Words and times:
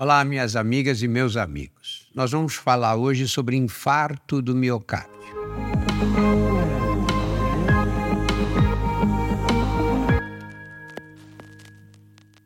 Olá, 0.00 0.24
minhas 0.24 0.54
amigas 0.54 1.02
e 1.02 1.08
meus 1.08 1.36
amigos. 1.36 2.08
Nós 2.14 2.30
vamos 2.30 2.54
falar 2.54 2.94
hoje 2.94 3.26
sobre 3.26 3.56
infarto 3.56 4.40
do 4.40 4.54
miocárdio. 4.54 5.10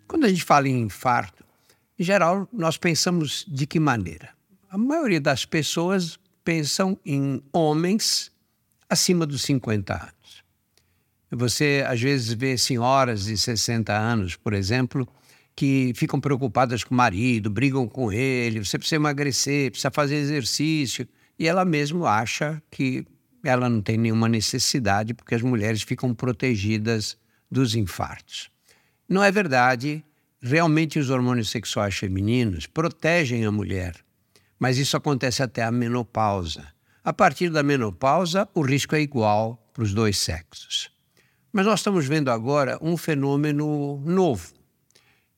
Quando 0.08 0.24
a 0.24 0.30
gente 0.30 0.42
fala 0.42 0.66
em 0.66 0.80
infarto, 0.80 1.44
em 1.98 2.02
geral, 2.02 2.48
nós 2.50 2.78
pensamos 2.78 3.44
de 3.46 3.66
que 3.66 3.78
maneira? 3.78 4.30
A 4.70 4.78
maioria 4.78 5.20
das 5.20 5.44
pessoas 5.44 6.18
pensam 6.42 6.98
em 7.04 7.42
homens 7.52 8.32
acima 8.88 9.26
dos 9.26 9.42
50 9.42 9.92
anos. 9.92 10.42
Você, 11.30 11.84
às 11.86 12.00
vezes, 12.00 12.32
vê 12.32 12.56
senhoras 12.56 13.26
de 13.26 13.36
60 13.36 13.92
anos, 13.92 14.36
por 14.36 14.54
exemplo, 14.54 15.06
que 15.54 15.92
ficam 15.94 16.20
preocupadas 16.20 16.82
com 16.82 16.94
o 16.94 16.96
marido, 16.96 17.50
brigam 17.50 17.86
com 17.86 18.12
ele, 18.12 18.64
você 18.64 18.78
precisa 18.78 18.96
emagrecer, 18.96 19.70
precisa 19.70 19.90
fazer 19.90 20.16
exercício, 20.16 21.06
e 21.38 21.46
ela 21.46 21.64
mesma 21.64 22.08
acha 22.08 22.62
que 22.70 23.06
ela 23.44 23.68
não 23.68 23.80
tem 23.80 23.98
nenhuma 23.98 24.28
necessidade 24.28 25.14
porque 25.14 25.34
as 25.34 25.42
mulheres 25.42 25.82
ficam 25.82 26.14
protegidas 26.14 27.16
dos 27.50 27.74
infartos. 27.74 28.50
Não 29.08 29.22
é 29.22 29.30
verdade. 29.30 30.04
Realmente 30.40 30.98
os 30.98 31.10
hormônios 31.10 31.50
sexuais 31.50 31.94
femininos 31.94 32.66
protegem 32.66 33.44
a 33.44 33.52
mulher, 33.52 33.94
mas 34.58 34.78
isso 34.78 34.96
acontece 34.96 35.42
até 35.42 35.62
a 35.62 35.70
menopausa. 35.70 36.66
A 37.04 37.12
partir 37.12 37.50
da 37.50 37.62
menopausa, 37.62 38.48
o 38.54 38.62
risco 38.62 38.94
é 38.94 39.00
igual 39.00 39.56
para 39.72 39.82
os 39.82 39.92
dois 39.92 40.18
sexos. 40.18 40.90
Mas 41.52 41.66
nós 41.66 41.80
estamos 41.80 42.06
vendo 42.06 42.30
agora 42.30 42.78
um 42.80 42.96
fenômeno 42.96 44.00
novo 44.04 44.61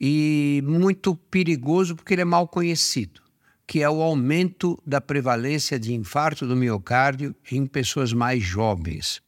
e 0.07 0.61
muito 0.67 1.17
perigoso 1.17 1.97
porque 1.97 2.13
ele 2.13 2.21
é 2.21 2.27
mal 2.27 2.47
conhecido, 2.47 3.23
que 3.67 3.81
é 3.81 3.89
o 3.89 4.03
aumento 4.03 4.79
da 4.85 5.01
prevalência 5.01 5.79
de 5.79 5.95
infarto 5.95 6.47
do 6.47 6.55
miocárdio 6.55 7.35
em 7.51 7.65
pessoas 7.65 8.13
mais 8.13 8.43
jovens, 8.43 9.23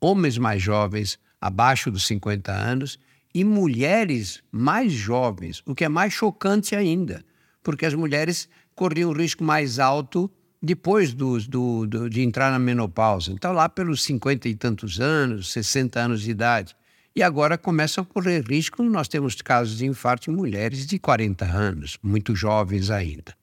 homens 0.00 0.38
mais 0.38 0.62
jovens, 0.62 1.18
abaixo 1.38 1.90
dos 1.90 2.06
50 2.06 2.50
anos, 2.50 2.98
e 3.34 3.44
mulheres 3.44 4.42
mais 4.50 4.90
jovens, 4.90 5.62
o 5.66 5.74
que 5.74 5.84
é 5.84 5.88
mais 5.90 6.14
chocante 6.14 6.74
ainda, 6.74 7.22
porque 7.62 7.84
as 7.84 7.92
mulheres 7.92 8.48
corriam 8.74 9.10
um 9.10 9.14
risco 9.14 9.44
mais 9.44 9.78
alto 9.78 10.30
depois 10.62 11.12
do, 11.12 11.38
do, 11.40 11.86
do, 11.86 12.08
de 12.08 12.22
entrar 12.22 12.50
na 12.50 12.58
menopausa. 12.58 13.32
Então, 13.32 13.52
lá 13.52 13.68
pelos 13.68 14.02
50 14.02 14.48
e 14.48 14.54
tantos 14.54 14.98
anos, 14.98 15.52
60 15.52 16.00
anos 16.00 16.22
de 16.22 16.30
idade. 16.30 16.74
E 17.14 17.22
agora 17.22 17.58
começam 17.58 18.02
a 18.02 18.06
correr 18.06 18.42
risco. 18.42 18.82
Nós 18.82 19.06
temos 19.06 19.34
casos 19.42 19.76
de 19.76 19.86
infarto 19.86 20.30
em 20.30 20.34
mulheres 20.34 20.86
de 20.86 20.98
40 20.98 21.44
anos, 21.44 21.98
muito 22.02 22.34
jovens 22.34 22.90
ainda. 22.90 23.34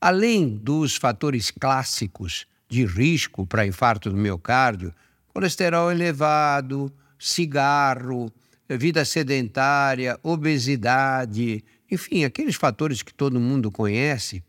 Além 0.00 0.56
dos 0.56 0.96
fatores 0.96 1.50
clássicos 1.50 2.46
de 2.66 2.86
risco 2.86 3.46
para 3.46 3.66
infarto 3.66 4.08
do 4.08 4.16
miocárdio, 4.16 4.94
colesterol 5.34 5.92
elevado, 5.92 6.90
cigarro, 7.18 8.32
vida 8.68 9.04
sedentária, 9.04 10.18
obesidade, 10.22 11.62
enfim, 11.90 12.24
aqueles 12.24 12.54
fatores 12.54 13.02
que 13.02 13.12
todo 13.12 13.38
mundo 13.38 13.70
conhece, 13.70 14.42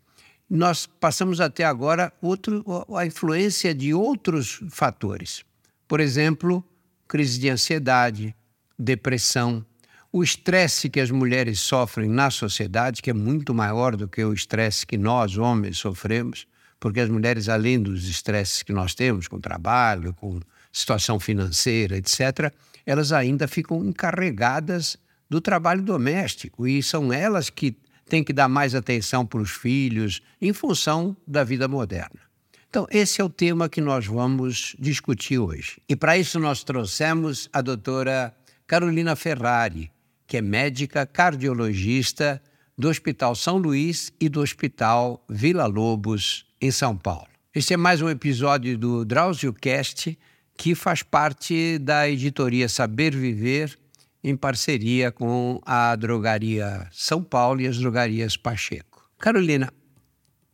nós 0.48 0.86
passamos 0.86 1.40
até 1.40 1.64
agora 1.64 2.12
outro, 2.22 2.64
a 2.96 3.04
influência 3.04 3.74
de 3.74 3.92
outros 3.92 4.60
fatores. 4.70 5.44
Por 5.86 6.00
exemplo, 6.00 6.64
crise 7.06 7.38
de 7.38 7.50
ansiedade, 7.50 8.34
depressão, 8.82 9.64
o 10.12 10.22
estresse 10.22 10.90
que 10.90 11.00
as 11.00 11.10
mulheres 11.10 11.60
sofrem 11.60 12.08
na 12.08 12.30
sociedade, 12.30 13.00
que 13.00 13.10
é 13.10 13.14
muito 13.14 13.54
maior 13.54 13.96
do 13.96 14.08
que 14.08 14.22
o 14.22 14.32
estresse 14.32 14.86
que 14.86 14.98
nós, 14.98 15.38
homens, 15.38 15.78
sofremos, 15.78 16.46
porque 16.78 17.00
as 17.00 17.08
mulheres, 17.08 17.48
além 17.48 17.80
dos 17.80 18.08
estresses 18.08 18.62
que 18.62 18.72
nós 18.72 18.94
temos 18.94 19.28
com 19.28 19.40
trabalho, 19.40 20.12
com 20.12 20.40
situação 20.70 21.18
financeira, 21.20 21.96
etc., 21.96 22.52
elas 22.84 23.12
ainda 23.12 23.46
ficam 23.46 23.84
encarregadas 23.84 24.98
do 25.30 25.40
trabalho 25.40 25.82
doméstico 25.82 26.66
e 26.66 26.82
são 26.82 27.12
elas 27.12 27.48
que 27.48 27.76
têm 28.08 28.24
que 28.24 28.32
dar 28.32 28.48
mais 28.48 28.74
atenção 28.74 29.24
para 29.24 29.40
os 29.40 29.52
filhos 29.52 30.20
em 30.40 30.52
função 30.52 31.16
da 31.26 31.44
vida 31.44 31.68
moderna. 31.68 32.20
Então, 32.68 32.86
esse 32.90 33.20
é 33.20 33.24
o 33.24 33.28
tema 33.28 33.68
que 33.68 33.80
nós 33.80 34.06
vamos 34.06 34.74
discutir 34.78 35.38
hoje. 35.38 35.80
E 35.88 35.94
para 35.94 36.18
isso 36.18 36.38
nós 36.40 36.64
trouxemos 36.64 37.48
a 37.52 37.60
doutora 37.60 38.34
Carolina 38.66 39.14
Ferrari, 39.16 39.90
que 40.26 40.36
é 40.36 40.42
médica 40.42 41.04
cardiologista 41.06 42.42
do 42.76 42.88
Hospital 42.88 43.34
São 43.34 43.58
Luís 43.58 44.12
e 44.20 44.28
do 44.28 44.40
Hospital 44.40 45.24
Vila 45.28 45.66
Lobos, 45.66 46.46
em 46.60 46.70
São 46.70 46.96
Paulo. 46.96 47.28
Este 47.54 47.74
é 47.74 47.76
mais 47.76 48.00
um 48.00 48.08
episódio 48.08 48.78
do 48.78 49.04
DrauzioCast, 49.04 50.18
que 50.56 50.74
faz 50.74 51.02
parte 51.02 51.78
da 51.78 52.08
editoria 52.08 52.68
Saber 52.68 53.14
Viver, 53.14 53.78
em 54.24 54.36
parceria 54.36 55.10
com 55.10 55.60
a 55.66 55.94
Drogaria 55.96 56.88
São 56.92 57.22
Paulo 57.22 57.60
e 57.60 57.66
as 57.66 57.76
Drogarias 57.76 58.36
Pacheco. 58.36 59.10
Carolina, 59.18 59.72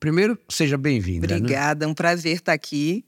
primeiro, 0.00 0.38
seja 0.48 0.78
bem-vinda. 0.78 1.26
Né? 1.26 1.36
Obrigada, 1.36 1.86
né? 1.86 1.92
um 1.92 1.94
prazer 1.94 2.36
estar 2.36 2.52
aqui. 2.52 3.04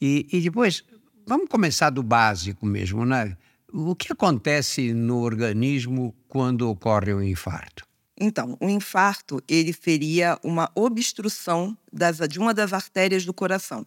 E, 0.00 0.26
e 0.32 0.40
depois, 0.40 0.84
vamos 1.26 1.48
começar 1.48 1.90
do 1.90 2.02
básico 2.02 2.64
mesmo, 2.64 3.04
né? 3.04 3.36
O 3.78 3.94
que 3.94 4.10
acontece 4.10 4.94
no 4.94 5.18
organismo 5.18 6.16
quando 6.28 6.66
ocorre 6.66 7.12
um 7.12 7.22
infarto? 7.22 7.84
Então, 8.18 8.56
o 8.58 8.70
infarto 8.70 9.38
ele 9.46 9.70
seria 9.70 10.38
uma 10.42 10.70
obstrução 10.74 11.76
das, 11.92 12.16
de 12.26 12.38
uma 12.38 12.54
das 12.54 12.72
artérias 12.72 13.26
do 13.26 13.34
coração. 13.34 13.86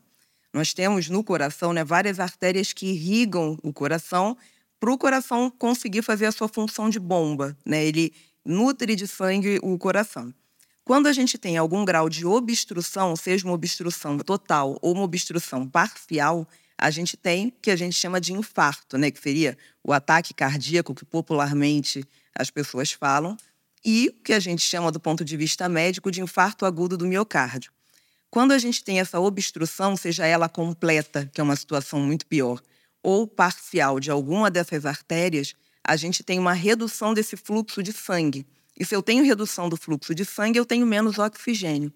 Nós 0.54 0.76
temos 0.76 1.10
no 1.10 1.24
coração 1.24 1.74
né, 1.74 1.84
várias 1.84 2.20
artérias 2.20 2.72
que 2.72 2.86
irrigam 2.86 3.58
o 3.64 3.74
coração 3.74 4.38
para 4.80 4.94
o 4.94 4.98
coração 4.98 5.50
conseguir 5.50 6.04
fazer 6.04 6.28
a 6.28 6.32
sua 6.32 6.48
função 6.48 6.88
de 6.88 7.00
bomba. 7.00 7.58
Né? 7.66 7.84
Ele 7.84 8.14
nutre 8.46 8.96
de 8.96 9.08
sangue 9.08 9.58
o 9.64 9.76
coração. 9.80 10.32
Quando 10.86 11.08
a 11.08 11.14
gente 11.14 11.36
tem 11.36 11.58
algum 11.58 11.84
grau 11.84 12.08
de 12.10 12.28
obstrução, 12.28 13.16
seja 13.16 13.44
uma 13.48 13.56
obstrução 13.56 14.20
total 14.20 14.78
ou 14.84 14.94
uma 14.94 15.04
obstrução 15.04 15.68
parcial, 15.68 16.48
a 16.80 16.90
gente 16.90 17.18
tem 17.18 17.48
o 17.48 17.52
que 17.62 17.70
a 17.70 17.76
gente 17.76 17.96
chama 17.96 18.22
de 18.22 18.32
infarto, 18.32 18.98
né? 18.98 19.12
que 19.12 19.20
seria 19.20 19.58
o 19.84 19.92
ataque 19.92 20.34
cardíaco, 20.34 20.96
que 20.96 21.04
popularmente 21.04 22.06
as 22.34 22.50
pessoas 22.50 22.92
falam, 22.92 23.36
e 23.84 24.08
o 24.08 24.24
que 24.24 24.34
a 24.34 24.40
gente 24.40 24.62
chama, 24.62 24.92
do 24.92 25.00
ponto 25.00 25.26
de 25.26 25.36
vista 25.36 25.68
médico, 25.68 26.10
de 26.10 26.22
infarto 26.22 26.66
agudo 26.66 26.98
do 26.98 27.06
miocárdio. 27.06 27.72
Quando 28.30 28.52
a 28.54 28.58
gente 28.58 28.84
tem 28.84 29.00
essa 29.00 29.20
obstrução, 29.20 29.98
seja 29.98 30.26
ela 30.26 30.48
completa, 30.48 31.30
que 31.34 31.42
é 31.42 31.44
uma 31.44 31.56
situação 31.56 32.00
muito 32.00 32.26
pior, 32.26 32.62
ou 33.04 33.28
parcial 33.28 34.00
de 34.00 34.10
alguma 34.10 34.50
dessas 34.50 34.86
artérias, 34.86 35.56
a 35.84 35.96
gente 35.96 36.24
tem 36.24 36.40
uma 36.40 36.54
redução 36.54 37.14
desse 37.14 37.36
fluxo 37.36 37.82
de 37.82 37.92
sangue. 37.92 38.46
E 38.78 38.86
se 38.86 38.96
eu 38.96 39.02
tenho 39.02 39.24
redução 39.24 39.68
do 39.68 39.76
fluxo 39.76 40.16
de 40.16 40.24
sangue, 40.24 40.60
eu 40.60 40.66
tenho 40.66 40.86
menos 40.86 41.18
oxigênio. 41.18 41.92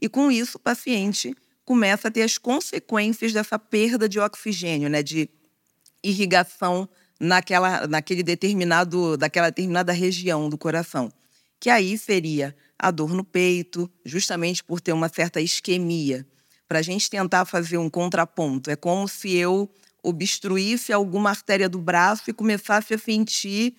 E 0.00 0.08
com 0.08 0.30
isso, 0.30 0.58
o 0.58 0.60
paciente 0.60 1.34
começa 1.66 2.08
a 2.08 2.10
ter 2.10 2.22
as 2.22 2.38
consequências 2.38 3.32
dessa 3.32 3.58
perda 3.58 4.08
de 4.08 4.20
oxigênio, 4.20 4.88
né, 4.88 5.02
de 5.02 5.28
irrigação 6.02 6.88
naquela, 7.20 7.86
naquele 7.88 8.22
determinado, 8.22 9.16
daquela 9.16 9.50
determinada 9.50 9.92
região 9.92 10.48
do 10.48 10.56
coração, 10.56 11.12
que 11.58 11.68
aí 11.68 11.98
seria 11.98 12.56
a 12.78 12.90
dor 12.90 13.12
no 13.12 13.24
peito, 13.24 13.90
justamente 14.04 14.62
por 14.62 14.80
ter 14.80 14.92
uma 14.92 15.08
certa 15.08 15.40
isquemia. 15.40 16.24
Para 16.68 16.78
a 16.78 16.82
gente 16.82 17.10
tentar 17.10 17.44
fazer 17.44 17.78
um 17.78 17.90
contraponto, 17.90 18.70
é 18.70 18.76
como 18.76 19.08
se 19.08 19.34
eu 19.34 19.68
obstruísse 20.02 20.92
alguma 20.92 21.30
artéria 21.30 21.68
do 21.68 21.80
braço 21.80 22.30
e 22.30 22.32
começasse 22.32 22.94
a 22.94 22.98
sentir 22.98 23.76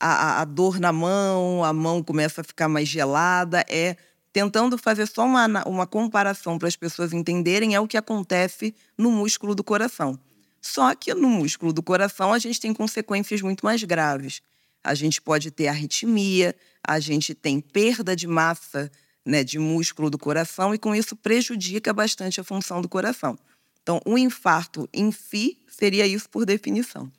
a, 0.00 0.40
a, 0.40 0.44
dor 0.44 0.80
na 0.80 0.92
mão, 0.92 1.64
a 1.64 1.72
mão 1.72 2.02
começa 2.02 2.40
a 2.40 2.44
ficar 2.44 2.68
mais 2.68 2.88
gelada. 2.88 3.64
É 3.68 3.96
tentando 4.32 4.76
fazer 4.78 5.06
só 5.06 5.24
uma, 5.24 5.46
uma 5.66 5.86
comparação 5.86 6.58
para 6.58 6.68
as 6.68 6.76
pessoas 6.76 7.12
entenderem, 7.12 7.74
é 7.74 7.80
o 7.80 7.88
que 7.88 7.96
acontece 7.96 8.74
no 8.96 9.10
músculo 9.10 9.54
do 9.54 9.64
coração. 9.64 10.18
Só 10.60 10.94
que 10.94 11.14
no 11.14 11.28
músculo 11.28 11.72
do 11.72 11.82
coração 11.82 12.32
a 12.32 12.38
gente 12.38 12.60
tem 12.60 12.74
consequências 12.74 13.40
muito 13.40 13.64
mais 13.64 13.82
graves. 13.84 14.42
A 14.82 14.94
gente 14.94 15.20
pode 15.20 15.50
ter 15.50 15.68
arritmia, 15.68 16.54
a 16.86 17.00
gente 17.00 17.34
tem 17.34 17.60
perda 17.60 18.14
de 18.14 18.26
massa 18.26 18.90
né, 19.24 19.44
de 19.44 19.58
músculo 19.58 20.08
do 20.08 20.18
coração 20.18 20.74
e 20.74 20.78
com 20.78 20.94
isso 20.94 21.14
prejudica 21.14 21.92
bastante 21.92 22.40
a 22.40 22.44
função 22.44 22.80
do 22.80 22.88
coração. 22.88 23.38
Então, 23.82 24.00
o 24.04 24.18
infarto 24.18 24.88
em 24.92 25.12
si 25.12 25.58
seria 25.66 26.06
isso 26.06 26.28
por 26.28 26.44
definição. 26.44 27.10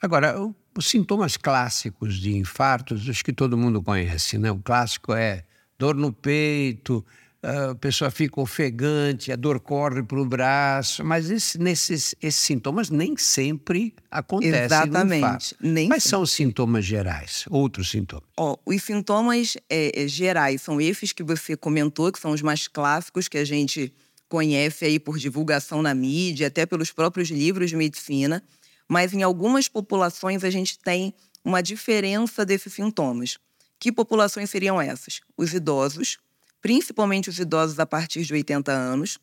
Agora, 0.00 0.34
os 0.76 0.86
sintomas 0.86 1.36
clássicos 1.36 2.16
de 2.18 2.36
infartos, 2.36 3.08
os 3.08 3.22
que 3.22 3.32
todo 3.32 3.56
mundo 3.56 3.82
conhece, 3.82 4.36
né? 4.36 4.50
O 4.50 4.58
clássico 4.58 5.14
é 5.14 5.44
dor 5.78 5.94
no 5.94 6.12
peito, 6.12 7.04
a 7.44 7.74
pessoa 7.74 8.10
fica 8.10 8.40
ofegante, 8.40 9.30
a 9.30 9.36
dor 9.36 9.60
corre 9.60 10.02
para 10.02 10.18
o 10.18 10.24
braço, 10.24 11.04
mas 11.04 11.30
esse, 11.30 11.58
nesses, 11.58 12.14
esses 12.22 12.40
sintomas 12.40 12.88
nem 12.88 13.16
sempre 13.18 13.94
acontecem 14.10 14.64
Exatamente. 14.64 15.54
Nem 15.60 15.88
Quais 15.88 16.02
sempre. 16.02 16.10
são 16.10 16.22
os 16.22 16.32
sintomas 16.32 16.84
gerais? 16.86 17.44
Outros 17.50 17.90
sintomas? 17.90 18.24
Ó, 18.38 18.56
os 18.64 18.82
sintomas 18.82 19.56
é, 19.68 20.04
é, 20.04 20.08
gerais 20.08 20.62
são 20.62 20.80
esses 20.80 21.12
que 21.12 21.22
você 21.22 21.54
comentou, 21.54 22.10
que 22.10 22.18
são 22.18 22.30
os 22.30 22.40
mais 22.40 22.66
clássicos 22.66 23.28
que 23.28 23.36
a 23.36 23.44
gente 23.44 23.92
conhece 24.26 24.86
aí 24.86 24.98
por 24.98 25.18
divulgação 25.18 25.82
na 25.82 25.94
mídia, 25.94 26.46
até 26.46 26.64
pelos 26.64 26.90
próprios 26.90 27.28
livros 27.28 27.68
de 27.68 27.76
medicina, 27.76 28.42
mas 28.88 29.12
em 29.12 29.22
algumas 29.22 29.68
populações 29.68 30.44
a 30.44 30.50
gente 30.50 30.78
tem 30.78 31.12
uma 31.44 31.62
diferença 31.62 32.44
desses 32.44 32.72
sintomas. 32.72 33.38
Que 33.84 33.92
populações 33.92 34.48
seriam 34.48 34.80
essas? 34.80 35.20
Os 35.36 35.52
idosos, 35.52 36.16
principalmente 36.62 37.28
os 37.28 37.38
idosos 37.38 37.78
a 37.78 37.84
partir 37.84 38.24
de 38.24 38.32
80 38.32 38.72
anos, 38.72 39.18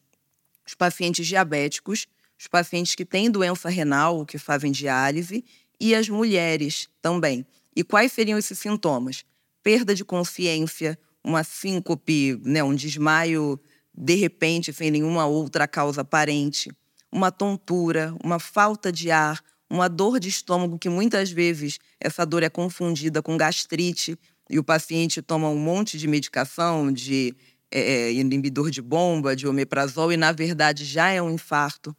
os 0.64 0.76
pacientes 0.76 1.26
diabéticos, 1.26 2.06
os 2.40 2.48
pacientes 2.48 2.94
que 2.94 3.04
têm 3.04 3.32
doença 3.32 3.70
renal, 3.70 4.24
que 4.24 4.38
fazem 4.38 4.72
diálise, 4.72 5.44
e 5.80 5.96
as 5.96 6.08
mulheres 6.08 6.88
também. 7.02 7.44
E 7.76 7.84
quais 7.84 8.12
seriam 8.12 8.38
esses 8.38 8.60
sintomas? 8.60 9.26
Perda 9.64 9.96
de 9.96 10.06
consciência, 10.06 10.96
uma 11.24 11.44
síncope, 11.44 12.40
né, 12.46 12.64
um 12.64 12.76
desmaio 12.76 13.60
de 13.92 14.14
repente, 14.14 14.72
sem 14.72 14.92
nenhuma 14.92 15.26
outra 15.26 15.68
causa 15.68 16.02
aparente, 16.02 16.70
uma 17.12 17.32
tontura, 17.32 18.16
uma 18.24 18.38
falta 18.38 18.92
de 18.92 19.10
ar, 19.10 19.44
uma 19.68 19.88
dor 19.88 20.20
de 20.20 20.30
estômago, 20.30 20.78
que 20.78 20.90
muitas 20.90 21.32
vezes 21.32 21.80
essa 22.00 22.26
dor 22.26 22.44
é 22.44 22.50
confundida 22.50 23.24
com 23.24 23.36
gastrite, 23.38 24.20
e 24.52 24.60
o 24.60 24.64
paciente 24.64 25.22
toma 25.22 25.48
um 25.48 25.58
monte 25.58 25.98
de 25.98 26.08
medicação, 26.10 26.92
de 26.92 27.34
é, 27.72 28.12
inibidor 28.12 28.70
de 28.70 28.82
bomba, 28.82 29.34
de 29.34 29.48
omeprazol, 29.48 30.12
e 30.12 30.18
na 30.18 30.34
verdade 30.34 30.84
já 30.84 31.08
é 31.10 31.22
um 31.22 31.32
infarto. 31.32 31.96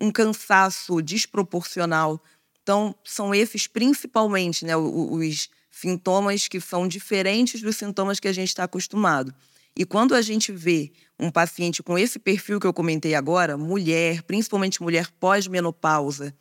Um 0.00 0.10
cansaço 0.10 1.02
desproporcional. 1.02 2.18
Então, 2.62 2.94
são 3.04 3.34
esses 3.34 3.66
principalmente 3.66 4.64
né, 4.64 4.74
os 4.74 5.50
sintomas 5.70 6.48
que 6.48 6.58
são 6.58 6.88
diferentes 6.88 7.60
dos 7.60 7.76
sintomas 7.76 8.18
que 8.18 8.28
a 8.28 8.32
gente 8.32 8.48
está 8.48 8.64
acostumado. 8.64 9.34
E 9.76 9.84
quando 9.84 10.14
a 10.14 10.22
gente 10.22 10.50
vê 10.52 10.90
um 11.18 11.30
paciente 11.30 11.82
com 11.82 11.98
esse 11.98 12.18
perfil 12.18 12.58
que 12.58 12.66
eu 12.66 12.72
comentei 12.72 13.14
agora, 13.14 13.58
mulher, 13.58 14.22
principalmente 14.22 14.82
mulher 14.82 15.10
pós-menopausa, 15.20 16.34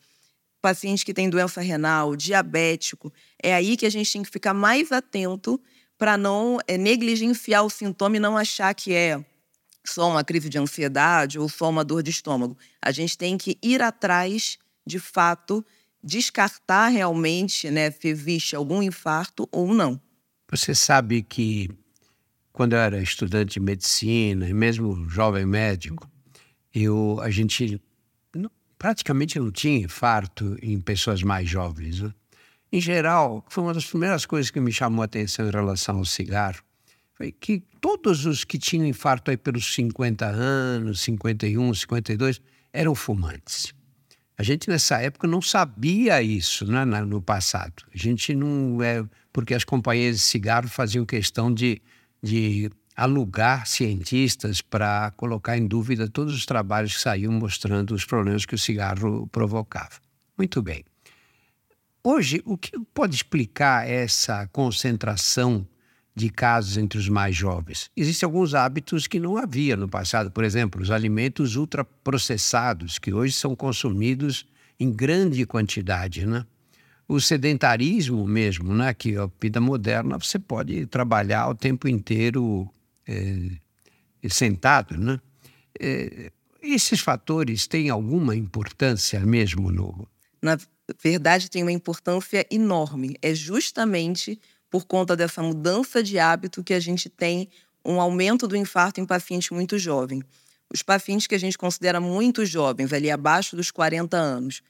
paciente 0.62 1.06
que 1.06 1.14
tem 1.14 1.30
doença 1.30 1.62
renal, 1.62 2.16
diabético, 2.16 3.12
é 3.42 3.54
aí 3.54 3.78
que 3.78 3.86
a 3.86 3.90
gente 3.90 4.12
tem 4.12 4.24
que 4.24 4.30
ficar 4.30 4.54
mais 4.54 4.92
atento 4.92 5.60
para 5.98 6.18
não 6.18 6.60
é, 6.68 6.78
negligenciar 6.78 7.64
o 7.64 7.70
sintoma 7.70 8.18
e 8.18 8.20
não 8.20 8.38
achar 8.38 8.74
que 8.74 8.94
é 8.94 9.24
só 9.86 10.10
uma 10.10 10.24
crise 10.24 10.50
de 10.50 10.58
ansiedade 10.58 11.40
ou 11.40 11.50
só 11.50 11.70
uma 11.70 11.84
dor 11.84 12.04
de 12.04 12.12
estômago. 12.12 12.58
A 12.82 12.92
gente 12.92 13.18
tem 13.18 13.38
que 13.38 13.58
ir 13.62 13.82
atrás, 13.82 14.58
de 14.86 15.00
fato, 15.00 15.66
descartar 16.04 16.88
realmente 16.88 17.70
né, 17.70 17.92
se 17.92 18.08
existe 18.08 18.56
algum 18.56 18.82
infarto 18.82 19.48
ou 19.52 19.74
não. 19.74 20.00
Você 20.50 20.74
sabe 20.74 21.22
que 21.22 21.70
quando 22.52 22.74
eu 22.74 22.80
era 22.80 23.02
estudante 23.02 23.54
de 23.54 23.60
medicina 23.60 24.48
e 24.48 24.54
mesmo 24.54 25.08
jovem 25.10 25.46
médico, 25.46 26.10
eu, 26.74 27.20
a 27.22 27.30
gente 27.30 27.82
praticamente 28.80 29.38
não 29.38 29.52
tinha 29.52 29.78
infarto 29.78 30.58
em 30.62 30.80
pessoas 30.80 31.22
mais 31.22 31.48
jovens. 31.48 32.00
Né? 32.00 32.12
Em 32.72 32.80
geral, 32.80 33.46
foi 33.50 33.64
uma 33.64 33.74
das 33.74 33.86
primeiras 33.86 34.26
coisas 34.26 34.50
que 34.50 34.60
me 34.60 34.72
chamou 34.72 35.02
a 35.02 35.06
atenção 35.06 35.48
em 35.48 35.52
relação 35.52 35.98
ao 35.98 36.06
cigarro, 36.06 36.64
foi 37.14 37.34
que 37.34 37.62
todos 37.82 38.26
os 38.26 38.46
que 38.46 38.58
tinham 38.58 38.88
infarto 38.88 39.30
aí 39.30 39.36
pelos 39.36 39.74
50 39.76 40.26
anos, 40.26 41.02
51, 41.02 41.74
52, 41.74 42.42
eram 42.72 42.96
fumantes. 42.96 43.74
A 44.38 44.44
gente 44.44 44.70
nessa 44.70 45.02
época 45.02 45.28
não 45.28 45.42
sabia 45.42 46.22
isso 46.24 46.66
né, 46.66 46.86
no 46.86 47.22
passado. 47.22 47.84
A 47.94 47.98
gente 47.98 48.34
não 48.34 48.82
é 48.82 49.04
porque 49.34 49.54
as 49.54 49.66
companhias 49.66 50.16
de 50.16 50.22
cigarro 50.22 50.70
faziam 50.70 51.06
questão 51.06 51.54
de, 51.54 51.82
de 52.24 52.72
alugar 53.00 53.66
cientistas 53.66 54.62
para 54.62 55.12
colocar 55.12 55.58
em 55.58 55.66
dúvida 55.66 56.10
todos 56.10 56.34
os 56.34 56.46
trabalhos 56.46 56.96
que 56.96 57.02
saíam 57.02 57.32
mostrando 57.32 57.96
os 57.96 58.04
problemas 58.04 58.46
que 58.46 58.54
o 58.54 58.58
cigarro 58.58 59.26
provocava. 59.28 60.02
Muito 60.38 60.62
bem. 60.62 60.84
Hoje, 62.04 62.42
o 62.44 62.58
que 62.58 62.78
pode 62.94 63.16
explicar 63.16 63.88
essa 63.88 64.48
concentração 64.48 65.66
de 66.14 66.30
casos 66.30 66.76
entre 66.76 67.00
os 67.00 67.08
mais 67.08 67.34
jovens? 67.34 67.90
Existem 67.96 68.28
alguns 68.28 68.54
hábitos 68.54 69.08
que 69.08 69.20
não 69.20 69.38
havia 69.38 69.78
no 69.78 69.88
passado. 69.88 70.30
Por 70.30 70.44
exemplo, 70.44 70.82
os 70.82 70.92
alimentos 70.92 71.56
ultraprocessados, 71.56 73.00
que 73.00 73.14
hoje 73.14 73.34
são 73.34 73.56
consumidos 73.56 74.46
em 74.78 74.92
grande 74.92 75.46
quantidade, 75.46 76.26
né? 76.26 76.46
o 77.08 77.20
sedentarismo 77.20 78.28
mesmo, 78.28 78.74
né? 78.74 78.94
que 78.94 79.16
a 79.16 79.30
vida 79.42 79.62
moderna 79.62 80.18
você 80.18 80.38
pode 80.38 80.86
trabalhar 80.86 81.48
o 81.48 81.56
tempo 81.56 81.88
inteiro 81.88 82.70
é, 83.10 84.30
sentado, 84.30 84.98
né? 84.98 85.20
É, 85.80 86.32
esses 86.62 87.00
fatores 87.00 87.68
têm 87.68 87.90
alguma 87.90 88.36
importância 88.36 89.20
mesmo 89.22 89.72
no. 89.72 90.08
Na 90.42 90.58
verdade, 91.02 91.50
tem 91.50 91.64
uma 91.64 91.72
importância 91.72 92.46
enorme. 92.52 93.16
É 93.22 93.34
justamente 93.34 94.40
por 94.70 94.86
conta 94.86 95.16
dessa 95.16 95.42
mudança 95.42 96.04
de 96.04 96.20
hábito 96.20 96.64
que 96.64 96.74
a 96.74 96.80
gente 96.80 97.10
tem 97.10 97.50
um 97.84 98.00
aumento 98.00 98.48
do 98.48 98.56
infarto 98.56 99.00
em 99.00 99.06
pacientes 99.06 99.50
muito 99.50 99.80
jovens. 99.80 100.24
Os 100.72 100.84
pacientes 100.84 101.26
que 101.26 101.34
a 101.34 101.40
gente 101.40 101.58
considera 101.58 102.00
muito 102.00 102.46
jovens, 102.46 102.94
ali 102.94 103.10
abaixo 103.10 103.56
dos 103.56 103.72
40 103.72 104.16
anos, 104.16 104.62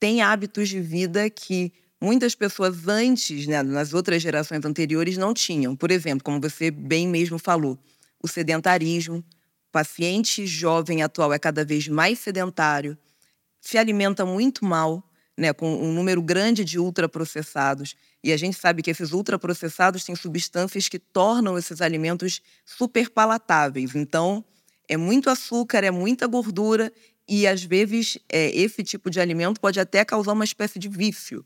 têm 0.00 0.22
hábitos 0.22 0.68
de 0.68 0.80
vida 0.80 1.28
que 1.28 1.72
muitas 2.04 2.34
pessoas 2.34 2.86
antes, 2.86 3.46
né, 3.46 3.62
nas 3.62 3.94
outras 3.94 4.22
gerações 4.22 4.64
anteriores, 4.64 5.16
não 5.16 5.32
tinham. 5.32 5.74
Por 5.74 5.90
exemplo, 5.90 6.22
como 6.22 6.40
você 6.40 6.70
bem 6.70 7.08
mesmo 7.08 7.38
falou, 7.38 7.78
o 8.22 8.28
sedentarismo. 8.28 9.18
O 9.18 9.72
paciente 9.72 10.46
jovem 10.46 11.02
atual 11.02 11.32
é 11.32 11.38
cada 11.38 11.64
vez 11.64 11.88
mais 11.88 12.20
sedentário, 12.20 12.96
se 13.60 13.76
alimenta 13.76 14.24
muito 14.24 14.64
mal, 14.64 15.02
né, 15.36 15.52
com 15.52 15.74
um 15.74 15.92
número 15.92 16.22
grande 16.22 16.64
de 16.64 16.78
ultraprocessados. 16.78 17.96
E 18.22 18.32
a 18.32 18.36
gente 18.36 18.56
sabe 18.56 18.82
que 18.82 18.90
esses 18.90 19.12
ultraprocessados 19.12 20.04
têm 20.04 20.14
substâncias 20.14 20.88
que 20.88 20.98
tornam 20.98 21.58
esses 21.58 21.80
alimentos 21.80 22.40
super 22.64 23.10
palatáveis. 23.10 23.94
Então, 23.96 24.44
é 24.88 24.96
muito 24.96 25.28
açúcar, 25.28 25.82
é 25.82 25.90
muita 25.90 26.26
gordura 26.26 26.92
e 27.26 27.46
às 27.46 27.64
vezes 27.64 28.18
é, 28.28 28.54
esse 28.54 28.82
tipo 28.84 29.10
de 29.10 29.18
alimento 29.18 29.60
pode 29.60 29.80
até 29.80 30.04
causar 30.04 30.32
uma 30.32 30.44
espécie 30.44 30.78
de 30.78 30.88
vício. 30.88 31.44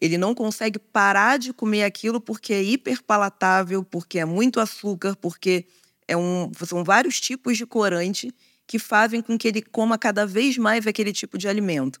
Ele 0.00 0.18
não 0.18 0.34
consegue 0.34 0.78
parar 0.78 1.38
de 1.38 1.52
comer 1.52 1.84
aquilo 1.84 2.20
porque 2.20 2.52
é 2.52 2.62
hiperpalatável, 2.62 3.84
porque 3.84 4.18
é 4.18 4.24
muito 4.24 4.60
açúcar, 4.60 5.16
porque 5.16 5.66
é 6.06 6.16
um, 6.16 6.50
são 6.66 6.82
vários 6.82 7.20
tipos 7.20 7.56
de 7.56 7.64
corante 7.64 8.34
que 8.66 8.78
fazem 8.78 9.20
com 9.20 9.38
que 9.38 9.48
ele 9.48 9.62
coma 9.62 9.98
cada 9.98 10.26
vez 10.26 10.56
mais 10.56 10.86
aquele 10.86 11.12
tipo 11.12 11.36
de 11.36 11.48
alimento. 11.48 12.00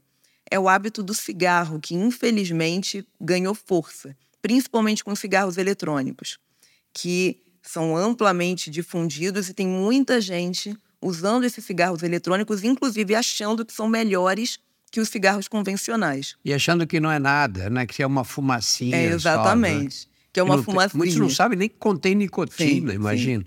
É 0.50 0.58
o 0.58 0.68
hábito 0.68 1.02
do 1.02 1.14
cigarro, 1.14 1.78
que 1.80 1.94
infelizmente 1.94 3.06
ganhou 3.20 3.54
força, 3.54 4.16
principalmente 4.42 5.04
com 5.04 5.14
cigarros 5.14 5.58
eletrônicos, 5.58 6.38
que 6.92 7.42
são 7.62 7.96
amplamente 7.96 8.70
difundidos 8.70 9.48
e 9.48 9.54
tem 9.54 9.66
muita 9.66 10.20
gente 10.20 10.76
usando 11.00 11.44
esses 11.44 11.64
cigarros 11.64 12.02
eletrônicos, 12.02 12.64
inclusive 12.64 13.14
achando 13.14 13.64
que 13.64 13.72
são 13.72 13.88
melhores 13.88 14.58
que 14.90 15.00
os 15.00 15.08
cigarros 15.08 15.46
convencionais. 15.46 16.36
E 16.44 16.52
achando 16.52 16.86
que 16.86 16.98
não 16.98 17.10
é 17.10 17.18
nada, 17.18 17.70
né? 17.70 17.86
Que 17.86 18.02
é 18.02 18.06
uma 18.06 18.24
fumacinha. 18.24 18.96
É, 18.96 19.06
exatamente. 19.06 19.94
Só, 19.94 20.06
né? 20.06 20.10
Que 20.32 20.40
é 20.40 20.42
uma 20.42 20.62
fumacinha. 20.62 20.98
Muitos 20.98 21.16
não 21.16 21.30
sabem 21.30 21.58
nem 21.58 21.68
que 21.68 21.76
contém 21.76 22.14
nicotina, 22.14 22.92
imagina. 22.92 23.44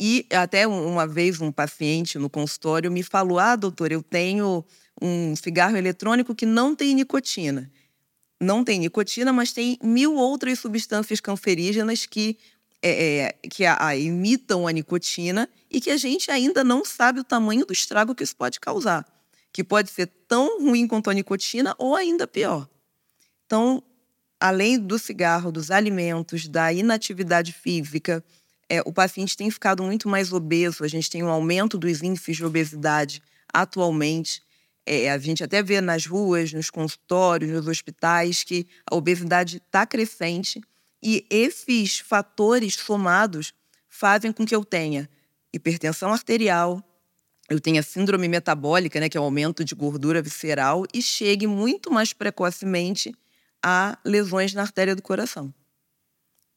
E 0.00 0.26
até 0.30 0.66
uma 0.66 1.06
vez 1.06 1.40
um 1.40 1.50
paciente 1.50 2.18
no 2.18 2.28
consultório 2.28 2.90
me 2.90 3.02
falou: 3.02 3.38
Ah, 3.38 3.56
doutor, 3.56 3.92
eu 3.92 4.02
tenho 4.02 4.64
um 5.00 5.34
cigarro 5.36 5.76
eletrônico 5.76 6.34
que 6.34 6.46
não 6.46 6.74
tem 6.74 6.94
nicotina. 6.94 7.70
Não 8.40 8.62
tem 8.62 8.78
nicotina, 8.78 9.32
mas 9.32 9.52
tem 9.52 9.78
mil 9.82 10.14
outras 10.14 10.58
substâncias 10.58 11.20
cancerígenas 11.20 12.04
que, 12.04 12.36
é, 12.82 13.16
é, 13.18 13.48
que 13.48 13.64
a, 13.64 13.78
a, 13.80 13.96
imitam 13.96 14.68
a 14.68 14.72
nicotina 14.72 15.48
e 15.70 15.80
que 15.80 15.90
a 15.90 15.96
gente 15.96 16.30
ainda 16.30 16.62
não 16.62 16.84
sabe 16.84 17.20
o 17.20 17.24
tamanho 17.24 17.64
do 17.64 17.72
estrago 17.72 18.14
que 18.14 18.22
isso 18.22 18.36
pode 18.36 18.60
causar 18.60 19.06
que 19.56 19.64
pode 19.64 19.90
ser 19.90 20.06
tão 20.28 20.60
ruim 20.60 20.86
quanto 20.86 21.08
a 21.08 21.14
nicotina 21.14 21.74
ou 21.78 21.96
ainda 21.96 22.26
pior. 22.26 22.68
Então, 23.46 23.82
além 24.38 24.78
do 24.78 24.98
cigarro, 24.98 25.50
dos 25.50 25.70
alimentos, 25.70 26.46
da 26.46 26.70
inatividade 26.74 27.54
física, 27.54 28.22
é, 28.68 28.82
o 28.82 28.92
paciente 28.92 29.34
tem 29.34 29.50
ficado 29.50 29.82
muito 29.82 30.10
mais 30.10 30.30
obeso. 30.30 30.84
A 30.84 30.88
gente 30.88 31.08
tem 31.08 31.22
um 31.22 31.30
aumento 31.30 31.78
dos 31.78 32.02
índices 32.02 32.36
de 32.36 32.44
obesidade 32.44 33.22
atualmente. 33.50 34.42
É, 34.84 35.10
a 35.10 35.16
gente 35.16 35.42
até 35.42 35.62
vê 35.62 35.80
nas 35.80 36.04
ruas, 36.04 36.52
nos 36.52 36.68
consultórios, 36.68 37.50
nos 37.50 37.66
hospitais, 37.66 38.44
que 38.44 38.66
a 38.84 38.94
obesidade 38.94 39.56
está 39.56 39.86
crescente. 39.86 40.60
E 41.02 41.24
esses 41.30 41.98
fatores 41.98 42.74
somados 42.74 43.54
fazem 43.88 44.32
com 44.32 44.44
que 44.44 44.54
eu 44.54 44.66
tenha 44.66 45.08
hipertensão 45.50 46.12
arterial, 46.12 46.84
eu 47.48 47.60
tenha 47.60 47.82
síndrome 47.82 48.28
metabólica, 48.28 48.98
né, 48.98 49.08
que 49.08 49.16
é 49.16 49.20
o 49.20 49.24
aumento 49.24 49.64
de 49.64 49.74
gordura 49.74 50.20
visceral, 50.20 50.84
e 50.92 51.00
chegue 51.00 51.46
muito 51.46 51.90
mais 51.90 52.12
precocemente 52.12 53.14
a 53.64 53.98
lesões 54.04 54.52
na 54.54 54.62
artéria 54.62 54.96
do 54.96 55.02
coração. 55.02 55.52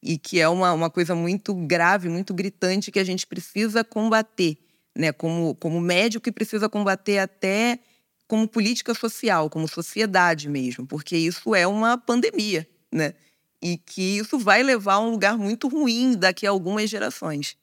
E 0.02 0.18
que 0.18 0.40
é 0.40 0.48
uma, 0.48 0.72
uma 0.72 0.90
coisa 0.90 1.14
muito 1.14 1.54
grave, 1.54 2.08
muito 2.08 2.32
gritante, 2.32 2.90
que 2.90 2.98
a 2.98 3.04
gente 3.04 3.26
precisa 3.26 3.84
combater, 3.84 4.58
né, 4.96 5.12
como, 5.12 5.54
como 5.56 5.80
médico 5.80 6.24
que 6.24 6.32
precisa 6.32 6.68
combater 6.68 7.18
até 7.18 7.78
como 8.26 8.46
política 8.46 8.94
social, 8.94 9.50
como 9.50 9.66
sociedade 9.66 10.48
mesmo, 10.48 10.86
porque 10.86 11.16
isso 11.16 11.52
é 11.54 11.66
uma 11.66 11.98
pandemia, 11.98 12.66
né? 12.92 13.14
E 13.60 13.76
que 13.76 14.18
isso 14.18 14.38
vai 14.38 14.62
levar 14.62 14.94
a 14.94 15.00
um 15.00 15.10
lugar 15.10 15.36
muito 15.36 15.66
ruim 15.66 16.16
daqui 16.16 16.46
a 16.46 16.50
algumas 16.50 16.88
gerações. 16.88 17.56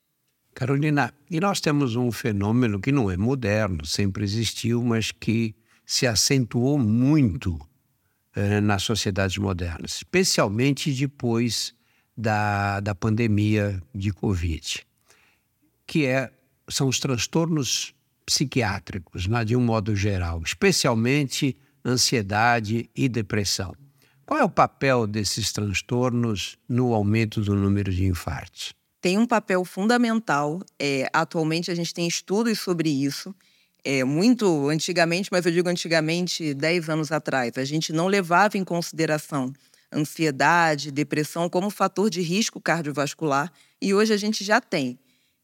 Carolina, 0.58 1.14
e 1.30 1.40
nós 1.40 1.62
temos 1.62 1.96
um 1.96 2.12
fenômeno 2.12 2.80
que 2.80 2.92
não 2.92 3.12
é 3.12 3.16
moderno, 3.16 3.86
sempre 3.86 4.24
existiu, 4.24 4.84
mas 4.84 5.12
que 5.12 5.54
se 5.86 6.08
acentuou 6.08 6.80
muito 6.80 7.60
eh, 8.36 8.60
nas 8.60 8.82
sociedades 8.82 9.38
modernas, 9.38 9.98
especialmente 9.98 10.92
depois 10.92 11.76
da, 12.18 12.80
da 12.80 12.96
pandemia 12.96 13.80
de 13.94 14.12
Covid, 14.12 14.84
que 15.86 16.08
é, 16.08 16.32
são 16.68 16.88
os 16.88 17.00
transtornos 17.00 17.94
psiquiátricos, 18.26 19.28
né, 19.28 19.46
de 19.46 19.56
um 19.56 19.62
modo 19.62 19.96
geral, 19.96 20.42
especialmente 20.44 21.56
ansiedade 21.86 22.90
e 22.96 23.08
depressão. 23.08 23.76
Qual 24.26 24.40
é 24.40 24.44
o 24.44 24.50
papel 24.50 25.06
desses 25.06 25.52
transtornos 25.52 26.58
no 26.68 26.96
aumento 26.96 27.42
do 27.42 27.54
número 27.54 27.94
de 27.94 28.06
infartos? 28.06 28.74
Tem 29.01 29.18
um 29.18 29.25
papel 29.25 29.63
fundamental. 29.63 30.62
É, 30.80 31.10
atualmente 31.13 31.72
a 31.72 31.75
gente 31.75 31.94
tem 31.94 32.08
estudos 32.08 32.60
sobre 32.60 32.89
isso. 32.89 33.36
É, 33.84 34.04
muito 34.04 34.70
antigamente, 34.70 35.30
mas 35.32 35.46
eu 35.46 35.51
digo 35.51 35.70
antigamente, 35.70 36.54
10 36.54 36.89
anos 36.89 37.12
atrás, 37.12 37.58
a 37.58 37.63
gente 37.63 37.94
não 37.94 38.08
levava 38.08 38.58
em 38.58 38.63
consideração 38.63 39.54
ansiedade, 39.94 40.92
depressão 40.92 41.50
como 41.50 41.70
fator 41.70 42.10
de 42.10 42.22
risco 42.22 42.60
cardiovascular 42.60 43.51
e 43.82 43.94
hoje 43.94 44.13
a 44.13 44.18
gente 44.18 44.44
já 44.44 44.60
tem. 44.60 45.00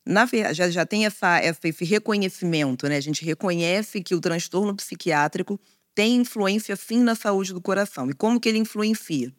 Na, 0.06 0.28
já, 0.52 0.70
já 0.70 0.86
tem 0.86 1.06
essa, 1.06 1.40
essa, 1.40 1.66
esse 1.66 1.86
reconhecimento, 1.86 2.88
né? 2.90 2.98
A 2.98 3.02
gente 3.02 3.24
reconhece 3.24 4.04
que 4.04 4.14
o 4.14 4.20
transtorno 4.20 4.76
psiquiátrico 4.76 5.58
tem 5.96 6.18
influência 6.18 6.76
sim 6.76 7.00
na 7.00 7.16
saúde 7.16 7.54
do 7.54 7.62
coração. 7.62 8.10
E 8.10 8.14
como 8.14 8.40
que 8.40 8.50
ele 8.50 8.58
influencia? 8.58 9.32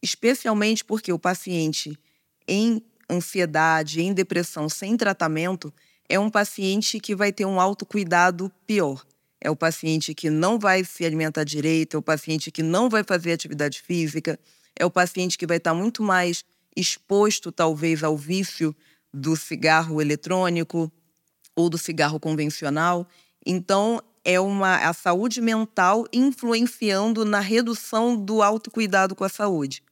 Especialmente 0.00 0.84
porque 0.84 1.12
o 1.12 1.18
paciente 1.18 1.98
em 2.46 2.80
ansiedade, 3.10 4.00
em 4.00 4.12
depressão 4.12 4.68
sem 4.68 4.96
tratamento, 4.96 5.72
é 6.08 6.18
um 6.18 6.30
paciente 6.30 7.00
que 7.00 7.14
vai 7.14 7.32
ter 7.32 7.44
um 7.44 7.60
autocuidado 7.60 8.50
pior. 8.66 9.04
É 9.40 9.50
o 9.50 9.56
paciente 9.56 10.14
que 10.14 10.30
não 10.30 10.58
vai 10.58 10.84
se 10.84 11.04
alimentar 11.04 11.44
direito, 11.44 11.96
é 11.96 11.98
o 11.98 12.02
paciente 12.02 12.50
que 12.50 12.62
não 12.62 12.88
vai 12.88 13.04
fazer 13.04 13.32
atividade 13.32 13.82
física, 13.82 14.38
é 14.74 14.84
o 14.84 14.90
paciente 14.90 15.36
que 15.36 15.46
vai 15.46 15.58
estar 15.58 15.74
muito 15.74 16.02
mais 16.02 16.44
exposto, 16.76 17.52
talvez, 17.52 18.02
ao 18.02 18.16
vício 18.16 18.74
do 19.12 19.36
cigarro 19.36 20.00
eletrônico 20.00 20.90
ou 21.54 21.70
do 21.70 21.78
cigarro 21.78 22.18
convencional. 22.18 23.06
Então, 23.46 24.02
é 24.24 24.40
uma 24.40 24.76
a 24.76 24.92
saúde 24.92 25.40
mental 25.40 26.06
influenciando 26.12 27.24
na 27.24 27.40
redução 27.40 28.16
do 28.16 28.42
autocuidado 28.42 29.14
com 29.14 29.22
a 29.22 29.28
saúde. 29.28 29.82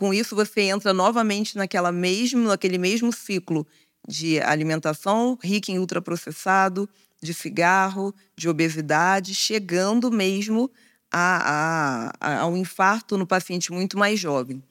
Com 0.00 0.14
isso, 0.14 0.34
você 0.34 0.62
entra 0.62 0.94
novamente 0.94 1.58
naquela 1.58 1.92
mesmo, 1.92 2.48
naquele 2.48 2.78
mesmo 2.78 3.12
ciclo 3.12 3.66
de 4.08 4.40
alimentação 4.40 5.38
rica 5.42 5.70
em 5.70 5.78
ultraprocessado, 5.78 6.88
de 7.22 7.34
cigarro, 7.34 8.14
de 8.34 8.48
obesidade, 8.48 9.34
chegando 9.34 10.10
mesmo 10.10 10.70
a, 11.12 12.14
a, 12.18 12.28
a, 12.28 12.38
ao 12.38 12.56
infarto 12.56 13.18
no 13.18 13.26
paciente 13.26 13.70
muito 13.70 13.98
mais 13.98 14.18
jovem. 14.18 14.62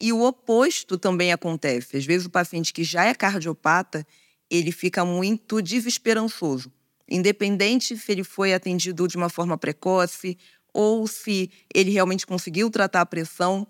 E 0.00 0.12
o 0.12 0.22
oposto 0.22 0.96
também 0.96 1.32
acontece. 1.32 1.96
Às 1.96 2.06
vezes, 2.06 2.28
o 2.28 2.30
paciente 2.30 2.72
que 2.72 2.84
já 2.84 3.06
é 3.06 3.12
cardiopata, 3.12 4.06
ele 4.48 4.70
fica 4.70 5.04
muito 5.04 5.60
desesperançoso. 5.60 6.70
Independente 7.10 7.96
se 7.96 8.12
ele 8.12 8.22
foi 8.22 8.54
atendido 8.54 9.08
de 9.08 9.16
uma 9.16 9.28
forma 9.28 9.58
precoce 9.58 10.38
ou 10.72 11.08
se 11.08 11.50
ele 11.74 11.90
realmente 11.90 12.24
conseguiu 12.24 12.70
tratar 12.70 13.00
a 13.00 13.06
pressão, 13.06 13.66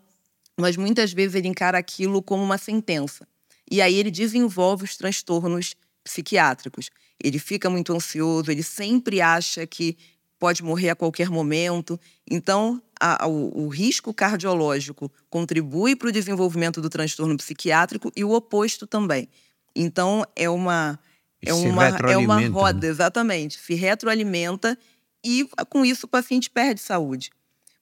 mas 0.57 0.77
muitas 0.77 1.13
vezes 1.13 1.35
ele 1.35 1.49
encara 1.49 1.79
aquilo 1.79 2.23
como 2.23 2.43
uma 2.43 2.59
sentença. 2.59 3.27
E 3.71 3.83
aí 3.83 3.95
ele 3.95 4.11
desenvolve 4.11 4.85
os 4.85 4.97
transtornos 4.97 5.75
psiquiátricos. 6.03 6.91
Ele 7.23 7.39
fica 7.39 7.69
muito 7.69 7.93
ansioso, 7.93 8.51
ele 8.51 8.63
sempre 8.63 9.21
acha 9.21 9.67
que 9.67 9.97
pode 10.39 10.63
morrer 10.63 10.91
a 10.91 10.97
qualquer 10.97 11.31
momento. 11.31 11.99
Então, 12.31 12.81
a, 13.01 13.27
o, 13.27 13.65
o, 13.65 13.69
risco 13.69 14.13
cardiológico 14.13 15.11
contribui 15.29 15.97
para 15.97 16.09
o 16.09 16.13
desenvolvimento 16.13 16.81
do 16.81 16.89
transtorno 16.89 17.37
psiquiátrico 17.37 18.13
e 18.15 18.23
o 18.23 18.33
oposto 18.33 18.87
também. 18.87 19.29
Então, 19.75 20.25
é 20.35 20.49
uma, 20.49 20.99
é 21.43 21.53
uma, 21.53 21.89
é 21.89 22.17
uma 22.17 22.41
né? 22.41 22.47
roda, 22.47 22.87
exatamente. 22.87 23.59
Se 23.59 23.75
retroalimenta 23.75 24.79
e, 25.25 25.49
com 25.69 25.85
isso, 25.85 26.07
o 26.07 26.09
paciente 26.09 26.49
perde 26.51 26.81
saúde. 26.81 27.31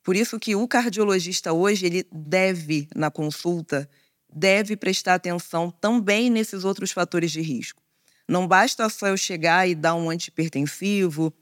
Por 0.04 0.14
isso 0.14 0.38
que 0.38 0.54
o 0.54 0.68
cardiologista 0.68 1.54
hoje, 1.54 1.86
ele 1.86 2.06
deve, 2.12 2.86
na 2.94 3.10
consulta, 3.10 3.88
deve 4.30 4.76
prestar 4.76 5.14
atenção 5.14 5.70
também 5.70 6.28
nesses 6.28 6.62
outros 6.62 6.92
fatores 6.92 7.32
de 7.32 7.40
risco. 7.40 7.82
Não 8.28 8.46
basta 8.46 8.86
só 8.90 9.08
eu 9.08 9.16
chegar 9.16 9.66
e 9.66 9.74
dar 9.74 9.94
um 9.94 10.10
antipertensivo 10.10 11.32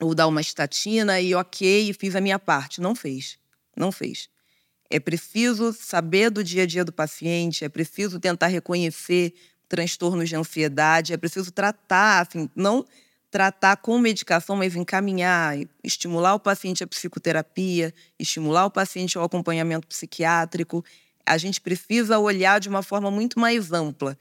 ou 0.00 0.16
dar 0.16 0.26
uma 0.26 0.40
estatina 0.40 1.20
e 1.20 1.32
ok, 1.32 1.92
fiz 1.92 2.16
a 2.16 2.20
minha 2.20 2.40
parte. 2.40 2.80
Não 2.80 2.92
fez. 2.94 3.38
Não 3.76 3.92
fez. 3.92 4.28
É 4.90 4.98
preciso 4.98 5.72
saber 5.72 6.28
do 6.28 6.42
dia 6.42 6.64
a 6.64 6.66
dia 6.66 6.84
do 6.84 6.92
paciente, 6.92 7.64
é 7.64 7.68
preciso 7.68 8.18
tentar 8.18 8.48
reconhecer 8.48 9.32
transtornos 9.68 10.28
de 10.28 10.36
ansiedade, 10.36 11.12
é 11.12 11.16
preciso 11.16 11.50
tratar, 11.52 12.26
assim, 12.26 12.50
não 12.54 12.84
tratar 13.32 13.78
com 13.78 13.98
medicação, 13.98 14.54
mas 14.54 14.76
encaminhar, 14.76 15.56
estimular 15.82 16.34
o 16.34 16.38
paciente 16.38 16.84
à 16.84 16.86
psicoterapia, 16.86 17.92
estimular 18.18 18.66
o 18.66 18.70
paciente 18.70 19.16
ao 19.16 19.24
acompanhamento 19.24 19.88
psiquiátrico. 19.88 20.84
A 21.24 21.38
gente 21.38 21.58
precisa 21.58 22.18
olhar 22.18 22.60
de 22.60 22.68
uma 22.68 22.82
forma 22.82 23.10
muito 23.10 23.40
mais 23.40 23.72
ampla 23.72 24.18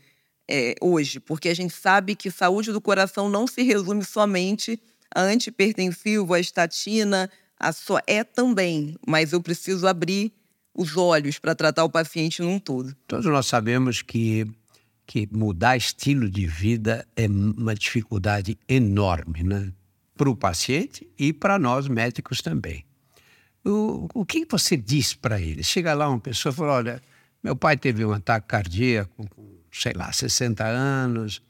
é, 0.50 0.76
hoje, 0.80 1.20
porque 1.20 1.50
a 1.50 1.54
gente 1.54 1.74
sabe 1.74 2.16
que 2.16 2.32
saúde 2.32 2.72
do 2.72 2.80
coração 2.80 3.30
não 3.30 3.46
se 3.46 3.62
resume 3.64 4.06
somente 4.06 4.82
a 5.14 5.22
antipertensivo, 5.22 6.34
a 6.34 6.40
estatina, 6.40 7.30
a 7.60 7.74
só 7.74 8.00
é 8.08 8.24
também, 8.24 8.96
mas 9.06 9.34
eu 9.34 9.42
preciso 9.42 9.88
abrir 9.88 10.32
os 10.74 10.96
olhos 10.96 11.38
para 11.38 11.54
tratar 11.54 11.84
o 11.84 11.90
paciente 11.90 12.42
num 12.42 12.58
todo. 12.58 12.96
Todos 13.08 13.26
nós 13.26 13.46
sabemos 13.46 14.02
que 14.02 14.48
que 15.06 15.28
mudar 15.32 15.78
estilo 15.78 16.30
de 16.30 16.46
vida 16.48 17.08
é 17.16 17.28
uma 17.28 17.76
dificuldade 17.76 18.58
enorme, 18.68 19.44
né? 19.44 19.72
Para 20.16 20.30
o 20.30 20.36
paciente 20.36 21.10
e 21.18 21.34
para 21.34 21.58
nós 21.58 21.88
médicos 21.88 22.42
também. 22.42 22.86
O, 23.66 24.08
o 24.14 24.26
que 24.26 24.46
você 24.50 24.78
diz 24.78 25.14
para 25.14 25.40
ele? 25.40 25.64
Chega 25.64 25.94
lá 25.94 26.08
uma 26.10 26.20
pessoa 26.20 26.52
e 26.52 26.56
fala: 26.56 26.74
olha, 26.74 27.02
meu 27.44 27.56
pai 27.56 27.78
teve 27.78 28.06
um 28.06 28.12
ataque 28.12 28.48
cardíaco 28.48 29.28
sei 29.72 29.94
lá, 29.94 30.12
60 30.12 30.66
anos, 30.66 31.42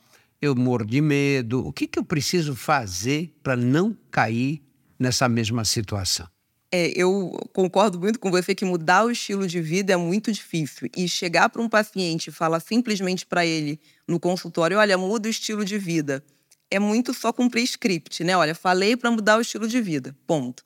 eu 0.42 0.56
morro 0.56 0.86
de 0.86 1.02
medo. 1.02 1.66
O 1.66 1.74
que, 1.74 1.88
que 1.88 1.98
eu 1.98 2.06
preciso 2.06 2.56
fazer 2.56 3.36
para 3.42 3.56
não 3.56 3.98
cair 4.12 4.62
nessa 4.98 5.28
mesma 5.28 5.66
situação? 5.66 6.28
É, 6.74 6.94
eu 6.96 7.38
concordo 7.52 8.00
muito 8.00 8.18
com 8.18 8.32
você 8.32 8.56
que 8.56 8.64
mudar 8.64 9.04
o 9.04 9.12
estilo 9.12 9.46
de 9.46 9.60
vida 9.60 9.92
é 9.92 9.98
muito 9.98 10.32
difícil. 10.32 10.90
E 10.96 11.08
chegar 11.08 11.50
para 11.50 11.62
um 11.62 11.68
paciente 11.68 12.28
e 12.28 12.32
falar 12.32 12.62
simplesmente 12.62 13.26
para 13.26 13.46
ele 13.46 13.80
no 14.08 14.20
consultório: 14.20 14.78
olha, 14.78 14.98
muda 14.98 15.28
o 15.28 15.32
estilo 15.32 15.66
de 15.66 15.78
vida. 15.78 16.24
É 16.70 16.80
muito 16.80 17.14
só 17.14 17.34
cumprir 17.34 17.64
script, 17.64 18.24
né? 18.24 18.38
Olha, 18.38 18.56
falei 18.56 18.96
para 18.96 19.12
mudar 19.12 19.38
o 19.38 19.42
estilo 19.42 19.68
de 19.68 19.82
vida. 19.82 20.16
Ponto. 20.26 20.64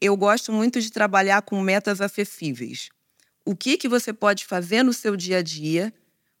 Eu 0.00 0.16
gosto 0.16 0.52
muito 0.52 0.80
de 0.80 0.90
trabalhar 0.90 1.42
com 1.42 1.60
metas 1.60 2.00
acessíveis. 2.00 2.88
O 3.44 3.54
que, 3.54 3.76
que 3.76 3.88
você 3.88 4.12
pode 4.12 4.44
fazer 4.44 4.82
no 4.82 4.92
seu 4.92 5.16
dia 5.16 5.38
a 5.38 5.42
dia 5.42 5.94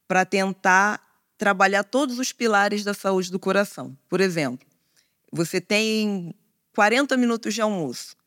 para 0.08 0.24
tentar 0.24 1.00
trabalhar 1.38 1.84
todos 1.84 2.18
os 2.18 2.32
pilares 2.32 2.82
da 2.82 2.92
saúde 2.92 3.30
do 3.30 3.38
coração? 3.38 3.96
Por 4.08 4.20
exemplo, 4.20 4.66
você 5.30 5.60
tem 5.60 6.34
40 6.74 7.16
minutos 7.16 7.54
de 7.54 7.60
almoço 7.60 8.18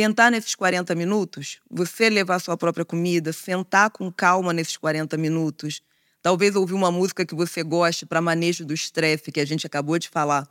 tentar 0.00 0.30
nesses 0.30 0.54
40 0.54 0.94
minutos, 0.94 1.58
você 1.70 2.08
levar 2.08 2.38
sua 2.38 2.56
própria 2.56 2.86
comida, 2.86 3.34
sentar 3.34 3.90
com 3.90 4.10
calma 4.10 4.50
nesses 4.50 4.78
40 4.78 5.14
minutos, 5.18 5.82
talvez 6.22 6.56
ouvir 6.56 6.72
uma 6.72 6.90
música 6.90 7.26
que 7.26 7.34
você 7.34 7.62
goste 7.62 8.06
para 8.06 8.18
manejo 8.18 8.64
do 8.64 8.72
estresse, 8.72 9.30
que 9.30 9.38
a 9.38 9.44
gente 9.44 9.66
acabou 9.66 9.98
de 9.98 10.08
falar, 10.08 10.48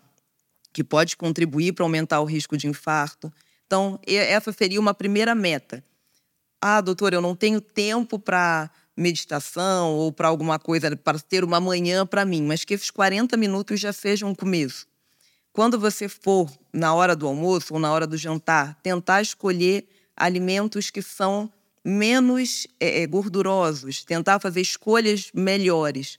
que 0.71 0.83
pode 0.83 1.17
contribuir 1.17 1.73
para 1.73 1.83
aumentar 1.83 2.21
o 2.21 2.25
risco 2.25 2.55
de 2.55 2.67
infarto. 2.67 3.33
Então, 3.65 3.99
essa 4.05 4.51
seria 4.51 4.79
uma 4.79 4.93
primeira 4.93 5.33
meta. 5.33 5.83
Ah, 6.61 6.79
doutor, 6.79 7.11
eu 7.11 7.21
não 7.21 7.35
tenho 7.35 7.59
tempo 7.59 8.19
para 8.19 8.69
meditação 8.95 9.95
ou 9.95 10.11
para 10.11 10.27
alguma 10.27 10.59
coisa, 10.59 10.95
para 10.95 11.17
ter 11.17 11.43
uma 11.43 11.59
manhã 11.59 12.05
para 12.05 12.23
mim, 12.23 12.43
mas 12.43 12.63
que 12.63 12.75
esses 12.75 12.91
40 12.91 13.35
minutos 13.35 13.79
já 13.79 13.91
sejam 13.91 14.29
um 14.29 14.35
começo. 14.35 14.85
Quando 15.59 15.77
você 15.77 16.07
for 16.07 16.49
na 16.71 16.93
hora 16.93 17.13
do 17.13 17.27
almoço 17.27 17.73
ou 17.73 17.81
na 17.81 17.91
hora 17.91 18.07
do 18.07 18.15
jantar, 18.15 18.79
tentar 18.81 19.21
escolher 19.21 19.89
alimentos 20.15 20.89
que 20.89 21.01
são 21.01 21.51
menos 21.83 22.65
é, 22.79 23.05
gordurosos, 23.05 24.05
tentar 24.05 24.39
fazer 24.39 24.61
escolhas 24.61 25.29
melhores. 25.33 26.17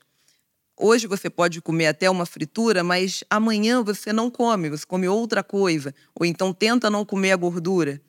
Hoje 0.77 1.07
você 1.07 1.27
pode 1.27 1.59
comer 1.59 1.87
até 1.87 2.07
uma 2.07 2.23
fritura, 2.23 2.83
mas 2.83 3.23
amanhã 3.31 3.81
você 3.81 4.13
não 4.13 4.29
come, 4.29 4.69
você 4.69 4.85
come 4.85 5.07
outra 5.07 5.41
coisa. 5.41 5.91
Ou 6.13 6.23
então 6.23 6.53
tenta 6.53 6.87
não 6.87 7.03
comer 7.03 7.31
a 7.31 7.35
gordura. 7.35 7.99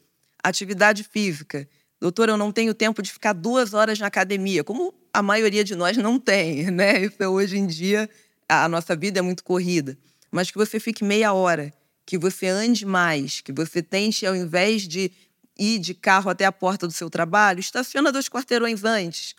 Atividade 0.45 1.03
física. 1.03 1.67
Doutor, 1.99 2.29
eu 2.29 2.37
não 2.37 2.53
tenho 2.53 2.75
tempo 2.75 3.01
de 3.01 3.11
ficar 3.11 3.33
duas 3.33 3.73
horas 3.73 3.99
na 3.99 4.07
academia, 4.07 4.63
como 4.63 4.93
a 5.11 5.23
maioria 5.23 5.65
de 5.65 5.75
nós 5.75 5.97
não 5.97 6.19
tem, 6.19 6.71
né? 6.71 7.07
Isso 7.07 7.25
hoje 7.25 7.57
em 7.57 7.67
dia, 7.67 8.11
a 8.47 8.69
nossa 8.69 8.95
vida 8.95 9.21
é 9.21 9.23
muito 9.23 9.43
corrida. 9.43 9.97
Mas 10.33 10.51
que 10.51 10.57
você 10.57 10.81
fique 10.81 11.05
meia 11.05 11.35
hora, 11.35 11.73
que 12.07 12.17
você 12.17 12.49
ande 12.49 12.87
mais, 12.87 13.43
que 13.43 13.53
você 13.53 13.83
tente, 13.83 14.27
ao 14.27 14.35
invés 14.35 14.89
de 14.89 15.13
ir 15.59 15.79
de 15.79 15.95
carro 15.95 16.31
até 16.31 16.47
a 16.47 16.51
porta 16.51 16.87
do 16.87 16.93
seu 16.93 17.11
trabalho, 17.11 17.61
estaciona 17.61 18.11
dois 18.11 18.29
quarteirões 18.29 18.83
antes. 18.83 19.35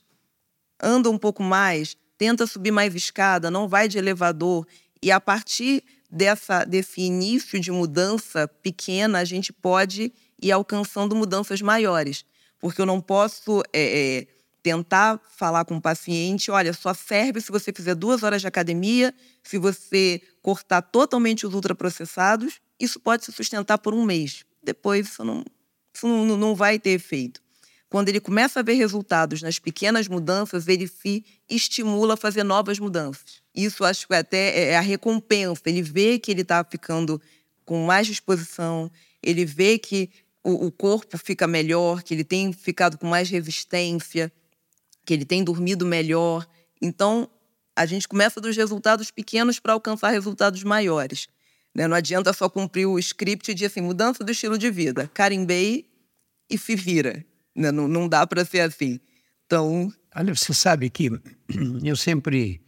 Anda 0.81 1.09
um 1.09 1.17
pouco 1.17 1.41
mais, 1.41 1.97
tenta 2.17 2.45
subir 2.45 2.71
mais 2.71 2.93
escada, 2.93 3.49
não 3.49 3.67
vai 3.67 3.87
de 3.87 3.97
elevador. 3.97 4.67
E 5.01 5.11
a 5.11 5.19
partir 5.19 5.83
dessa, 6.09 6.63
desse 6.63 7.01
início 7.01 7.59
de 7.59 7.71
mudança 7.71 8.47
pequena, 8.47 9.19
a 9.19 9.25
gente 9.25 9.51
pode 9.51 10.13
ir 10.41 10.51
alcançando 10.51 11.15
mudanças 11.15 11.61
maiores. 11.61 12.23
Porque 12.59 12.79
eu 12.79 12.85
não 12.85 13.01
posso 13.01 13.61
é, 13.73 14.19
é, 14.19 14.27
tentar 14.63 15.19
falar 15.35 15.65
com 15.65 15.75
o 15.75 15.81
paciente: 15.81 16.49
olha, 16.49 16.73
só 16.73 16.93
serve 16.93 17.41
se 17.41 17.51
você 17.51 17.71
fizer 17.73 17.93
duas 17.93 18.23
horas 18.23 18.41
de 18.41 18.47
academia, 18.47 19.13
se 19.43 19.57
você 19.57 20.21
cortar 20.41 20.81
totalmente 20.81 21.45
os 21.45 21.53
ultraprocessados, 21.53 22.61
isso 22.79 22.99
pode 22.99 23.25
se 23.25 23.31
sustentar 23.31 23.77
por 23.77 23.93
um 23.93 24.03
mês. 24.03 24.45
Depois 24.63 25.07
isso 25.07 25.23
não, 25.23 25.43
isso 25.93 26.07
não, 26.07 26.37
não 26.37 26.55
vai 26.55 26.79
ter 26.79 26.91
efeito. 26.91 27.43
Quando 27.89 28.09
ele 28.09 28.19
começa 28.19 28.59
a 28.61 28.63
ver 28.63 28.73
resultados 28.73 29.43
nas 29.43 29.59
pequenas 29.59 30.07
mudanças, 30.07 30.67
ele 30.67 30.87
se 30.87 31.23
estimula 31.47 32.15
a 32.15 32.17
fazer 32.17 32.43
novas 32.43 32.79
mudanças. 32.79 33.43
Isso 33.53 33.83
acho 33.83 34.07
que 34.07 34.15
até 34.15 34.49
é, 34.49 34.63
é 34.69 34.77
a 34.77 34.81
recompensa. 34.81 35.61
Ele 35.67 35.83
vê 35.83 36.17
que 36.17 36.31
ele 36.31 36.41
está 36.41 36.63
ficando 36.63 37.21
com 37.63 37.85
mais 37.85 38.07
disposição, 38.07 38.91
ele 39.21 39.45
vê 39.45 39.77
que 39.77 40.09
o, 40.43 40.65
o 40.65 40.71
corpo 40.71 41.17
fica 41.17 41.47
melhor, 41.47 42.01
que 42.01 42.13
ele 42.13 42.23
tem 42.23 42.51
ficado 42.51 42.97
com 42.97 43.07
mais 43.07 43.29
resistência, 43.29 44.31
que 45.05 45.13
ele 45.13 45.25
tem 45.25 45.43
dormido 45.43 45.85
melhor. 45.85 46.47
Então, 46.81 47.29
a 47.75 47.85
gente 47.85 48.07
começa 48.07 48.39
dos 48.39 48.55
resultados 48.55 49.11
pequenos 49.11 49.59
para 49.59 49.73
alcançar 49.73 50.09
resultados 50.09 50.63
maiores. 50.63 51.27
Né? 51.75 51.87
Não 51.87 51.95
adianta 51.95 52.31
só 52.33 52.47
cumprir 52.49 52.85
o 52.85 52.99
script 52.99 53.53
de 53.53 53.65
assim, 53.65 53.81
mudança 53.81 54.23
do 54.23 54.31
estilo 54.31 54.57
de 54.57 54.69
vida. 54.69 55.09
Carimbei 55.13 55.87
e 56.49 56.57
se 56.57 56.75
vira. 56.75 57.25
Né? 57.55 57.71
Não, 57.71 57.87
não 57.87 58.07
dá 58.07 58.25
para 58.27 58.45
ser 58.45 58.61
assim. 58.61 58.99
Então. 59.45 59.91
Olha, 60.15 60.35
você 60.35 60.53
sabe 60.53 60.89
que 60.89 61.09
eu 61.83 61.95
sempre 61.95 62.61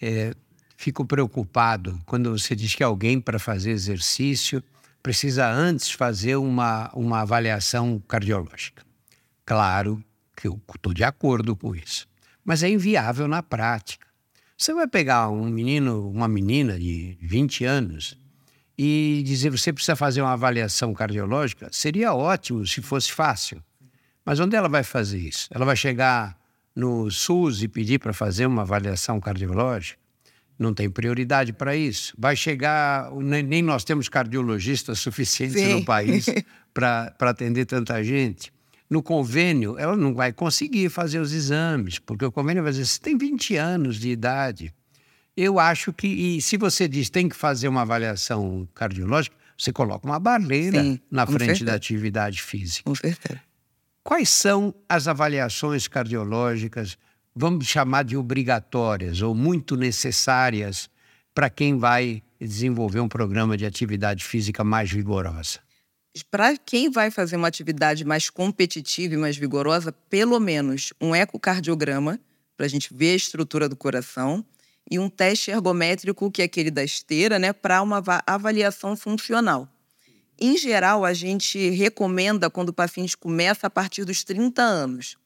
é, 0.00 0.34
fico 0.76 1.04
preocupado 1.04 2.00
quando 2.04 2.30
você 2.38 2.54
diz 2.54 2.74
que 2.74 2.82
alguém, 2.82 3.20
para 3.20 3.38
fazer 3.38 3.70
exercício, 3.70 4.62
precisa 5.02 5.50
antes 5.50 5.90
fazer 5.90 6.36
uma, 6.36 6.90
uma 6.94 7.20
avaliação 7.20 8.02
cardiológica. 8.06 8.84
Claro 9.46 10.04
que 10.40 10.48
eu 10.48 10.60
estou 10.74 10.94
de 10.94 11.04
acordo 11.04 11.54
com 11.54 11.74
isso, 11.74 12.06
mas 12.44 12.62
é 12.62 12.68
inviável 12.68 13.28
na 13.28 13.42
prática. 13.42 14.06
Você 14.56 14.74
vai 14.74 14.86
pegar 14.86 15.28
um 15.28 15.44
menino, 15.44 16.10
uma 16.10 16.28
menina 16.28 16.78
de 16.78 17.16
20 17.20 17.64
anos 17.64 18.18
e 18.76 19.22
dizer 19.24 19.50
você 19.50 19.72
precisa 19.72 19.94
fazer 19.94 20.22
uma 20.22 20.32
avaliação 20.32 20.92
cardiológica, 20.94 21.68
seria 21.70 22.14
ótimo 22.14 22.66
se 22.66 22.80
fosse 22.80 23.12
fácil. 23.12 23.62
Mas 24.24 24.40
onde 24.40 24.56
ela 24.56 24.68
vai 24.68 24.82
fazer 24.82 25.18
isso? 25.18 25.48
Ela 25.50 25.64
vai 25.64 25.76
chegar 25.76 26.38
no 26.74 27.10
SUS 27.10 27.62
e 27.62 27.68
pedir 27.68 27.98
para 27.98 28.12
fazer 28.12 28.46
uma 28.46 28.62
avaliação 28.62 29.20
cardiológica? 29.20 29.98
Não 30.58 30.74
tem 30.74 30.90
prioridade 30.90 31.54
para 31.54 31.74
isso. 31.74 32.14
Vai 32.18 32.36
chegar, 32.36 33.10
nem 33.14 33.62
nós 33.62 33.82
temos 33.82 34.08
cardiologistas 34.08 34.98
suficientes 34.98 35.58
Sim. 35.58 35.74
no 35.74 35.84
país 35.84 36.26
para 36.72 37.14
atender 37.20 37.64
tanta 37.64 38.04
gente. 38.04 38.52
No 38.90 39.02
convênio, 39.02 39.78
ela 39.78 39.96
não 39.96 40.12
vai 40.12 40.32
conseguir 40.32 40.90
fazer 40.90 41.20
os 41.20 41.32
exames, 41.32 42.00
porque 42.00 42.24
o 42.24 42.32
convênio 42.32 42.62
vai 42.62 42.72
dizer: 42.72 42.84
você 42.84 43.00
tem 43.00 43.16
20 43.16 43.56
anos 43.56 44.00
de 44.00 44.10
idade. 44.10 44.74
Eu 45.36 45.60
acho 45.60 45.92
que, 45.92 46.08
e 46.08 46.42
se 46.42 46.56
você 46.56 46.88
diz 46.88 47.08
tem 47.08 47.28
que 47.28 47.36
fazer 47.36 47.68
uma 47.68 47.82
avaliação 47.82 48.68
cardiológica, 48.74 49.36
você 49.56 49.72
coloca 49.72 50.06
uma 50.06 50.18
barreira 50.18 50.82
Sim, 50.82 50.98
na 51.08 51.24
frente 51.24 51.44
certeza. 51.44 51.64
da 51.66 51.74
atividade 51.74 52.42
física. 52.42 52.82
Com 52.84 52.94
certeza. 52.94 53.40
Quais 54.02 54.28
são 54.28 54.74
as 54.88 55.06
avaliações 55.06 55.86
cardiológicas, 55.86 56.98
vamos 57.34 57.66
chamar 57.66 58.02
de 58.02 58.16
obrigatórias 58.16 59.22
ou 59.22 59.34
muito 59.34 59.76
necessárias 59.76 60.90
para 61.32 61.48
quem 61.48 61.78
vai 61.78 62.22
desenvolver 62.40 63.00
um 63.00 63.08
programa 63.08 63.56
de 63.56 63.64
atividade 63.64 64.24
física 64.24 64.64
mais 64.64 64.90
vigorosa? 64.90 65.60
Para 66.30 66.56
quem 66.56 66.90
vai 66.90 67.10
fazer 67.10 67.36
uma 67.36 67.48
atividade 67.48 68.04
mais 68.04 68.28
competitiva 68.28 69.14
e 69.14 69.16
mais 69.16 69.36
vigorosa, 69.36 69.92
pelo 70.08 70.40
menos 70.40 70.92
um 71.00 71.14
ecocardiograma, 71.14 72.18
para 72.56 72.66
a 72.66 72.68
gente 72.68 72.92
ver 72.92 73.12
a 73.12 73.16
estrutura 73.16 73.68
do 73.68 73.76
coração, 73.76 74.44
e 74.90 74.98
um 74.98 75.08
teste 75.08 75.52
ergométrico, 75.52 76.30
que 76.30 76.42
é 76.42 76.46
aquele 76.46 76.70
da 76.70 76.82
esteira, 76.82 77.38
né, 77.38 77.52
para 77.52 77.80
uma 77.80 78.02
avaliação 78.26 78.96
funcional. 78.96 79.68
Em 80.38 80.56
geral, 80.56 81.04
a 81.04 81.12
gente 81.12 81.70
recomenda 81.70 82.50
quando 82.50 82.70
o 82.70 82.72
paciente 82.72 83.16
começa 83.16 83.68
a 83.68 83.70
partir 83.70 84.04
dos 84.04 84.24
30 84.24 84.60
anos. 84.62 85.16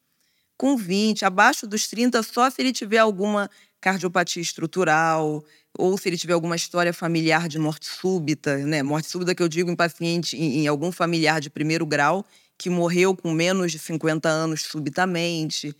Com 0.56 0.76
20, 0.76 1.24
abaixo 1.24 1.66
dos 1.66 1.88
30, 1.88 2.22
só 2.22 2.50
se 2.50 2.60
ele 2.60 2.72
tiver 2.72 2.98
alguma 2.98 3.50
cardiopatia 3.80 4.42
estrutural 4.42 5.44
ou 5.76 5.98
se 5.98 6.08
ele 6.08 6.16
tiver 6.16 6.32
alguma 6.32 6.56
história 6.56 6.92
familiar 6.92 7.48
de 7.48 7.58
morte 7.58 7.86
súbita, 7.86 8.58
né? 8.58 8.82
Morte 8.82 9.08
súbita 9.08 9.34
que 9.34 9.42
eu 9.42 9.48
digo 9.48 9.70
em 9.70 9.76
paciente, 9.76 10.36
em, 10.36 10.60
em 10.60 10.66
algum 10.68 10.92
familiar 10.92 11.40
de 11.40 11.50
primeiro 11.50 11.84
grau 11.84 12.24
que 12.56 12.70
morreu 12.70 13.16
com 13.16 13.32
menos 13.32 13.72
de 13.72 13.78
50 13.78 14.28
anos 14.28 14.62
subitamente. 14.62 15.74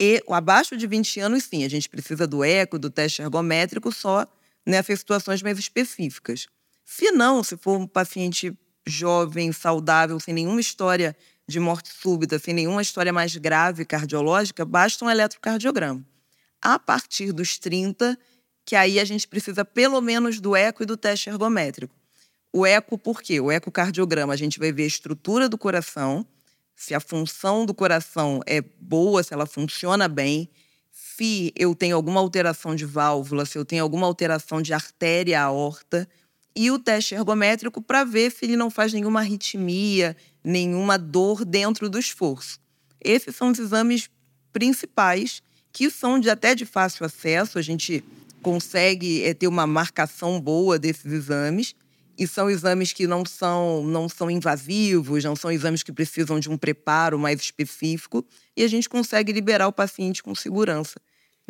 E 0.00 0.22
abaixo 0.28 0.76
de 0.76 0.86
20 0.86 1.20
anos, 1.20 1.44
sim, 1.44 1.64
a 1.64 1.68
gente 1.68 1.88
precisa 1.88 2.26
do 2.26 2.44
eco, 2.44 2.78
do 2.78 2.90
teste 2.90 3.22
ergométrico 3.22 3.92
só 3.92 4.26
nessas 4.64 4.98
situações 4.98 5.42
mais 5.42 5.58
específicas. 5.58 6.48
Se 6.84 7.10
não, 7.10 7.42
se 7.42 7.56
for 7.56 7.78
um 7.78 7.86
paciente 7.86 8.56
jovem, 8.86 9.52
saudável, 9.52 10.18
sem 10.20 10.32
nenhuma 10.32 10.60
história 10.60 11.16
de 11.48 11.60
morte 11.60 11.90
súbita, 11.92 12.38
sem 12.38 12.54
nenhuma 12.54 12.82
história 12.82 13.12
mais 13.12 13.34
grave 13.36 13.84
cardiológica, 13.84 14.64
basta 14.64 15.04
um 15.04 15.10
eletrocardiograma. 15.10 16.04
A 16.60 16.78
partir 16.78 17.32
dos 17.32 17.58
30, 17.58 18.18
que 18.66 18.74
aí 18.74 18.98
a 18.98 19.04
gente 19.04 19.28
precisa 19.28 19.64
pelo 19.64 20.00
menos 20.00 20.40
do 20.40 20.56
eco 20.56 20.82
e 20.82 20.86
do 20.86 20.96
teste 20.96 21.30
ergométrico. 21.30 21.94
O 22.52 22.66
eco, 22.66 22.98
por 22.98 23.22
quê? 23.22 23.40
O 23.40 23.52
ecocardiograma, 23.52 24.32
a 24.32 24.36
gente 24.36 24.58
vai 24.58 24.72
ver 24.72 24.82
a 24.82 24.88
estrutura 24.88 25.48
do 25.48 25.56
coração, 25.56 26.26
se 26.74 26.92
a 26.92 27.00
função 27.00 27.64
do 27.64 27.72
coração 27.72 28.40
é 28.44 28.60
boa, 28.80 29.22
se 29.22 29.32
ela 29.32 29.46
funciona 29.46 30.08
bem, 30.08 30.50
se 30.90 31.52
eu 31.54 31.74
tenho 31.74 31.94
alguma 31.94 32.20
alteração 32.20 32.74
de 32.74 32.84
válvula, 32.84 33.46
se 33.46 33.56
eu 33.56 33.64
tenho 33.64 33.82
alguma 33.82 34.06
alteração 34.06 34.60
de 34.60 34.74
artéria 34.74 35.40
aorta, 35.40 36.08
e 36.54 36.70
o 36.70 36.78
teste 36.78 37.14
ergométrico 37.14 37.80
para 37.80 38.02
ver 38.02 38.32
se 38.32 38.46
ele 38.46 38.56
não 38.56 38.70
faz 38.70 38.92
nenhuma 38.92 39.20
arritmia, 39.20 40.16
nenhuma 40.42 40.98
dor 40.98 41.44
dentro 41.44 41.88
do 41.88 41.98
esforço. 41.98 42.58
Esses 43.00 43.36
são 43.36 43.50
os 43.50 43.58
exames 43.58 44.10
principais 44.52 45.42
que 45.70 45.90
são 45.90 46.18
de, 46.18 46.30
até 46.30 46.54
de 46.54 46.64
fácil 46.64 47.04
acesso, 47.04 47.58
a 47.58 47.62
gente 47.62 48.02
consegue 48.46 49.24
é, 49.24 49.34
ter 49.34 49.48
uma 49.48 49.66
marcação 49.66 50.40
boa 50.40 50.78
desses 50.78 51.12
exames 51.12 51.74
e 52.16 52.28
são 52.28 52.48
exames 52.48 52.92
que 52.92 53.04
não 53.04 53.26
são 53.26 53.84
não 53.84 54.08
são 54.08 54.30
invasivos, 54.30 55.24
não 55.24 55.34
são 55.34 55.50
exames 55.50 55.82
que 55.82 55.92
precisam 55.92 56.38
de 56.38 56.48
um 56.48 56.56
preparo 56.56 57.18
mais 57.18 57.40
específico 57.40 58.24
e 58.56 58.62
a 58.62 58.68
gente 58.68 58.88
consegue 58.88 59.32
liberar 59.32 59.66
o 59.66 59.72
paciente 59.72 60.22
com 60.22 60.32
segurança 60.32 60.94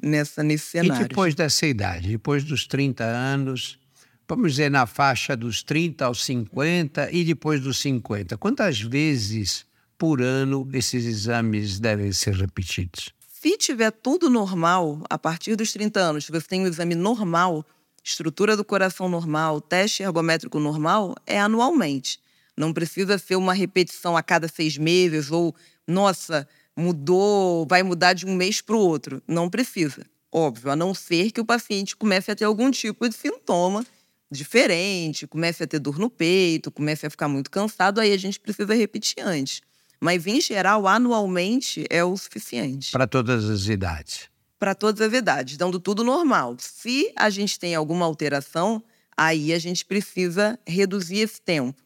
nessa 0.02 0.42
nesse 0.42 0.70
cenário. 0.70 1.04
E 1.04 1.08
depois 1.08 1.34
dessa 1.34 1.66
idade, 1.66 2.08
depois 2.08 2.42
dos 2.42 2.66
30 2.66 3.04
anos, 3.04 3.78
vamos 4.26 4.52
dizer, 4.52 4.70
na 4.70 4.86
faixa 4.86 5.36
dos 5.36 5.62
30 5.62 6.06
aos 6.06 6.24
50 6.24 7.10
e 7.12 7.24
depois 7.24 7.60
dos 7.60 7.78
50. 7.78 8.38
Quantas 8.38 8.80
vezes 8.80 9.66
por 9.98 10.22
ano 10.22 10.66
esses 10.72 11.04
exames 11.04 11.78
devem 11.78 12.10
ser 12.10 12.32
repetidos? 12.32 13.14
Se 13.46 13.56
tiver 13.56 13.92
tudo 13.92 14.28
normal, 14.28 15.00
a 15.08 15.16
partir 15.16 15.54
dos 15.54 15.72
30 15.72 16.00
anos, 16.00 16.24
se 16.24 16.32
você 16.32 16.48
tem 16.48 16.62
um 16.62 16.66
exame 16.66 16.96
normal, 16.96 17.64
estrutura 18.02 18.56
do 18.56 18.64
coração 18.64 19.08
normal, 19.08 19.60
teste 19.60 20.02
ergométrico 20.02 20.58
normal, 20.58 21.14
é 21.24 21.38
anualmente. 21.38 22.18
Não 22.56 22.72
precisa 22.72 23.18
ser 23.18 23.36
uma 23.36 23.52
repetição 23.52 24.16
a 24.16 24.22
cada 24.22 24.48
seis 24.48 24.76
meses 24.76 25.30
ou, 25.30 25.54
nossa, 25.86 26.48
mudou, 26.76 27.64
vai 27.70 27.84
mudar 27.84 28.14
de 28.14 28.26
um 28.26 28.34
mês 28.34 28.60
para 28.60 28.74
o 28.74 28.80
outro. 28.80 29.22
Não 29.28 29.48
precisa. 29.48 30.04
Óbvio, 30.32 30.72
a 30.72 30.74
não 30.74 30.92
ser 30.92 31.30
que 31.30 31.40
o 31.40 31.44
paciente 31.44 31.94
comece 31.94 32.32
a 32.32 32.34
ter 32.34 32.46
algum 32.46 32.68
tipo 32.72 33.08
de 33.08 33.14
sintoma 33.14 33.86
diferente, 34.28 35.24
comece 35.24 35.62
a 35.62 35.68
ter 35.68 35.78
dor 35.78 36.00
no 36.00 36.10
peito, 36.10 36.72
comece 36.72 37.06
a 37.06 37.10
ficar 37.10 37.28
muito 37.28 37.48
cansado, 37.48 38.00
aí 38.00 38.12
a 38.12 38.18
gente 38.18 38.40
precisa 38.40 38.74
repetir 38.74 39.22
antes. 39.22 39.62
Mas, 40.00 40.26
em 40.26 40.40
geral, 40.40 40.86
anualmente 40.86 41.84
é 41.88 42.04
o 42.04 42.16
suficiente. 42.16 42.92
Para 42.92 43.06
todas 43.06 43.48
as 43.48 43.66
idades. 43.66 44.28
Para 44.58 44.74
todas 44.74 45.00
as 45.00 45.12
idades, 45.12 45.56
dando 45.56 45.78
tudo 45.78 46.02
normal. 46.04 46.56
Se 46.58 47.12
a 47.16 47.28
gente 47.30 47.58
tem 47.58 47.74
alguma 47.74 48.06
alteração, 48.06 48.82
aí 49.16 49.52
a 49.52 49.58
gente 49.58 49.84
precisa 49.84 50.58
reduzir 50.66 51.18
esse 51.18 51.40
tempo. 51.40 51.80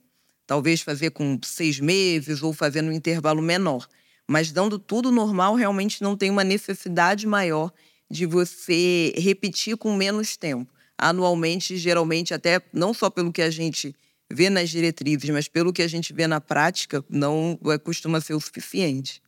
Talvez 0.47 0.81
fazer 0.81 1.11
com 1.11 1.39
seis 1.45 1.79
meses 1.79 2.43
ou 2.43 2.53
fazer 2.53 2.83
no 2.83 2.93
intervalo 2.93 3.41
menor. 3.41 3.87
Mas 4.27 4.53
dando 4.53 4.79
tudo 4.79 5.11
normal, 5.11 5.55
realmente 5.55 6.03
não 6.03 6.17
tem 6.17 6.31
uma 6.31 6.45
necessidade 6.45 7.27
maior 7.27 7.73
de 8.11 8.27
você 8.27 9.13
repetir 9.17 9.77
com 9.77 9.95
menos 9.95 10.37
tempo. 10.37 10.73
Anualmente, 10.99 11.77
geralmente, 11.77 12.35
até 12.35 12.61
não 12.73 12.93
só 12.93 13.09
pelo 13.09 13.33
que 13.33 13.43
a 13.43 13.51
gente 13.51 13.95
vê 14.31 14.49
nas 14.49 14.71
diretrizes, 14.71 15.29
mas 15.31 15.49
pelo 15.49 15.73
que 15.73 15.83
a 15.83 15.89
gente 15.89 16.13
vê 16.13 16.27
na 16.27 16.41
prática, 16.41 17.05
não 17.09 17.59
é, 17.67 17.79
costuma 17.79 18.21
ser 18.21 18.35
o 18.35 18.41
suficiente. 18.41 19.21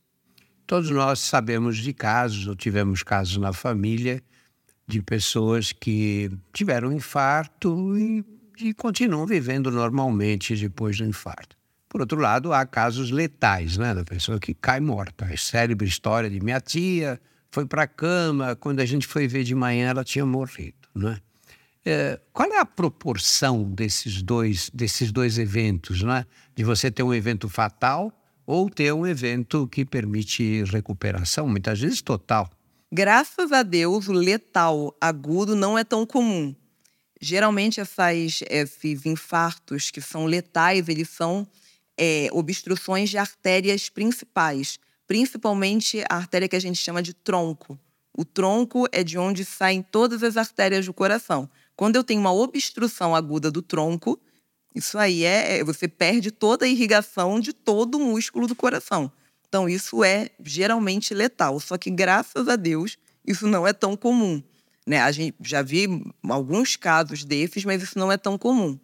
Todos 0.65 0.89
nós 0.89 1.19
sabemos 1.19 1.77
de 1.77 1.93
casos, 1.93 2.47
ou 2.47 2.55
tivemos 2.55 3.03
casos 3.03 3.37
na 3.37 3.51
família, 3.51 4.23
de 4.87 5.01
pessoas 5.01 5.71
que 5.71 6.31
tiveram 6.53 6.91
infarto 6.91 7.97
e, 7.97 8.23
e 8.59 8.73
continuam 8.73 9.25
vivendo 9.25 9.69
normalmente 9.69 10.55
depois 10.55 10.97
do 10.97 11.05
infarto. 11.05 11.57
Por 11.89 12.01
outro 12.01 12.19
lado, 12.19 12.51
há 12.53 12.65
casos 12.65 13.11
letais, 13.11 13.77
né, 13.77 13.93
da 13.93 14.03
pessoa 14.03 14.39
que 14.39 14.53
cai 14.53 14.79
morta. 14.79 15.25
A 15.25 15.37
célebre 15.37 15.87
história 15.87 16.29
de 16.29 16.39
minha 16.39 16.59
tia 16.59 17.21
foi 17.51 17.65
para 17.65 17.83
a 17.83 17.87
cama, 17.87 18.55
quando 18.55 18.79
a 18.79 18.85
gente 18.85 19.05
foi 19.05 19.27
ver 19.27 19.43
de 19.43 19.53
manhã 19.53 19.89
ela 19.89 20.03
tinha 20.03 20.25
morrido, 20.25 20.89
né? 20.95 21.19
É, 21.85 22.19
qual 22.31 22.49
é 22.51 22.59
a 22.59 22.65
proporção 22.65 23.63
desses 23.63 24.21
dois, 24.21 24.69
desses 24.73 25.11
dois 25.11 25.37
eventos, 25.37 26.01
né? 26.01 26.25
De 26.55 26.63
você 26.63 26.89
ter 26.89 27.03
um 27.03 27.13
evento 27.13 27.49
fatal 27.49 28.11
ou 28.45 28.69
ter 28.69 28.93
um 28.93 29.05
evento 29.05 29.67
que 29.67 29.83
permite 29.85 30.63
recuperação, 30.63 31.47
muitas 31.47 31.79
vezes 31.79 32.01
total. 32.01 32.49
Graças 32.91 33.51
a 33.51 33.63
Deus, 33.63 34.07
o 34.07 34.13
letal 34.13 34.95
agudo 35.01 35.55
não 35.55 35.77
é 35.77 35.83
tão 35.83 36.05
comum. 36.05 36.55
Geralmente, 37.19 37.79
essas, 37.79 38.43
esses 38.49 39.05
infartos 39.05 39.89
que 39.89 40.01
são 40.01 40.25
letais, 40.25 40.87
eles 40.87 41.09
são 41.09 41.47
é, 41.97 42.27
obstruções 42.31 43.09
de 43.09 43.17
artérias 43.17 43.89
principais, 43.89 44.77
principalmente 45.07 46.03
a 46.09 46.17
artéria 46.17 46.47
que 46.47 46.55
a 46.55 46.59
gente 46.59 46.77
chama 46.77 47.01
de 47.01 47.13
tronco. 47.13 47.79
O 48.15 48.23
tronco 48.23 48.85
é 48.91 49.03
de 49.03 49.17
onde 49.17 49.43
saem 49.43 49.81
todas 49.81 50.21
as 50.21 50.37
artérias 50.37 50.85
do 50.85 50.93
coração. 50.93 51.49
Quando 51.75 51.95
eu 51.95 52.03
tenho 52.03 52.19
uma 52.19 52.33
obstrução 52.33 53.15
aguda 53.15 53.49
do 53.49 53.61
tronco, 53.61 54.19
isso 54.75 54.97
aí 54.97 55.23
é, 55.23 55.59
é 55.59 55.63
você 55.63 55.87
perde 55.87 56.31
toda 56.31 56.65
a 56.65 56.67
irrigação 56.67 57.39
de 57.39 57.53
todo 57.53 57.95
o 57.95 58.05
músculo 58.05 58.47
do 58.47 58.55
coração. 58.55 59.11
Então 59.47 59.69
isso 59.69 60.03
é 60.03 60.29
geralmente 60.43 61.13
letal. 61.13 61.59
Só 61.59 61.77
que 61.77 61.91
graças 61.91 62.47
a 62.47 62.55
Deus 62.55 62.97
isso 63.25 63.47
não 63.47 63.67
é 63.67 63.73
tão 63.73 63.95
comum. 63.95 64.41
Né? 64.85 64.99
A 64.99 65.11
gente 65.11 65.35
já 65.41 65.61
vi 65.61 65.87
alguns 66.23 66.75
casos 66.75 67.23
desses, 67.23 67.63
mas 67.63 67.81
isso 67.81 67.97
não 67.97 68.11
é 68.11 68.17
tão 68.17 68.37
comum. 68.37 68.79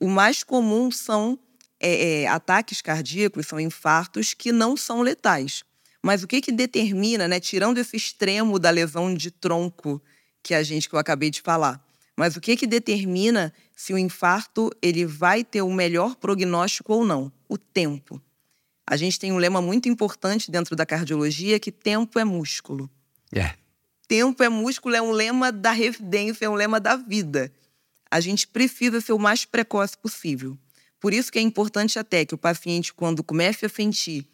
O 0.00 0.08
mais 0.08 0.42
comum 0.42 0.90
são 0.90 1.38
é, 1.80 2.22
é, 2.22 2.26
ataques 2.26 2.82
cardíacos, 2.82 3.46
são 3.46 3.60
infartos 3.60 4.34
que 4.34 4.52
não 4.52 4.76
são 4.76 5.02
letais. 5.02 5.62
Mas 6.02 6.22
o 6.22 6.26
que, 6.26 6.40
que 6.40 6.52
determina, 6.52 7.26
né, 7.26 7.40
tirando 7.40 7.78
esse 7.78 7.96
extremo 7.96 8.58
da 8.58 8.70
lesão 8.70 9.14
de 9.14 9.30
tronco 9.30 10.02
que 10.42 10.54
a 10.54 10.62
gente 10.62 10.88
que 10.88 10.94
eu 10.94 10.98
acabei 10.98 11.30
de 11.30 11.42
falar, 11.42 11.84
mas 12.16 12.34
o 12.34 12.40
que, 12.40 12.56
que 12.56 12.66
determina 12.66 13.52
se 13.74 13.92
o 13.92 13.98
infarto 13.98 14.70
ele 14.80 15.04
vai 15.04 15.44
ter 15.44 15.60
o 15.60 15.72
melhor 15.72 16.16
prognóstico 16.16 16.94
ou 16.94 17.04
não? 17.04 17.30
O 17.48 17.58
tempo. 17.58 18.20
A 18.86 18.96
gente 18.96 19.18
tem 19.18 19.32
um 19.32 19.36
lema 19.36 19.60
muito 19.60 19.88
importante 19.88 20.50
dentro 20.50 20.74
da 20.74 20.86
cardiologia 20.86 21.60
que 21.60 21.70
tempo 21.70 22.18
é 22.18 22.24
músculo. 22.24 22.88
É. 23.32 23.54
Tempo 24.08 24.42
é 24.42 24.48
músculo 24.48 24.94
é 24.94 25.02
um 25.02 25.10
lema 25.10 25.52
da 25.52 25.72
residência, 25.72 26.46
é 26.46 26.48
um 26.48 26.54
lema 26.54 26.80
da 26.80 26.96
vida. 26.96 27.52
A 28.10 28.20
gente 28.20 28.46
precisa 28.46 29.00
ser 29.00 29.12
o 29.12 29.18
mais 29.18 29.44
precoce 29.44 29.98
possível. 29.98 30.56
Por 31.00 31.12
isso 31.12 31.30
que 31.30 31.38
é 31.38 31.42
importante 31.42 31.98
até 31.98 32.24
que 32.24 32.34
o 32.34 32.38
paciente, 32.38 32.94
quando 32.94 33.22
comece 33.22 33.66
a 33.66 33.68
sentir 33.68 34.26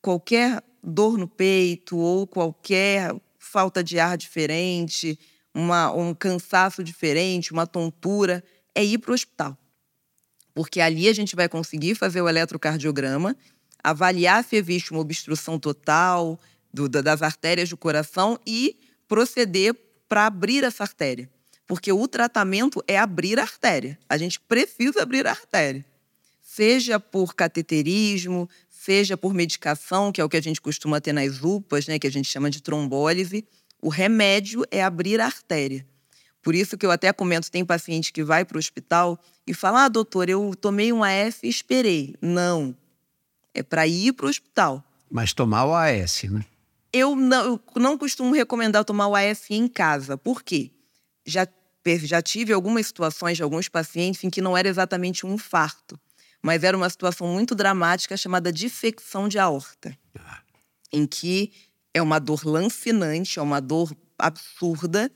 qualquer 0.00 0.62
dor 0.82 1.18
no 1.18 1.28
peito 1.28 1.96
ou 1.98 2.26
qualquer 2.26 3.14
falta 3.38 3.84
de 3.84 3.98
ar 4.00 4.16
diferente, 4.16 5.18
uma, 5.54 5.92
um 5.92 6.14
cansaço 6.14 6.82
diferente, 6.84 7.52
uma 7.52 7.66
tontura, 7.66 8.44
é 8.74 8.84
ir 8.84 8.98
para 8.98 9.10
o 9.10 9.14
hospital. 9.14 9.56
Porque 10.54 10.80
ali 10.80 11.08
a 11.08 11.12
gente 11.12 11.36
vai 11.36 11.48
conseguir 11.48 11.94
fazer 11.94 12.20
o 12.20 12.28
eletrocardiograma, 12.28 13.36
avaliar 13.82 14.42
se 14.44 14.56
existe 14.56 14.90
uma 14.90 15.00
obstrução 15.00 15.58
total 15.58 16.38
do, 16.72 16.88
das 16.88 17.22
artérias 17.22 17.68
do 17.68 17.76
coração 17.76 18.38
e 18.46 18.76
proceder 19.06 19.74
para 20.08 20.26
abrir 20.26 20.64
essa 20.64 20.82
artéria. 20.82 21.30
Porque 21.66 21.92
o 21.92 22.08
tratamento 22.08 22.82
é 22.86 22.98
abrir 22.98 23.38
a 23.38 23.42
artéria. 23.42 23.98
A 24.08 24.16
gente 24.16 24.40
precisa 24.40 25.02
abrir 25.02 25.26
a 25.26 25.30
artéria. 25.30 25.84
Seja 26.40 26.98
por 26.98 27.34
cateterismo, 27.34 28.48
seja 28.68 29.16
por 29.16 29.34
medicação, 29.34 30.10
que 30.10 30.20
é 30.20 30.24
o 30.24 30.28
que 30.28 30.36
a 30.36 30.42
gente 30.42 30.60
costuma 30.60 31.00
ter 31.00 31.12
nas 31.12 31.42
UPAs, 31.42 31.86
né, 31.86 31.98
que 31.98 32.06
a 32.06 32.10
gente 32.10 32.28
chama 32.28 32.50
de 32.50 32.62
trombólise, 32.62 33.44
o 33.80 33.88
remédio 33.88 34.64
é 34.70 34.82
abrir 34.82 35.20
a 35.20 35.26
artéria. 35.26 35.86
Por 36.42 36.54
isso 36.54 36.78
que 36.78 36.86
eu 36.86 36.90
até 36.90 37.12
comento, 37.12 37.50
tem 37.50 37.64
paciente 37.64 38.12
que 38.12 38.24
vai 38.24 38.44
para 38.44 38.56
o 38.56 38.58
hospital 38.58 39.18
e 39.46 39.52
fala, 39.52 39.84
ah, 39.84 39.88
doutor, 39.88 40.28
eu 40.28 40.54
tomei 40.54 40.92
um 40.92 41.02
AF 41.02 41.40
e 41.42 41.48
esperei. 41.48 42.14
Não, 42.22 42.76
é 43.54 43.62
para 43.62 43.86
ir 43.86 44.12
para 44.12 44.26
o 44.26 44.28
hospital. 44.28 44.84
Mas 45.10 45.32
tomar 45.32 45.64
o 45.64 45.74
AS, 45.74 46.24
né? 46.24 46.44
Eu 46.92 47.14
não, 47.14 47.60
eu 47.74 47.82
não 47.82 47.98
costumo 47.98 48.34
recomendar 48.34 48.84
tomar 48.84 49.08
o 49.08 49.14
AF 49.14 49.54
em 49.54 49.68
casa. 49.68 50.16
Por 50.16 50.42
quê? 50.42 50.70
Já, 51.26 51.46
já 52.02 52.22
tive 52.22 52.52
algumas 52.52 52.86
situações 52.86 53.36
de 53.36 53.42
alguns 53.42 53.68
pacientes 53.68 54.24
em 54.24 54.30
que 54.30 54.40
não 54.40 54.56
era 54.56 54.68
exatamente 54.68 55.26
um 55.26 55.34
infarto, 55.34 56.00
mas 56.42 56.64
era 56.64 56.76
uma 56.76 56.88
situação 56.88 57.26
muito 57.26 57.54
dramática 57.54 58.16
chamada 58.16 58.52
dissecção 58.52 59.28
de 59.28 59.38
aorta, 59.38 59.96
ah. 60.18 60.40
em 60.92 61.06
que 61.06 61.52
é 61.98 62.02
uma 62.02 62.18
dor 62.18 62.46
lancinante, 62.46 63.38
é 63.38 63.42
uma 63.42 63.60
dor 63.60 63.94
absurda 64.18 65.10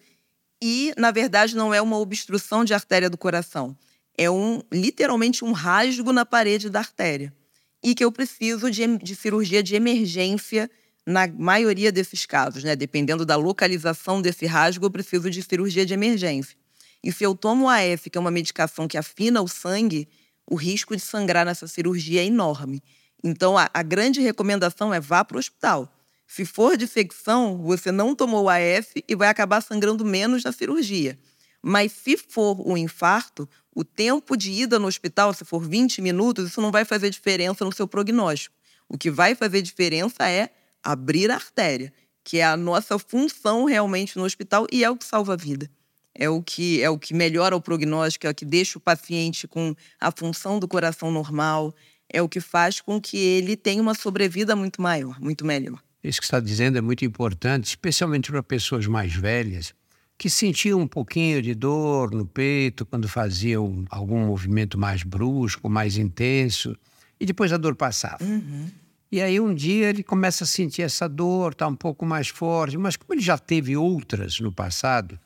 e, 0.61 0.93
na 0.97 1.11
verdade, 1.11 1.57
não 1.57 1.75
é 1.75 1.81
uma 1.81 1.99
obstrução 1.99 2.65
de 2.65 2.75
artéria 2.75 3.11
do 3.11 3.19
coração. 3.19 3.77
É 4.17 4.31
um 4.31 4.63
literalmente 4.71 5.45
um 5.45 5.53
rasgo 5.53 6.13
na 6.13 6.25
parede 6.25 6.71
da 6.71 6.79
artéria. 6.79 7.35
E 7.83 7.95
que 7.95 8.05
eu 8.05 8.13
preciso 8.13 8.71
de, 8.71 8.99
de 8.99 9.17
cirurgia 9.17 9.63
de 9.63 9.75
emergência 9.75 10.71
na 11.05 11.27
maioria 11.27 11.91
desses 11.91 12.25
casos, 12.27 12.63
né? 12.63 12.77
Dependendo 12.77 13.27
da 13.27 13.35
localização 13.35 14.23
desse 14.23 14.47
rasgo, 14.47 14.87
eu 14.87 14.91
preciso 14.91 15.29
de 15.29 15.43
cirurgia 15.43 15.85
de 15.85 15.95
emergência. 15.95 16.57
E 17.03 17.11
se 17.11 17.25
eu 17.25 17.35
tomo 17.35 17.69
AF, 17.69 18.09
que 18.09 18.17
é 18.17 18.21
uma 18.21 18.31
medicação 18.31 18.87
que 18.87 18.97
afina 18.97 19.43
o 19.43 19.49
sangue, 19.49 20.09
o 20.49 20.55
risco 20.55 20.95
de 20.95 21.03
sangrar 21.03 21.45
nessa 21.45 21.67
cirurgia 21.67 22.23
é 22.23 22.27
enorme. 22.27 22.81
Então, 23.25 23.59
a, 23.59 23.69
a 23.75 23.83
grande 23.83 24.21
recomendação 24.21 24.95
é 24.95 25.01
vá 25.01 25.25
para 25.25 25.37
o 25.37 25.41
hospital. 25.41 25.93
Se 26.35 26.47
for 26.47 26.79
dissecção, 26.79 27.59
você 27.59 27.93
não 27.93 28.17
tomou 28.17 28.49
AF 28.49 29.05
e 29.07 29.15
vai 29.15 29.29
acabar 29.29 29.61
sangrando 29.61 30.03
menos 30.03 30.43
na 30.43 30.51
cirurgia. 30.51 31.19
Mas 31.61 31.93
se 31.93 32.17
for 32.17 32.59
um 32.67 32.75
infarto, 32.75 33.47
o 33.77 33.85
tempo 33.85 34.35
de 34.35 34.51
ida 34.51 34.79
no 34.79 34.87
hospital, 34.87 35.35
se 35.35 35.45
for 35.45 35.63
20 35.63 36.01
minutos, 36.01 36.49
isso 36.49 36.63
não 36.63 36.73
vai 36.73 36.87
fazer 36.87 37.11
diferença 37.11 37.67
no 37.67 37.71
seu 37.71 37.87
prognóstico. 37.87 38.57
O 38.89 38.97
que 38.97 39.11
vai 39.11 39.35
fazer 39.35 39.61
diferença 39.61 40.27
é 40.27 40.49
abrir 40.83 41.31
a 41.31 41.35
artéria, 41.35 41.93
que 42.25 42.39
é 42.39 42.45
a 42.45 42.57
nossa 42.57 42.99
função 42.99 43.67
realmente 43.67 44.17
no 44.17 44.25
hospital 44.25 44.67
e 44.73 44.83
é 44.83 44.89
o 44.89 44.97
que 44.97 45.05
salva 45.05 45.35
a 45.35 45.37
vida. 45.37 45.71
É 46.15 46.31
o 46.31 46.43
que 46.43 46.83
é 46.83 46.89
o 46.89 46.99
que 46.99 47.13
melhora 47.13 47.55
o 47.55 47.61
prognóstico, 47.61 48.27
é 48.27 48.31
o 48.31 48.35
que 48.35 48.47
deixa 48.47 48.79
o 48.79 48.81
paciente 48.81 49.47
com 49.47 49.75
a 50.01 50.11
função 50.11 50.59
do 50.59 50.67
coração 50.67 51.11
normal, 51.11 51.75
é 52.09 52.23
o 52.23 52.29
que 52.29 52.41
faz 52.41 52.81
com 52.81 52.99
que 52.99 53.19
ele 53.19 53.55
tenha 53.55 53.83
uma 53.83 53.95
sobrevida 53.95 54.57
muito 54.57 54.81
maior, 54.81 55.21
muito 55.21 55.45
melhor. 55.45 55.79
Isso 56.03 56.21
que 56.21 56.25
está 56.25 56.41
dizendo 56.41 56.79
é 56.79 56.81
muito 56.81 57.05
importante, 57.05 57.67
especialmente 57.67 58.31
para 58.31 58.43
pessoas 58.43 58.87
mais 58.87 59.15
velhas, 59.15 59.73
que 60.19 60.29
sentiam 60.29 60.81
um 60.81 60.87
pouquinho 60.87 61.41
de 61.41 61.55
dor 61.55 62.13
no 62.13 62.27
peito 62.27 62.85
quando 62.85 63.09
faziam 63.09 63.85
algum 63.89 64.27
movimento 64.27 64.79
mais 64.79 65.03
brusco, 65.03 65.69
mais 65.69 65.97
intenso, 65.97 66.77
e 67.21 67.27
depois 67.27 67.53
a 67.53 67.57
dor 67.57 67.77
passava. 67.77 68.23
Uhum. 68.25 68.69
E 69.11 69.21
aí 69.21 69.39
um 69.39 69.55
dia 69.55 69.91
ele 69.91 70.03
começa 70.03 70.45
a 70.45 70.47
sentir 70.47 70.83
essa 70.83 71.09
dor, 71.09 71.53
está 71.53 71.69
um 71.69 71.77
pouco 71.77 72.05
mais 72.07 72.29
forte, 72.29 72.79
mas 72.79 72.97
como 72.97 73.15
ele 73.15 73.21
já 73.21 73.37
teve 73.37 73.77
outras 73.77 74.41
no 74.41 74.51
passado, 74.51 75.19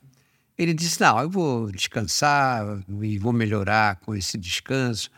ele 0.59 0.75
diz: 0.75 0.99
Não, 0.99 1.21
eu 1.21 1.31
vou 1.31 1.71
descansar 1.71 2.83
e 3.03 3.19
vou 3.19 3.33
melhorar 3.33 3.97
com 4.01 4.15
esse 4.15 4.37
descanso. 4.37 5.11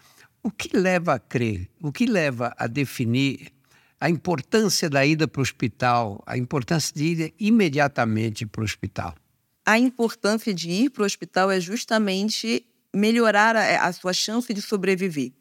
O 0.42 0.50
que 0.50 0.76
leva 0.76 1.14
a 1.14 1.18
crer, 1.18 1.68
o 1.80 1.90
que 1.90 2.06
leva 2.06 2.54
a 2.58 2.66
definir 2.66 3.48
a 4.00 4.08
importância 4.08 4.88
da 4.88 5.04
ida 5.04 5.26
para 5.26 5.40
o 5.40 5.42
hospital, 5.42 6.22
a 6.26 6.36
importância 6.36 6.94
de 6.94 7.04
ir 7.04 7.34
imediatamente 7.38 8.46
para 8.46 8.60
o 8.60 8.64
hospital? 8.64 9.14
A 9.64 9.78
importância 9.78 10.54
de 10.54 10.70
ir 10.70 10.90
para 10.90 11.02
o 11.02 11.06
hospital 11.06 11.50
é 11.50 11.60
justamente 11.60 12.64
melhorar 12.94 13.56
a, 13.56 13.86
a 13.86 13.92
sua 13.92 14.12
chance 14.12 14.52
de 14.54 14.62
sobreviver. 14.62 15.32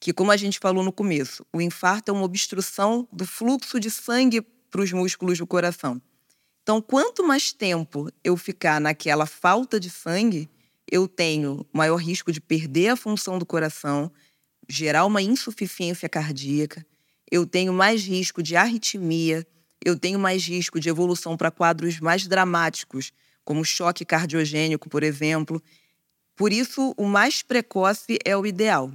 Que, 0.00 0.12
como 0.12 0.30
a 0.30 0.36
gente 0.36 0.58
falou 0.58 0.82
no 0.82 0.92
começo, 0.92 1.44
o 1.52 1.60
infarto 1.60 2.10
é 2.10 2.14
uma 2.14 2.24
obstrução 2.24 3.06
do 3.12 3.26
fluxo 3.26 3.80
de 3.80 3.90
sangue 3.90 4.40
para 4.70 4.80
os 4.80 4.92
músculos 4.92 5.38
do 5.38 5.46
coração. 5.46 6.00
Então, 6.62 6.80
quanto 6.80 7.26
mais 7.26 7.52
tempo 7.52 8.10
eu 8.22 8.36
ficar 8.36 8.80
naquela 8.80 9.26
falta 9.26 9.80
de 9.80 9.90
sangue, 9.90 10.48
eu 10.90 11.08
tenho 11.08 11.66
maior 11.72 11.96
risco 11.96 12.30
de 12.30 12.40
perder 12.40 12.88
a 12.88 12.96
função 12.96 13.38
do 13.38 13.46
coração, 13.46 14.10
gerar 14.68 15.04
uma 15.04 15.22
insuficiência 15.22 16.08
cardíaca, 16.08 16.84
eu 17.30 17.46
tenho 17.46 17.72
mais 17.72 18.04
risco 18.04 18.42
de 18.42 18.56
arritmia, 18.56 19.46
eu 19.84 19.98
tenho 19.98 20.18
mais 20.18 20.46
risco 20.46 20.80
de 20.80 20.88
evolução 20.88 21.36
para 21.36 21.50
quadros 21.50 22.00
mais 22.00 22.26
dramáticos, 22.26 23.12
como 23.44 23.64
choque 23.64 24.04
cardiogênico, 24.04 24.88
por 24.88 25.02
exemplo. 25.02 25.62
Por 26.36 26.52
isso, 26.52 26.94
o 26.96 27.04
mais 27.04 27.42
precoce 27.42 28.18
é 28.24 28.36
o 28.36 28.46
ideal. 28.46 28.92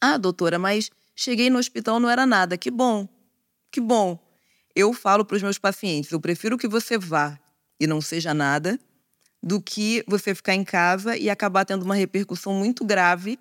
Ah, 0.00 0.16
doutora, 0.16 0.58
mas 0.58 0.90
cheguei 1.14 1.50
no 1.50 1.58
hospital 1.58 1.98
não 2.00 2.08
era 2.08 2.26
nada. 2.26 2.56
Que 2.56 2.70
bom, 2.70 3.08
que 3.70 3.80
bom. 3.80 4.18
Eu 4.74 4.92
falo 4.92 5.24
para 5.24 5.36
os 5.36 5.42
meus 5.42 5.58
pacientes: 5.58 6.10
eu 6.10 6.20
prefiro 6.20 6.58
que 6.58 6.68
você 6.68 6.96
vá 6.96 7.38
e 7.80 7.86
não 7.86 8.00
seja 8.00 8.34
nada, 8.34 8.78
do 9.42 9.60
que 9.60 10.04
você 10.06 10.34
ficar 10.34 10.54
em 10.54 10.64
casa 10.64 11.16
e 11.16 11.30
acabar 11.30 11.64
tendo 11.64 11.84
uma 11.84 11.94
repercussão 11.94 12.52
muito 12.52 12.84
grave, 12.84 13.38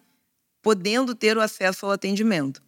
podendo 0.62 1.16
ter 1.16 1.38
o 1.38 1.42
acesso 1.42 1.86
ao 1.86 1.92
atendimento. 1.92 2.62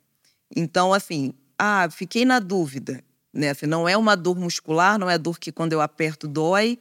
Então, 0.55 0.93
assim, 0.93 1.33
ah, 1.59 1.89
fiquei 1.91 2.23
na 2.23 2.39
dúvida, 2.39 3.03
né? 3.33 3.49
Assim, 3.49 3.65
não 3.65 3.87
é 3.87 3.97
uma 3.97 4.15
dor 4.15 4.37
muscular, 4.39 4.97
não 4.97 5.09
é 5.09 5.17
dor 5.17 5.37
que 5.37 5.51
quando 5.51 5.73
eu 5.73 5.81
aperto 5.81 6.27
dói, 6.27 6.79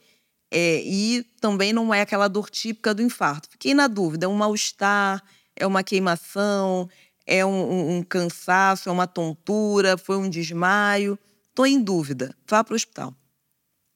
é, 0.51 0.81
e 0.83 1.25
também 1.41 1.73
não 1.73 1.93
é 1.93 2.01
aquela 2.01 2.29
dor 2.29 2.49
típica 2.49 2.95
do 2.95 3.03
infarto. 3.03 3.49
Fiquei 3.51 3.75
na 3.75 3.89
dúvida, 3.89 4.27
é 4.27 4.29
um 4.29 4.35
mal-estar, 4.35 5.23
é 5.55 5.67
uma 5.67 5.83
queimação, 5.83 6.89
é 7.27 7.45
um, 7.45 7.51
um, 7.51 7.97
um 7.97 8.03
cansaço, 8.03 8.89
é 8.89 8.93
uma 8.93 9.07
tontura, 9.07 9.99
foi 9.99 10.17
um 10.17 10.31
desmaio. 10.31 11.19
Estou 11.49 11.67
em 11.67 11.83
dúvida, 11.83 12.35
vá 12.49 12.63
para 12.63 12.73
o 12.73 12.77
hospital. 12.77 13.15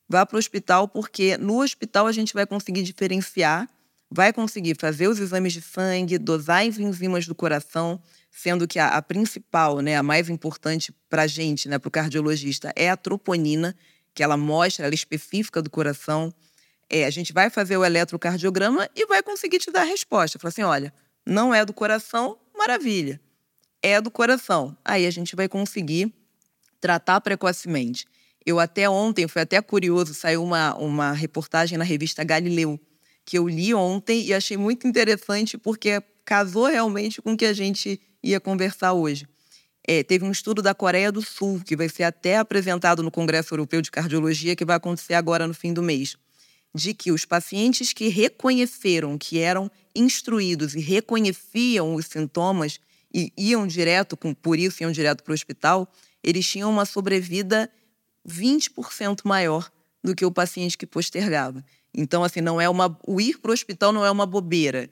Vá 0.09 0.27
para 0.27 0.37
o 0.37 0.39
hospital, 0.39 0.89
porque 0.89 1.39
no 1.39 1.63
hospital 1.63 2.07
a 2.07 2.13
gente 2.13 2.35
vai 2.35 2.45
conseguir 2.45 2.83
diferenciar, 2.83 3.69
vai 4.11 4.33
conseguir 4.33 4.77
fazer 4.79 5.09
os 5.09 5.19
exames 5.19 5.55
de 5.55 5.63
sangue, 5.63 6.19
dosar 6.19 6.67
as 6.67 6.79
enzimas 6.79 7.27
do 7.27 7.35
coração, 7.35 7.99
sendo 8.33 8.67
que 8.67 8.79
a, 8.79 8.89
a 8.89 9.03
principal, 9.03 9.81
né, 9.81 9.95
a 9.95 10.03
mais 10.03 10.31
importante 10.31 10.93
para 11.09 11.23
a 11.23 11.27
gente, 11.27 11.69
né, 11.69 11.79
para 11.79 11.89
o 11.89 11.91
cardiologista, 11.91 12.73
é 12.75 12.89
a 12.89 12.97
troponina, 12.97 13.77
que 14.15 14.23
ela 14.23 14.39
mostra, 14.39 14.87
ela 14.87 14.93
é 14.93 14.95
específica 14.95 15.61
do 15.61 15.71
coração. 15.71 16.33
É, 16.89 17.05
a 17.05 17.11
gente 17.11 17.33
vai 17.33 17.51
fazer 17.51 17.77
o 17.77 17.85
eletrocardiograma 17.85 18.89
e 18.97 19.07
vai 19.07 19.23
conseguir 19.23 19.59
te 19.59 19.71
dar 19.71 19.83
a 19.83 19.85
resposta. 19.85 20.39
Falar 20.39 20.49
assim, 20.49 20.63
olha, 20.63 20.93
não 21.25 21.55
é 21.55 21.65
do 21.65 21.73
coração, 21.73 22.39
maravilha. 22.57 23.21
É 23.83 24.01
do 24.01 24.11
coração. 24.11 24.77
Aí 24.85 25.07
a 25.07 25.11
gente 25.11 25.37
vai 25.37 25.49
conseguir 25.49 26.13
tratar 26.81 27.21
precocemente. 27.21 28.07
Eu 28.45 28.59
até 28.59 28.89
ontem, 28.89 29.29
foi 29.29 29.43
até 29.43 29.61
curioso, 29.63 30.15
saiu 30.15 30.43
uma, 30.43 30.75
uma 30.77 31.13
reportagem 31.13 31.79
na 31.79 31.85
revista 31.85 32.25
Galileu, 32.25 32.81
que 33.25 33.39
eu 33.39 33.49
li 33.49 33.73
ontem 33.73 34.25
e 34.25 34.35
achei 34.35 34.57
muito 34.57 34.87
interessante 34.87 35.57
porque 35.57 36.03
casou 36.25 36.67
realmente 36.67 37.23
com 37.23 37.33
o 37.33 37.37
que 37.37 37.45
a 37.45 37.53
gente 37.53 38.01
ia 38.23 38.41
conversar 38.41 38.93
hoje. 38.93 39.27
É, 39.87 40.03
teve 40.03 40.25
um 40.25 40.31
estudo 40.31 40.63
da 40.63 40.75
Coreia 40.75 41.11
do 41.11 41.21
Sul, 41.21 41.61
que 41.65 41.77
vai 41.77 41.89
ser 41.89 42.05
até 42.05 42.37
apresentado 42.37 43.03
no 43.03 43.11
Congresso 43.11 43.53
Europeu 43.53 43.83
de 43.83 43.91
Cardiologia, 43.91 44.55
que 44.55 44.65
vai 44.65 44.77
acontecer 44.77 45.15
agora 45.15 45.47
no 45.47 45.55
fim 45.55 45.73
do 45.73 45.83
mês, 45.83 46.17
de 46.75 46.95
que 46.95 47.11
os 47.11 47.25
pacientes 47.25 47.93
que 47.93 48.09
reconheceram 48.09 49.19
que 49.19 49.41
eram 49.41 49.71
instruídos 49.95 50.75
e 50.75 50.81
reconheciam 50.81 51.95
os 51.95 52.07
sintomas 52.07 52.79
e 53.13 53.33
iam 53.37 53.67
direto, 53.67 54.17
com, 54.17 54.33
por 54.33 54.59
isso 54.59 54.83
iam 54.83 54.93
direto 54.93 55.23
para 55.23 55.33
o 55.33 55.35
hospital, 55.35 55.93
eles 56.23 56.47
tinham 56.47 56.71
uma 56.71 56.87
sobrevida 56.87 57.69
20% 58.27 59.21
maior 59.25 59.71
do 60.03 60.15
que 60.15 60.25
o 60.25 60.31
paciente 60.31 60.79
que 60.79 60.87
postergava. 60.87 61.65
Então, 61.95 62.25
assim, 62.25 62.41
não 62.41 62.61
é 62.61 62.69
uma, 62.69 62.99
o 63.07 63.21
ir 63.21 63.39
para 63.39 63.51
o 63.51 63.55
hospital 63.55 63.93
não 63.93 64.05
é 64.05 64.11
uma 64.11 64.25
bobeira. 64.25 64.89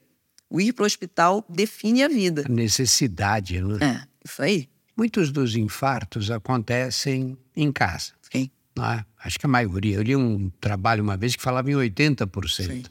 O 0.50 0.60
ir 0.60 0.72
para 0.72 0.82
o 0.82 0.86
hospital 0.86 1.44
define 1.48 2.02
a 2.02 2.08
vida. 2.08 2.44
A 2.44 2.52
necessidade, 2.52 3.62
né? 3.62 3.78
É, 3.80 4.28
isso 4.28 4.42
aí. 4.42 4.68
Muitos 4.96 5.30
dos 5.30 5.54
infartos 5.54 6.30
acontecem 6.30 7.38
em 7.56 7.70
casa. 7.70 8.12
Sim. 8.30 8.50
É? 8.76 9.04
Acho 9.24 9.38
que 9.38 9.46
a 9.46 9.48
maioria. 9.48 9.96
Eu 9.96 10.02
li 10.02 10.16
um 10.16 10.50
trabalho 10.60 11.02
uma 11.04 11.16
vez 11.16 11.36
que 11.36 11.42
falava 11.42 11.70
em 11.70 11.74
80%. 11.74 12.48
Sim. 12.48 12.82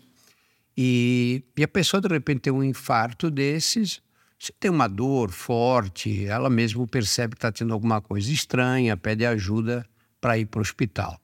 E, 0.77 1.43
e 1.57 1.63
a 1.63 1.67
pessoa, 1.67 1.99
de 1.99 2.07
repente, 2.07 2.39
tem 2.39 2.53
um 2.53 2.63
infarto 2.63 3.29
desses, 3.29 4.01
se 4.39 4.53
tem 4.57 4.71
uma 4.71 4.87
dor 4.87 5.29
forte, 5.29 6.25
ela 6.25 6.49
mesmo 6.49 6.87
percebe 6.87 7.31
que 7.31 7.39
está 7.39 7.51
tendo 7.51 7.73
alguma 7.73 7.99
coisa 7.99 8.31
estranha, 8.31 8.95
pede 8.95 9.25
ajuda 9.25 9.85
para 10.21 10.37
ir 10.37 10.45
para 10.45 10.59
o 10.59 10.61
hospital. 10.61 11.19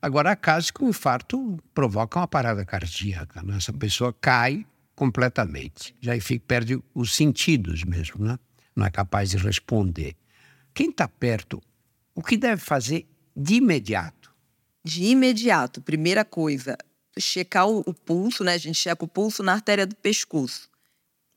Agora, 0.00 0.30
há 0.30 0.36
casos 0.36 0.70
que 0.70 0.84
o 0.84 0.88
infarto 0.88 1.58
provoca 1.74 2.20
uma 2.20 2.28
parada 2.28 2.64
cardíaca. 2.64 3.42
Né? 3.42 3.56
Essa 3.56 3.72
pessoa 3.72 4.14
cai 4.18 4.64
completamente, 5.00 5.96
já 5.98 6.20
fica, 6.20 6.44
perde 6.46 6.78
os 6.94 7.14
sentidos 7.14 7.84
mesmo, 7.84 8.22
né? 8.22 8.38
não 8.76 8.84
é 8.84 8.90
capaz 8.90 9.30
de 9.30 9.38
responder. 9.38 10.14
Quem 10.74 10.90
está 10.90 11.08
perto, 11.08 11.58
o 12.14 12.22
que 12.22 12.36
deve 12.36 12.60
fazer 12.60 13.08
de 13.34 13.54
imediato? 13.54 14.30
De 14.84 15.04
imediato, 15.04 15.80
primeira 15.80 16.22
coisa, 16.22 16.76
checar 17.18 17.66
o, 17.66 17.80
o 17.86 17.94
pulso, 17.94 18.44
né? 18.44 18.52
A 18.52 18.58
gente 18.58 18.76
checa 18.76 19.02
o 19.02 19.08
pulso 19.08 19.42
na 19.42 19.54
artéria 19.54 19.86
do 19.86 19.96
pescoço. 19.96 20.68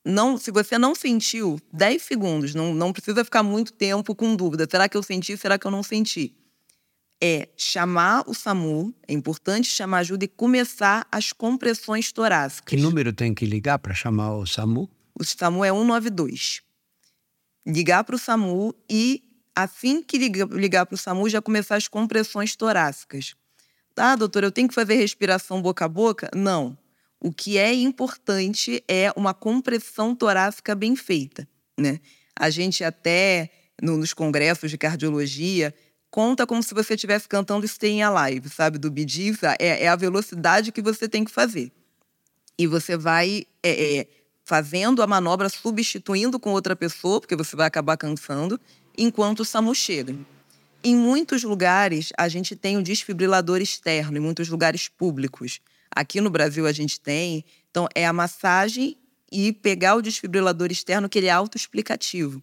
Não, 0.03 0.37
se 0.37 0.51
você 0.51 0.77
não 0.77 0.93
sentiu, 0.93 1.57
10 1.71 2.01
segundos, 2.01 2.53
não, 2.53 2.75
não 2.75 2.91
precisa 2.91 3.23
ficar 3.23 3.43
muito 3.43 3.71
tempo 3.71 4.13
com 4.13 4.35
dúvida. 4.35 4.67
Será 4.69 4.89
que 4.89 4.97
eu 4.97 5.03
senti? 5.03 5.37
Será 5.37 5.57
que 5.57 5.65
eu 5.65 5.71
não 5.71 5.83
senti? 5.83 6.35
É 7.25 7.47
chamar 7.55 8.25
o 8.27 8.33
SAMU, 8.33 8.93
é 9.07 9.13
importante 9.13 9.69
chamar 9.69 9.99
ajuda 9.99 10.25
e 10.25 10.27
começar 10.27 11.07
as 11.09 11.31
compressões 11.31 12.11
torácicas. 12.11 12.67
Que 12.67 12.75
número 12.75 13.13
tem 13.13 13.33
que 13.33 13.45
ligar 13.45 13.79
para 13.79 13.93
chamar 13.93 14.35
o 14.35 14.45
SAMU? 14.45 14.89
O 15.17 15.23
SAMU 15.23 15.63
é 15.63 15.71
192. 15.71 16.61
Ligar 17.65 18.03
para 18.03 18.15
o 18.15 18.19
SAMU 18.19 18.75
e, 18.89 19.23
assim 19.55 20.03
que 20.03 20.17
ligar, 20.17 20.85
para 20.85 20.95
o 20.95 20.97
SAMU, 20.97 21.29
já 21.29 21.41
começar 21.41 21.77
as 21.77 21.87
compressões 21.87 22.57
torácicas. 22.57 23.35
Ah, 23.95 24.17
doutor, 24.17 24.43
eu 24.43 24.51
tenho 24.51 24.67
que 24.67 24.73
fazer 24.73 24.95
respiração 24.95 25.61
boca 25.61 25.85
a 25.85 25.87
boca? 25.87 26.29
Não. 26.35 26.77
O 27.21 27.31
que 27.31 27.57
é 27.57 27.73
importante 27.73 28.83
é 28.85 29.13
uma 29.15 29.33
compressão 29.33 30.13
torácica 30.13 30.75
bem 30.75 30.93
feita, 30.93 31.47
né? 31.79 32.01
A 32.37 32.49
gente 32.49 32.83
até 32.83 33.49
no, 33.81 33.95
nos 33.95 34.13
congressos 34.13 34.69
de 34.69 34.77
cardiologia 34.77 35.73
conta 36.13 36.45
como 36.45 36.61
se 36.61 36.75
você 36.75 36.93
estivesse 36.93 37.27
cantando 37.27 37.65
Staying 37.65 38.03
Alive, 38.03 38.47
sabe? 38.47 38.77
Do 38.77 38.93
Gees, 38.95 39.41
é, 39.41 39.83
é, 39.83 39.87
a 39.87 39.95
velocidade 39.95 40.71
que 40.71 40.79
você 40.79 41.09
tem 41.09 41.25
que 41.25 41.31
fazer. 41.31 41.71
E 42.55 42.67
você 42.67 42.95
vai 42.95 43.47
é, 43.63 43.97
é, 43.97 44.07
fazendo 44.45 45.01
a 45.01 45.07
manobra, 45.07 45.49
substituindo 45.49 46.39
com 46.39 46.51
outra 46.51 46.75
pessoa, 46.75 47.19
porque 47.19 47.35
você 47.35 47.55
vai 47.55 47.65
acabar 47.65 47.97
cansando, 47.97 48.61
enquanto 48.95 49.39
o 49.39 49.45
SAMU 49.45 49.73
chega. 49.73 50.15
Em 50.83 50.95
muitos 50.95 51.41
lugares, 51.41 52.13
a 52.15 52.27
gente 52.27 52.55
tem 52.55 52.77
o 52.77 52.83
desfibrilador 52.83 53.59
externo, 53.59 54.15
em 54.15 54.21
muitos 54.21 54.49
lugares 54.49 54.87
públicos. 54.87 55.61
Aqui 55.89 56.21
no 56.21 56.29
Brasil, 56.29 56.67
a 56.67 56.71
gente 56.71 57.01
tem. 57.01 57.43
Então, 57.71 57.87
é 57.95 58.05
a 58.05 58.13
massagem 58.13 58.95
e 59.31 59.51
pegar 59.51 59.95
o 59.95 60.01
desfibrilador 60.01 60.71
externo, 60.71 61.09
que 61.09 61.17
ele 61.17 61.25
é 61.25 61.31
autoexplicativo. 61.31 62.39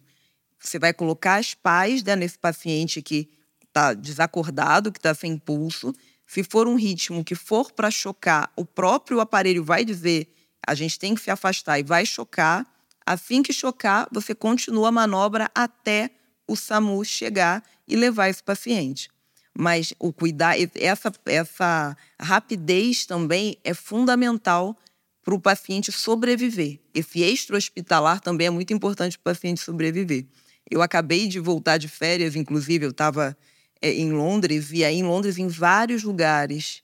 Você 0.59 0.77
vai 0.77 0.93
colocar 0.93 1.37
as 1.37 1.53
pás 1.53 2.03
né, 2.03 2.17
nesse 2.17 2.37
paciente 2.37 3.01
que 3.01 3.29
está 3.71 3.93
desacordado, 3.93 4.91
que 4.91 4.99
está 4.99 5.13
sem 5.13 5.37
pulso. 5.37 5.93
Se 6.27 6.43
for 6.43 6.67
um 6.67 6.75
ritmo 6.75 7.23
que 7.23 7.35
for 7.35 7.71
para 7.71 7.89
chocar, 7.89 8.51
o 8.55 8.65
próprio 8.65 9.19
aparelho 9.19 9.63
vai 9.63 9.83
dizer 9.83 10.31
a 10.65 10.75
gente 10.75 10.99
tem 10.99 11.15
que 11.15 11.21
se 11.21 11.31
afastar 11.31 11.79
e 11.79 11.83
vai 11.83 12.05
chocar. 12.05 12.65
Assim 13.05 13.41
que 13.41 13.51
chocar, 13.51 14.07
você 14.11 14.35
continua 14.35 14.89
a 14.89 14.91
manobra 14.91 15.49
até 15.55 16.11
o 16.47 16.55
SAMU 16.55 17.03
chegar 17.03 17.63
e 17.87 17.95
levar 17.95 18.29
esse 18.29 18.43
paciente. 18.43 19.09
Mas 19.57 19.93
o 19.99 20.13
cuidar, 20.13 20.55
essa, 20.75 21.11
essa 21.25 21.97
rapidez 22.19 23.05
também 23.05 23.57
é 23.63 23.73
fundamental 23.73 24.77
para 25.23 25.33
o 25.33 25.39
paciente 25.39 25.91
sobreviver. 25.91 26.79
Esse 26.93 27.21
extra-hospitalar 27.21 28.21
também 28.21 28.47
é 28.47 28.49
muito 28.51 28.71
importante 28.71 29.17
para 29.17 29.31
o 29.31 29.35
paciente 29.35 29.59
sobreviver. 29.61 30.25
Eu 30.69 30.81
acabei 30.81 31.27
de 31.27 31.39
voltar 31.39 31.77
de 31.77 31.87
férias, 31.87 32.35
inclusive, 32.35 32.85
eu 32.85 32.91
estava 32.91 33.35
em 33.81 34.11
Londres, 34.11 34.71
e 34.71 34.83
aí 34.83 34.97
em 34.97 35.03
Londres, 35.03 35.37
em 35.37 35.47
vários 35.47 36.03
lugares, 36.03 36.83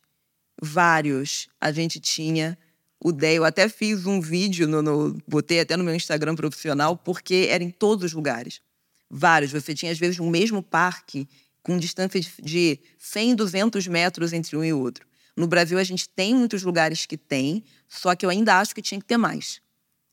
vários, 0.62 1.48
a 1.62 1.72
gente 1.72 2.00
tinha 2.00 2.58
o 3.00 3.12
DEI. 3.12 3.38
Eu 3.38 3.46
até 3.46 3.70
fiz 3.70 4.06
um 4.06 4.20
vídeo, 4.20 4.68
no, 4.68 4.82
no, 4.82 5.18
botei 5.28 5.60
até 5.60 5.78
no 5.78 5.84
meu 5.84 5.96
Instagram 5.96 6.36
profissional, 6.36 6.98
porque 6.98 7.48
era 7.50 7.64
em 7.64 7.70
todos 7.70 8.06
os 8.06 8.14
lugares. 8.14 8.62
vários. 9.10 9.52
Você 9.52 9.74
tinha, 9.74 9.92
às 9.92 9.98
vezes, 9.98 10.20
um 10.20 10.30
mesmo 10.30 10.62
parque 10.62 11.28
com 11.62 11.78
distância 11.78 12.20
de 12.42 12.80
100, 12.98 13.36
200 13.36 13.88
metros 13.88 14.34
entre 14.34 14.58
um 14.58 14.64
e 14.64 14.74
outro. 14.74 15.06
No 15.36 15.48
Brasil, 15.48 15.78
a 15.78 15.84
gente 15.84 16.10
tem 16.10 16.34
muitos 16.34 16.64
lugares 16.64 17.06
que 17.06 17.16
tem, 17.16 17.64
só 17.88 18.16
que 18.16 18.26
eu 18.26 18.30
ainda 18.30 18.60
acho 18.60 18.74
que 18.74 18.82
tinha 18.82 19.00
que 19.00 19.06
ter 19.06 19.18
mais. 19.18 19.62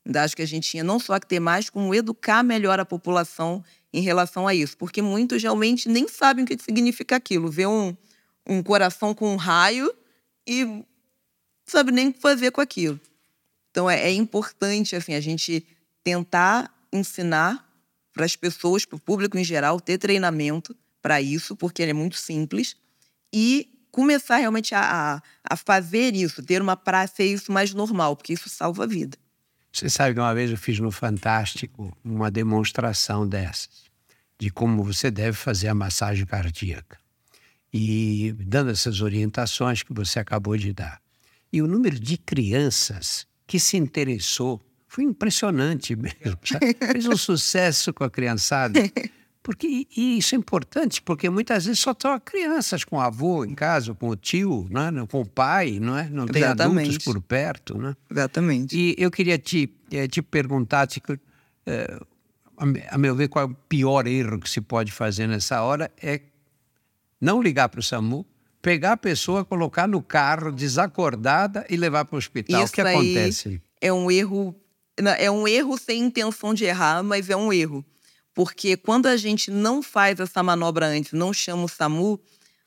Ainda 0.05 0.23
acho 0.23 0.37
que 0.37 0.43
a 0.43 0.47
gente 0.47 0.69
tinha 0.69 0.85
não 0.85 0.99
só 0.99 1.19
que 1.19 1.27
ter 1.27 1.41
mais, 1.41 1.71
como 1.71 1.95
educar 1.95 2.43
melhor 2.43 2.79
a 2.79 2.85
população 2.85 3.65
em 3.95 4.01
relação 4.01 4.49
a 4.49 4.55
isso. 4.55 4.77
Porque 4.77 5.01
muitos 5.01 5.41
realmente 5.41 5.89
nem 5.89 6.09
sabem 6.09 6.45
o 6.45 6.47
que 6.47 6.59
significa 6.59 7.15
aquilo. 7.17 7.49
Vê 7.49 7.67
um, 7.67 7.97
um 8.47 8.63
coração 8.63 9.15
com 9.15 9.33
um 9.33 9.37
raio 9.37 9.95
e 10.47 10.65
não 10.65 10.85
sabe 11.65 11.93
nem 11.93 12.09
o 12.09 12.13
que 12.13 12.21
fazer 12.21 12.51
com 12.51 12.61
aquilo. 12.61 13.01
Então, 13.71 13.89
é, 13.89 14.03
é 14.03 14.13
importante 14.13 14.97
assim, 14.97 15.15
a 15.15 15.21
gente 15.21 15.65
tentar 16.03 16.73
ensinar 16.93 17.67
para 18.13 18.25
as 18.25 18.37
pessoas, 18.37 18.85
para 18.85 18.97
o 18.97 19.01
público 19.01 19.39
em 19.39 19.45
geral, 19.45 19.81
ter 19.81 19.99
treinamento 19.99 20.77
para 21.01 21.21
isso, 21.21 21.57
porque 21.57 21.83
ele 21.83 21.91
é 21.91 21.95
muito 21.95 22.17
simples, 22.17 22.77
e 23.33 23.69
começar 23.91 24.37
realmente 24.37 24.75
a, 24.75 25.23
a 25.43 25.57
fazer 25.57 26.15
isso, 26.15 26.43
ter 26.43 26.61
uma 26.61 26.77
prática 26.77 27.23
isso 27.23 27.53
mais 27.53 27.73
normal, 27.75 28.17
porque 28.17 28.33
isso 28.33 28.49
salva 28.49 28.85
a 28.85 28.87
vida. 28.87 29.17
Você 29.73 29.91
sabe 29.91 30.15
que 30.15 30.21
uma 30.21 30.33
vez 30.33 30.53
eu 30.53 30.57
fiz 30.57 30.79
no 30.79 30.93
Fantástico 30.93 31.97
uma 32.05 32.31
demonstração 32.31 33.27
dessas, 33.27 33.84
de 34.39 34.51
como 34.51 34.83
você 34.83 35.11
deve 35.11 35.37
fazer 35.37 35.69
a 35.69 35.75
massagem 35.75 36.27
cardíaca. 36.27 36.99
E 37.73 38.35
dando 38.39 38.71
essas 38.71 39.01
orientações 39.01 39.83
que 39.83 39.93
você 39.93 40.19
acabou 40.19 40.57
de 40.57 40.73
dar. 40.73 41.01
E 41.53 41.61
o 41.63 41.67
número 41.67 41.99
de 41.99 42.17
crianças 42.17 43.27
que 43.47 43.59
se 43.59 43.77
interessou 43.77 44.61
foi 44.87 45.05
impressionante 45.05 45.97
mesmo. 45.97 46.39
Sabe? 46.45 46.77
Fez 46.93 47.07
um 47.07 47.17
sucesso 47.17 47.93
com 47.93 48.05
a 48.05 48.11
criançada. 48.11 48.81
Porque, 49.43 49.87
e 49.95 50.19
isso 50.19 50.35
é 50.35 50.39
importante, 50.39 51.03
porque 51.03 51.29
muitas 51.29 51.67
vezes 51.67 51.79
só 51.79 51.91
estão 51.91 52.19
crianças 52.19 52.83
com 52.83 52.97
o 52.97 53.01
avô 53.01 53.45
em 53.45 53.55
casa, 53.55 53.93
com 53.93 54.09
o 54.09 54.17
tio, 54.17 54.67
né? 54.71 54.91
com 55.11 55.21
o 55.21 55.27
pai, 55.27 55.79
não 55.79 55.99
é? 55.99 56.09
Não 56.09 56.27
tem 56.27 56.43
Exatamente. 56.43 56.87
adultos 56.89 57.05
por 57.05 57.21
perto, 57.21 57.77
né? 57.77 57.95
Exatamente. 58.11 58.75
E 58.75 58.95
eu 58.97 59.11
queria 59.11 59.37
te, 59.37 59.71
eh, 59.93 60.09
te 60.09 60.23
perguntar, 60.23 60.87
te, 60.87 61.03
é, 61.67 62.01
a 62.57 62.99
meu 62.99 63.15
ver, 63.15 63.29
qual 63.29 63.45
é 63.45 63.49
o 63.51 63.55
pior 63.69 64.07
erro 64.07 64.39
que 64.39 64.49
se 64.49 64.61
pode 64.61 64.93
fazer 64.93 65.27
nessa 65.27 65.63
hora 65.63 65.91
é 66.01 66.21
não 67.21 67.43
ligar 67.43 67.69
para 67.69 67.81
o 67.81 67.83
SAMU, 67.83 68.27
pegar 68.61 68.93
a 68.93 68.97
pessoa, 68.97 69.45
colocar 69.45 69.87
no 69.87 70.03
carro 70.03 70.53
desacordada 70.53 71.67
e 71.69 71.77
levar 71.77 72.05
para 72.05 72.17
o 72.17 72.19
hospital. 72.19 72.63
Isso 72.63 72.73
o 72.73 72.75
que 72.75 72.81
acontece? 72.81 73.63
É 73.81 73.93
um 73.93 74.11
erro, 74.11 74.55
é 75.19 75.31
um 75.31 75.47
erro 75.47 75.77
sem 75.79 76.03
intenção 76.03 76.55
de 76.55 76.65
errar, 76.65 77.03
mas 77.03 77.29
é 77.31 77.37
um 77.37 77.53
erro 77.53 77.85
porque 78.35 78.77
quando 78.77 79.07
a 79.07 79.17
gente 79.17 79.51
não 79.51 79.83
faz 79.83 80.19
essa 80.19 80.43
manobra 80.43 80.87
antes, 80.87 81.13
não 81.13 81.33
chama 81.33 81.65
o 81.65 81.69
SAMU, 81.69 82.21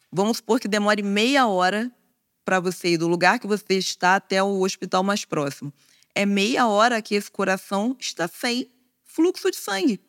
vamos 0.09 0.37
supor 0.37 0.59
que 0.59 0.67
demore 0.67 1.03
meia 1.03 1.45
hora 1.45 1.91
para 2.45 2.61
você 2.61 2.93
ir 2.93 2.97
do 2.97 3.07
lugar 3.07 3.37
que 3.37 3.45
você 3.45 3.73
está 3.73 4.15
até 4.15 4.41
o 4.41 4.61
hospital 4.61 5.03
mais 5.03 5.25
próximo. 5.25 5.71
É 6.15 6.25
meia 6.25 6.67
hora 6.67 7.01
que 7.01 7.13
esse 7.13 7.29
coração 7.29 7.95
está 7.99 8.27
sem 8.27 8.71
fluxo 9.17 9.51
de 9.51 9.57
sangue. 9.57 9.99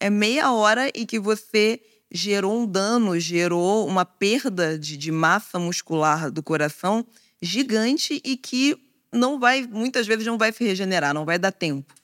É 0.00 0.08
meia 0.08 0.52
hora 0.52 0.88
e 0.94 1.04
que 1.04 1.18
você 1.18 1.80
gerou 2.10 2.62
um 2.62 2.66
dano, 2.66 3.18
gerou 3.20 3.86
uma 3.86 4.04
perda 4.04 4.78
de, 4.78 4.96
de 4.96 5.12
massa 5.12 5.58
muscular 5.58 6.30
do 6.30 6.42
coração 6.42 7.06
gigante 7.42 8.22
e 8.24 8.36
que 8.36 8.80
não 9.12 9.38
vai, 9.38 9.66
muitas 9.66 10.06
vezes 10.06 10.24
não 10.24 10.38
vai 10.38 10.52
se 10.52 10.64
regenerar, 10.64 11.12
não 11.12 11.24
vai 11.24 11.38
dar 11.38 11.52
tempo 11.52 11.98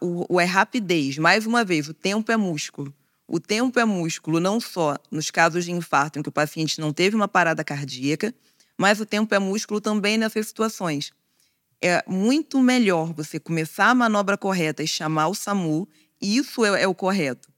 o, 0.00 0.34
o 0.34 0.40
é 0.40 0.44
rapidez. 0.44 1.18
Mais 1.18 1.46
uma 1.46 1.64
vez, 1.64 1.88
o 1.88 1.94
tempo 1.94 2.32
é 2.32 2.36
músculo. 2.36 2.92
O 3.26 3.38
tempo 3.38 3.78
é 3.78 3.84
músculo 3.84 4.40
não 4.40 4.58
só 4.58 4.96
nos 5.10 5.30
casos 5.30 5.64
de 5.64 5.72
infarto 5.72 6.18
em 6.18 6.22
que 6.22 6.28
o 6.28 6.32
paciente 6.32 6.80
não 6.80 6.92
teve 6.92 7.14
uma 7.14 7.28
parada 7.28 7.62
cardíaca, 7.62 8.34
mas 8.76 9.00
o 9.00 9.06
tempo 9.06 9.34
é 9.34 9.38
músculo 9.38 9.80
também 9.80 10.16
nessas 10.16 10.46
situações. 10.46 11.12
É 11.80 12.02
muito 12.08 12.60
melhor 12.60 13.12
você 13.12 13.38
começar 13.38 13.90
a 13.90 13.94
manobra 13.94 14.36
correta 14.36 14.82
e 14.82 14.88
chamar 14.88 15.28
o 15.28 15.34
SAMU, 15.34 15.88
isso 16.20 16.64
é, 16.64 16.82
é 16.82 16.88
o 16.88 16.94
correto. 16.94 17.48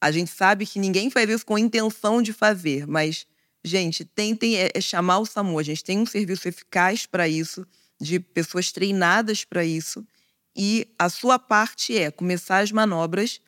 A 0.00 0.10
gente 0.12 0.30
sabe 0.30 0.66
que 0.66 0.78
ninguém 0.78 1.10
faz 1.10 1.28
isso 1.28 1.46
com 1.46 1.56
intenção 1.56 2.20
de 2.20 2.32
fazer, 2.32 2.86
mas, 2.86 3.26
gente, 3.64 4.04
tentem 4.04 4.56
é, 4.56 4.70
é 4.74 4.80
chamar 4.80 5.18
o 5.18 5.26
SAMU. 5.26 5.58
A 5.58 5.62
gente 5.62 5.82
tem 5.82 5.98
um 5.98 6.06
serviço 6.06 6.46
eficaz 6.46 7.06
para 7.06 7.26
isso, 7.26 7.66
de 7.98 8.20
pessoas 8.20 8.70
treinadas 8.70 9.42
para 9.42 9.64
isso, 9.64 10.06
e 10.54 10.86
a 10.98 11.08
sua 11.08 11.38
parte 11.38 11.96
é 11.96 12.10
começar 12.10 12.58
as 12.58 12.70
manobras 12.70 13.40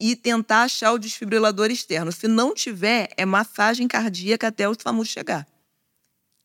e 0.00 0.16
tentar 0.16 0.62
achar 0.62 0.92
o 0.92 0.98
desfibrilador 0.98 1.70
externo. 1.70 2.10
Se 2.10 2.26
não 2.26 2.54
tiver, 2.54 3.10
é 3.16 3.26
massagem 3.26 3.86
cardíaca 3.86 4.48
até 4.48 4.66
o 4.66 4.74
SAMU 4.74 5.04
chegar. 5.04 5.46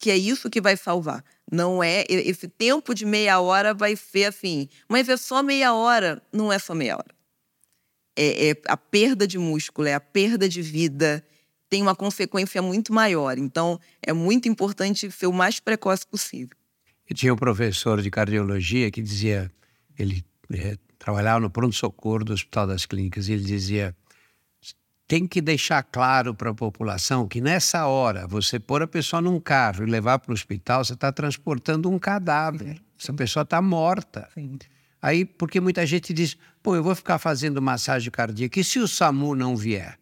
Que 0.05 0.11
é 0.11 0.15
isso 0.15 0.51
que 0.51 0.61
vai 0.61 0.77
salvar. 0.77 1.25
Não 1.51 1.83
é 1.83 2.05
esse 2.07 2.47
tempo 2.47 2.93
de 2.93 3.07
meia 3.07 3.39
hora 3.39 3.73
vai 3.73 3.95
ser 3.95 4.25
assim, 4.25 4.69
mas 4.87 5.09
é 5.09 5.17
só 5.17 5.41
meia 5.41 5.73
hora, 5.73 6.21
não 6.31 6.53
é 6.53 6.59
só 6.59 6.75
meia 6.75 6.95
hora. 6.95 7.15
É, 8.15 8.49
é 8.49 8.61
a 8.67 8.77
perda 8.77 9.25
de 9.25 9.39
músculo, 9.39 9.87
é 9.87 9.95
a 9.95 9.99
perda 9.99 10.47
de 10.47 10.61
vida, 10.61 11.25
tem 11.67 11.81
uma 11.81 11.95
consequência 11.95 12.61
muito 12.61 12.93
maior. 12.93 13.39
Então, 13.39 13.79
é 13.99 14.13
muito 14.13 14.47
importante 14.47 15.09
ser 15.09 15.25
o 15.25 15.33
mais 15.33 15.59
precoce 15.59 16.05
possível. 16.05 16.55
Eu 17.09 17.15
tinha 17.15 17.33
um 17.33 17.37
professor 17.37 17.99
de 17.99 18.11
cardiologia 18.11 18.91
que 18.91 19.01
dizia 19.01 19.51
ele 19.97 20.23
é, 20.53 20.77
trabalhava 20.99 21.39
no 21.39 21.49
pronto-socorro 21.49 22.25
do 22.25 22.33
Hospital 22.33 22.67
das 22.67 22.85
Clínicas 22.85 23.27
e 23.27 23.33
ele 23.33 23.43
dizia: 23.43 23.95
tem 25.07 25.27
que 25.27 25.41
deixar 25.41 25.83
claro 25.83 26.33
para 26.33 26.49
a 26.49 26.53
população 26.53 27.27
que 27.27 27.39
nessa 27.39 27.85
hora, 27.85 28.27
você 28.27 28.59
pôr 28.59 28.81
a 28.81 28.87
pessoa 28.87 29.21
num 29.21 29.39
carro 29.39 29.83
e 29.83 29.89
levar 29.89 30.19
para 30.19 30.31
o 30.31 30.33
hospital, 30.33 30.83
você 30.83 30.93
está 30.93 31.11
transportando 31.11 31.89
um 31.89 31.99
cadáver. 31.99 32.75
Sim, 32.75 32.81
Essa 32.99 33.13
pessoa 33.13 33.43
está 33.43 33.61
morta. 33.61 34.27
Sim. 34.33 34.57
Aí, 35.01 35.23
porque 35.23 35.59
muita 35.59 35.85
gente 35.85 36.13
diz: 36.13 36.35
pô, 36.63 36.75
eu 36.75 36.83
vou 36.83 36.95
ficar 36.95 37.19
fazendo 37.19 37.61
massagem 37.61 38.09
cardíaca, 38.09 38.59
e 38.59 38.63
se 38.63 38.79
o 38.79 38.87
SAMU 38.87 39.35
não 39.35 39.55
vier? 39.55 39.99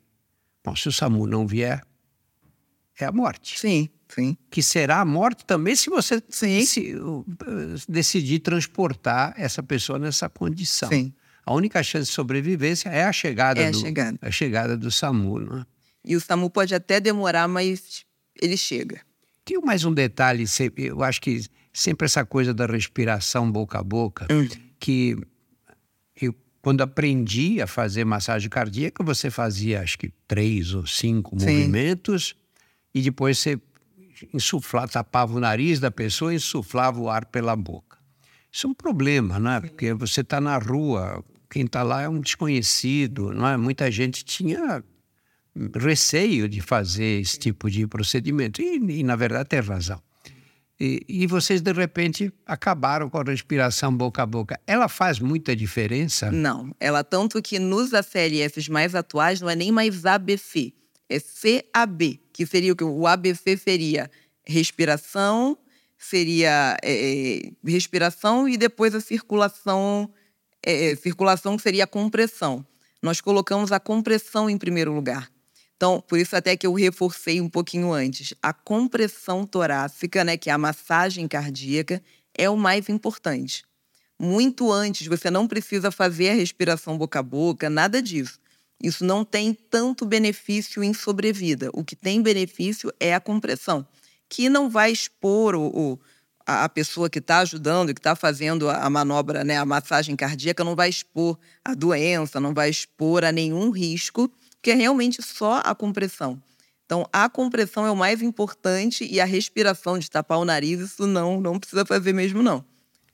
Bom, 0.63 0.75
se 0.75 0.87
o 0.87 0.93
SAMU 0.93 1.27
não 1.27 1.45
vier, 1.45 1.81
é 2.97 3.05
a 3.05 3.11
morte. 3.11 3.59
Sim. 3.59 3.89
Sim. 4.07 4.37
que 4.51 4.61
será 4.61 4.99
a 4.99 5.05
morte 5.05 5.43
também 5.43 5.75
se 5.75 5.89
você 5.89 6.21
se, 6.29 6.95
uh, 6.95 7.25
decidir 7.89 8.39
transportar 8.39 9.33
essa 9.35 9.63
pessoa 9.63 9.97
nessa 9.97 10.29
condição. 10.29 10.87
Sim. 10.87 11.11
A 11.45 11.53
única 11.53 11.83
chance 11.83 12.09
de 12.09 12.13
sobrevivência 12.13 12.89
é 12.89 13.03
a 13.03 13.11
chegada, 13.11 13.61
é 13.61 13.67
a 13.67 13.71
do, 13.71 13.79
chegada. 13.79 14.17
A 14.21 14.31
chegada 14.31 14.77
do 14.77 14.89
SAMU. 14.89 15.39
Né? 15.39 15.65
E 16.05 16.15
o 16.15 16.21
SAMU 16.21 16.49
pode 16.49 16.73
até 16.73 16.99
demorar, 16.99 17.47
mas 17.47 18.05
ele 18.41 18.57
chega. 18.57 19.01
Tem 19.45 19.59
mais 19.61 19.83
um 19.83 19.93
detalhe, 19.93 20.45
eu 20.77 21.03
acho 21.03 21.19
que 21.19 21.43
sempre 21.73 22.05
essa 22.05 22.25
coisa 22.25 22.53
da 22.53 22.65
respiração 22.65 23.51
boca 23.51 23.79
a 23.79 23.83
boca, 23.83 24.27
hum. 24.31 24.47
que 24.79 25.17
eu, 26.21 26.33
quando 26.61 26.81
aprendi 26.81 27.61
a 27.61 27.67
fazer 27.67 28.05
massagem 28.05 28.49
cardíaca, 28.49 29.03
você 29.03 29.29
fazia 29.29 29.81
acho 29.81 29.97
que 29.97 30.13
três 30.27 30.73
ou 30.73 30.87
cinco 30.87 31.37
Sim. 31.37 31.45
movimentos 31.45 32.35
e 32.93 33.01
depois 33.01 33.39
você 33.39 33.59
insuflava, 34.33 34.87
tapava 34.87 35.35
o 35.35 35.39
nariz 35.39 35.79
da 35.79 35.91
pessoa 35.91 36.31
e 36.31 36.37
insuflava 36.37 37.01
o 37.01 37.09
ar 37.09 37.25
pela 37.25 37.55
boca. 37.55 37.97
Isso 38.51 38.67
é 38.67 38.69
um 38.69 38.73
problema, 38.73 39.39
não 39.39 39.51
é? 39.51 39.61
Porque 39.61 39.93
você 39.93 40.21
está 40.21 40.39
na 40.39 40.57
rua, 40.57 41.25
quem 41.53 41.65
está 41.65 41.83
lá 41.83 42.01
é 42.01 42.09
um 42.09 42.19
desconhecido, 42.19 43.31
não 43.31 43.47
é? 43.47 43.55
Muita 43.55 43.89
gente 43.91 44.25
tinha 44.25 44.83
receio 45.75 46.49
de 46.49 46.61
fazer 46.61 47.21
esse 47.21 47.37
tipo 47.37 47.69
de 47.69 47.85
procedimento 47.85 48.61
e, 48.61 48.99
e 48.99 49.03
na 49.03 49.15
verdade, 49.15 49.49
tem 49.49 49.59
razão. 49.59 50.01
E, 50.79 51.05
e, 51.07 51.27
vocês, 51.27 51.61
de 51.61 51.71
repente, 51.71 52.33
acabaram 52.45 53.09
com 53.09 53.17
a 53.19 53.23
respiração 53.23 53.95
boca 53.95 54.23
a 54.23 54.25
boca. 54.25 54.59
Ela 54.65 54.89
faz 54.89 55.19
muita 55.19 55.55
diferença? 55.55 56.31
Não. 56.31 56.75
Ela, 56.79 57.03
tanto 57.03 57.41
que 57.41 57.59
nos 57.59 57.93
ACLFs 57.93 58.67
mais 58.67 58.95
atuais, 58.95 59.39
não 59.39 59.49
é 59.49 59.55
nem 59.55 59.71
mais 59.71 60.05
ABC 60.05 60.73
é 61.09 61.19
CAB, 61.19 62.19
que 62.31 62.45
seria 62.45 62.73
o 62.73 62.75
que 62.75 62.83
o 62.83 63.05
ABC 63.05 63.57
seria 63.57 64.09
respiração, 64.45 65.57
seria 65.97 66.77
é, 66.81 67.37
é, 67.37 67.51
respiração 67.63 68.47
e 68.49 68.57
depois 68.57 68.95
a 68.95 68.99
circulação, 68.99 70.11
é, 70.65 70.91
é, 70.91 70.95
circulação 70.95 71.57
seria 71.59 71.83
a 71.83 71.87
compressão. 71.87 72.65
Nós 73.01 73.19
colocamos 73.19 73.71
a 73.71 73.79
compressão 73.79 74.49
em 74.49 74.57
primeiro 74.57 74.93
lugar. 74.93 75.29
Então, 75.75 76.01
por 76.01 76.17
isso 76.17 76.35
até 76.35 76.55
que 76.55 76.65
eu 76.65 76.73
reforcei 76.73 77.41
um 77.41 77.49
pouquinho 77.49 77.91
antes. 77.91 78.33
A 78.41 78.53
compressão 78.53 79.45
torácica, 79.45 80.23
né, 80.23 80.37
que 80.37 80.49
é 80.49 80.53
a 80.53 80.57
massagem 80.57 81.27
cardíaca, 81.27 82.01
é 82.33 82.49
o 82.49 82.55
mais 82.55 82.87
importante. 82.87 83.65
Muito 84.17 84.71
antes, 84.71 85.07
você 85.07 85.29
não 85.29 85.47
precisa 85.47 85.91
fazer 85.91 86.29
a 86.29 86.33
respiração 86.33 86.97
boca 86.97 87.19
a 87.19 87.23
boca, 87.23 87.69
nada 87.69 88.01
disso. 88.01 88.39
Isso 88.81 89.03
não 89.03 89.25
tem 89.25 89.53
tanto 89.53 90.05
benefício 90.05 90.83
em 90.83 90.93
sobrevida. 90.93 91.69
O 91.73 91.83
que 91.83 91.95
tem 91.95 92.21
benefício 92.21 92.93
é 92.99 93.13
a 93.13 93.19
compressão, 93.19 93.85
que 94.29 94.47
não 94.47 94.69
vai 94.69 94.91
expor 94.91 95.55
o, 95.55 95.67
o 95.67 95.99
a, 96.45 96.67
pessoa 96.69 97.09
que 97.09 97.19
está 97.19 97.39
ajudando, 97.39 97.93
que 97.93 97.99
está 97.99 98.15
fazendo 98.15 98.69
a, 98.69 98.89
manobra, 98.89 99.43
né, 99.43 99.57
a 99.57 99.65
massagem 99.65 100.15
cardíaca, 100.15 100.63
não 100.63 100.75
vai 100.75 100.89
expor 100.89 101.37
a 101.63 101.73
doença, 101.73 102.39
não 102.39 102.53
vai 102.53 102.69
expor 102.69 103.23
a 103.23 103.31
nenhum 103.31 103.69
risco, 103.69 104.31
que 104.61 104.71
é 104.71 104.73
realmente 104.73 105.21
só 105.21 105.61
a 105.63 105.73
compressão. 105.73 106.41
Então, 106.85 107.07
a 107.11 107.29
compressão 107.29 107.85
é 107.85 107.91
o 107.91 107.95
mais 107.95 108.21
importante 108.21 109.07
e 109.09 109.19
a 109.19 109.25
respiração 109.25 109.97
de 109.97 110.09
tapar 110.11 110.37
o 110.37 110.45
nariz, 110.45 110.79
isso 110.79 111.07
não, 111.07 111.39
não 111.39 111.59
precisa 111.59 111.85
fazer 111.85 112.13
mesmo, 112.13 112.43
não. 112.43 112.63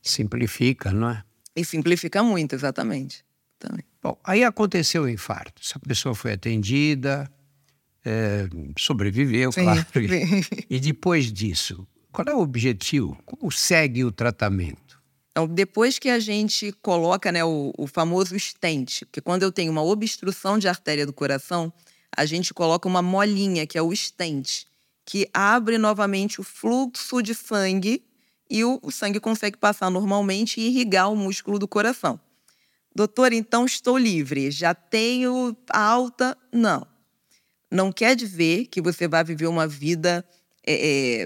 Simplifica, 0.01 0.91
não 0.91 1.09
é? 1.11 1.23
E 1.55 1.63
simplifica 1.63 2.23
muito, 2.23 2.55
exatamente. 2.55 3.23
Também. 3.57 3.83
Bom, 4.01 4.17
aí 4.23 4.43
aconteceu 4.43 5.03
o 5.03 5.09
infarto. 5.09 5.61
Essa 5.63 5.77
pessoa 5.79 6.15
foi 6.15 6.33
atendida, 6.33 7.29
é, 8.05 8.47
sobreviveu, 8.77 9.51
sim, 9.51 9.63
claro. 9.63 9.85
Sim. 9.93 10.41
E 10.69 10.79
depois 10.79 11.31
disso, 11.31 11.85
qual 12.11 12.27
é 12.27 12.33
o 12.33 12.39
objetivo? 12.39 13.17
Como 13.25 13.51
segue 13.51 14.03
o 14.03 14.11
tratamento? 14.11 14.99
Então, 15.31 15.47
depois 15.47 15.99
que 15.99 16.09
a 16.09 16.19
gente 16.19 16.71
coloca 16.81 17.31
né, 17.31 17.43
o, 17.43 17.71
o 17.77 17.87
famoso 17.87 18.37
stent, 18.37 19.03
que 19.11 19.21
quando 19.21 19.43
eu 19.43 19.51
tenho 19.51 19.71
uma 19.71 19.83
obstrução 19.83 20.57
de 20.57 20.67
artéria 20.67 21.05
do 21.05 21.13
coração, 21.13 21.71
a 22.15 22.25
gente 22.25 22.53
coloca 22.53 22.87
uma 22.87 23.01
molinha, 23.01 23.65
que 23.65 23.77
é 23.77 23.81
o 23.81 23.95
stent, 23.95 24.65
que 25.05 25.29
abre 25.33 25.77
novamente 25.77 26.41
o 26.41 26.43
fluxo 26.43 27.21
de 27.21 27.33
sangue 27.33 28.03
e 28.49 28.63
o, 28.63 28.79
o 28.81 28.91
sangue 28.91 29.19
consegue 29.19 29.57
passar 29.57 29.89
normalmente 29.89 30.59
e 30.59 30.67
irrigar 30.67 31.11
o 31.11 31.15
músculo 31.15 31.57
do 31.59 31.67
coração. 31.67 32.19
Doutor, 32.93 33.31
então 33.31 33.65
estou 33.65 33.97
livre, 33.97 34.51
já 34.51 34.73
tenho 34.73 35.55
alta? 35.69 36.37
Não. 36.51 36.85
Não 37.71 37.91
quer 37.91 38.15
dizer 38.15 38.65
que 38.65 38.81
você 38.81 39.07
vai 39.07 39.23
viver 39.23 39.47
uma 39.47 39.67
vida 39.67 40.25
é, 40.65 40.73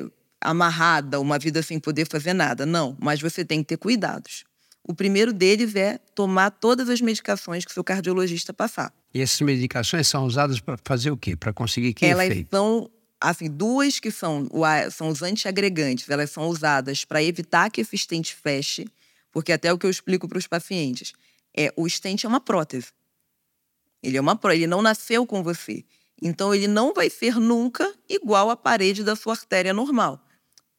é, 0.02 0.06
amarrada, 0.44 1.20
uma 1.20 1.40
vida 1.40 1.62
sem 1.62 1.80
poder 1.80 2.08
fazer 2.08 2.34
nada. 2.34 2.66
Não, 2.66 2.96
mas 3.00 3.22
você 3.22 3.44
tem 3.44 3.60
que 3.62 3.70
ter 3.70 3.78
cuidados. 3.78 4.44
O 4.86 4.94
primeiro 4.94 5.32
deles 5.32 5.76
é 5.76 5.98
tomar 6.14 6.52
todas 6.52 6.90
as 6.90 7.00
medicações 7.00 7.64
que 7.64 7.72
o 7.72 7.74
seu 7.74 7.84
cardiologista 7.84 8.54
passar. 8.54 8.94
E 9.14 9.22
essas 9.22 9.40
medicações 9.42 10.08
são 10.08 10.26
usadas 10.26 10.60
para 10.60 10.78
fazer 10.84 11.10
o 11.12 11.18
quê? 11.18 11.36
Para 11.36 11.54
conseguir 11.54 11.94
que 11.94 12.06
Elas 12.06 12.28
efeito? 12.28 12.50
são, 12.52 12.92
assim, 13.22 13.50
duas 13.50 14.00
que 14.00 14.12
são, 14.12 14.50
são 14.92 15.08
os 15.08 15.22
antiagregantes. 15.22 16.10
Elas 16.10 16.32
são 16.32 16.48
usadas 16.48 17.06
para 17.06 17.24
evitar 17.24 17.70
que 17.72 17.80
esse 17.80 17.98
stent 17.98 18.34
feche, 18.34 18.86
porque 19.32 19.54
até 19.54 19.72
o 19.72 19.78
que 19.78 19.86
eu 19.86 19.90
explico 19.90 20.28
para 20.28 20.38
os 20.38 20.48
pacientes 20.48 21.14
é 21.56 21.72
o 21.78 21.88
stent 21.88 22.26
é 22.26 22.28
uma 22.28 22.42
prótese. 22.42 22.88
Ele 24.02 24.18
é 24.18 24.22
uma 24.22 24.36
prótese, 24.36 24.64
ele 24.64 24.70
não 24.70 24.82
nasceu 24.82 25.26
com 25.26 25.42
você. 25.42 25.86
Então 26.22 26.54
ele 26.54 26.68
não 26.68 26.94
vai 26.94 27.10
ser 27.10 27.36
nunca 27.40 27.90
igual 28.10 28.50
à 28.50 28.58
parede 28.58 29.04
da 29.04 29.16
sua 29.16 29.34
artéria 29.34 29.74
normal. 29.74 30.20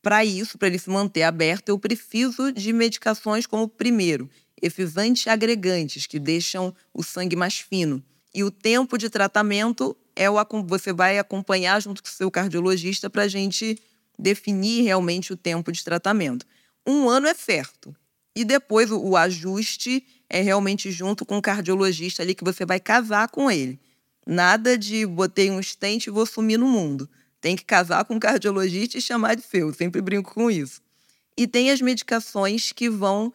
Para 0.05 0.23
isso, 0.23 0.59
para 0.59 0.69
ele 0.69 0.79
se 0.79 0.91
manter 0.91 1.23
aberto, 1.23 1.71
eu 1.71 1.79
preciso 1.79 2.53
de 2.53 2.75
medicações 2.75 3.47
como, 3.47 3.67
primeiro, 3.67 4.29
esses 4.61 4.99
antiagregantes, 4.99 6.07
que 6.07 6.19
deixam 6.19 6.75
o 6.93 7.03
sangue 7.03 7.35
mais 7.35 7.59
fino. 7.59 8.05
E 8.35 8.45
o 8.45 8.51
tempo 8.51 8.99
de 8.99 9.09
tratamento 9.09 9.97
é 10.15 10.29
o 10.29 10.37
você 10.67 10.93
vai 10.93 11.19
acompanhar 11.19 11.81
junto 11.81 12.03
com 12.03 12.09
o 12.11 12.13
seu 12.13 12.31
cardiologista 12.31 13.09
para 13.09 13.23
a 13.23 13.29
gente 13.29 13.79
definir 14.19 14.83
realmente 14.83 15.33
o 15.33 15.39
tempo 15.39 15.73
de 15.73 15.83
tratamento. 15.83 16.45
Um 16.87 17.09
ano 17.09 17.27
é 17.27 17.33
certo. 17.33 17.97
E 18.37 18.45
depois 18.45 18.91
o, 18.91 19.17
ajuste 19.17 20.05
é 20.29 20.43
realmente 20.43 20.91
junto 20.91 21.25
com 21.25 21.39
o 21.39 21.43
cardiologista 21.43 22.23
ali 22.23 22.35
que 22.35 22.45
você 22.45 22.67
vai 22.67 22.79
casar 22.79 23.31
com 23.31 23.51
ele. 23.51 23.81
Nada 24.27 24.77
de 24.77 25.07
botei 25.07 25.51
um 25.51 25.63
stent 25.63 26.09
e 26.09 26.11
vou 26.11 26.27
sumir 26.27 26.59
no 26.59 26.67
mundo. 26.67 27.09
Tem 27.45 27.57
que 27.57 27.65
casar 27.67 28.07
com 28.07 28.15
um 28.15 28.19
cardiologista 28.19 28.97
e 28.97 29.03
chamar 29.03 29.35
de 29.35 29.43
seu. 29.43 29.69
Eu 29.69 29.75
sempre 29.75 30.01
brinco 30.01 30.33
com 30.33 30.51
isso. 30.51 30.81
E 31.37 31.47
tem 31.47 31.71
as 31.71 31.83
medicações 31.83 32.73
que 32.73 32.89
vão 32.89 33.31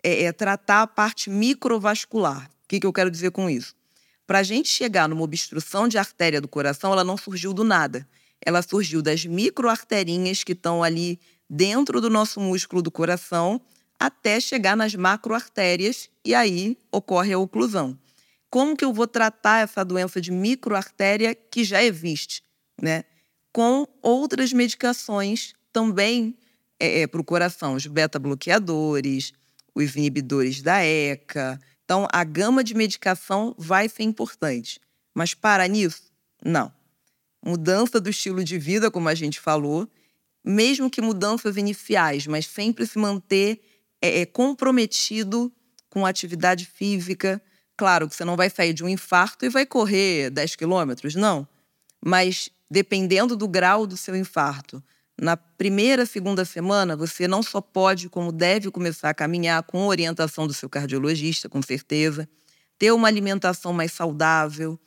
é, 0.00 0.26
é, 0.26 0.32
tratar 0.32 0.82
a 0.82 0.86
parte 0.86 1.28
microvascular. 1.28 2.44
O 2.44 2.68
que, 2.68 2.78
que 2.78 2.86
eu 2.86 2.92
quero 2.92 3.10
dizer 3.10 3.32
com 3.32 3.50
isso? 3.50 3.74
Para 4.24 4.38
a 4.38 4.42
gente 4.44 4.68
chegar 4.68 5.08
numa 5.08 5.24
obstrução 5.24 5.88
de 5.88 5.98
artéria 5.98 6.40
do 6.40 6.46
coração, 6.46 6.92
ela 6.92 7.02
não 7.02 7.16
surgiu 7.16 7.52
do 7.52 7.64
nada. 7.64 8.08
Ela 8.40 8.62
surgiu 8.62 9.02
das 9.02 9.26
microarterinhas 9.26 10.44
que 10.44 10.52
estão 10.52 10.80
ali 10.80 11.18
dentro 11.50 12.00
do 12.00 12.08
nosso 12.08 12.38
músculo 12.38 12.80
do 12.80 12.92
coração 12.92 13.60
até 13.98 14.38
chegar 14.38 14.76
nas 14.76 14.94
macroartérias 14.94 16.08
e 16.24 16.32
aí 16.32 16.78
ocorre 16.92 17.32
a 17.32 17.38
oclusão. 17.40 17.98
Como 18.48 18.76
que 18.76 18.84
eu 18.84 18.92
vou 18.92 19.08
tratar 19.08 19.64
essa 19.64 19.84
doença 19.84 20.20
de 20.20 20.30
microartéria 20.30 21.34
que 21.34 21.64
já 21.64 21.82
existe, 21.82 22.40
né? 22.80 23.02
Com 23.52 23.86
outras 24.02 24.52
medicações 24.52 25.54
também 25.72 26.36
é, 26.80 27.00
é, 27.00 27.06
para 27.06 27.20
o 27.20 27.24
coração, 27.24 27.74
os 27.74 27.86
beta-bloqueadores, 27.86 29.32
os 29.74 29.96
inibidores 29.96 30.62
da 30.62 30.84
ECA. 30.84 31.60
Então, 31.84 32.06
a 32.12 32.22
gama 32.24 32.62
de 32.62 32.74
medicação 32.74 33.54
vai 33.58 33.88
ser 33.88 34.02
importante. 34.02 34.80
Mas 35.14 35.34
para 35.34 35.66
nisso, 35.66 36.12
não. 36.44 36.72
Mudança 37.44 38.00
do 38.00 38.10
estilo 38.10 38.44
de 38.44 38.58
vida, 38.58 38.90
como 38.90 39.08
a 39.08 39.14
gente 39.14 39.40
falou, 39.40 39.88
mesmo 40.44 40.90
que 40.90 41.00
mudanças 41.00 41.56
iniciais, 41.56 42.26
mas 42.26 42.46
sempre 42.46 42.86
se 42.86 42.98
manter 42.98 43.60
é, 44.00 44.20
é, 44.20 44.26
comprometido 44.26 45.52
com 45.90 46.06
atividade 46.06 46.66
física. 46.66 47.40
Claro 47.76 48.08
que 48.08 48.14
você 48.14 48.24
não 48.24 48.36
vai 48.36 48.50
sair 48.50 48.72
de 48.72 48.84
um 48.84 48.88
infarto 48.88 49.44
e 49.44 49.48
vai 49.48 49.66
correr 49.66 50.30
10 50.30 50.56
quilômetros, 50.56 51.14
não. 51.14 51.46
Mas 52.04 52.50
dependendo 52.70 53.36
do 53.36 53.48
grau 53.48 53.86
do 53.86 53.96
seu 53.96 54.14
infarto. 54.16 54.82
Na 55.20 55.36
primeira, 55.36 56.06
segunda 56.06 56.44
semana, 56.44 56.96
você 56.96 57.26
não 57.26 57.42
só 57.42 57.60
pode, 57.60 58.08
como 58.08 58.30
deve 58.30 58.70
começar 58.70 59.10
a 59.10 59.14
caminhar 59.14 59.62
com 59.64 59.86
orientação 59.86 60.46
do 60.46 60.54
seu 60.54 60.68
cardiologista, 60.68 61.48
com 61.48 61.60
certeza, 61.60 62.28
ter 62.78 62.92
uma 62.92 63.08
alimentação 63.08 63.72
mais 63.72 63.92
saudável, 63.92 64.78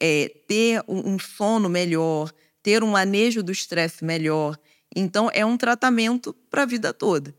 é, 0.00 0.32
ter 0.46 0.82
um 0.86 1.18
sono 1.18 1.68
melhor, 1.68 2.32
ter 2.62 2.84
um 2.84 2.92
manejo 2.92 3.42
do 3.42 3.50
estresse 3.50 4.04
melhor. 4.04 4.56
Então, 4.94 5.28
é 5.34 5.44
um 5.44 5.56
tratamento 5.56 6.32
para 6.48 6.62
a 6.62 6.66
vida 6.66 6.92
toda, 6.92 7.34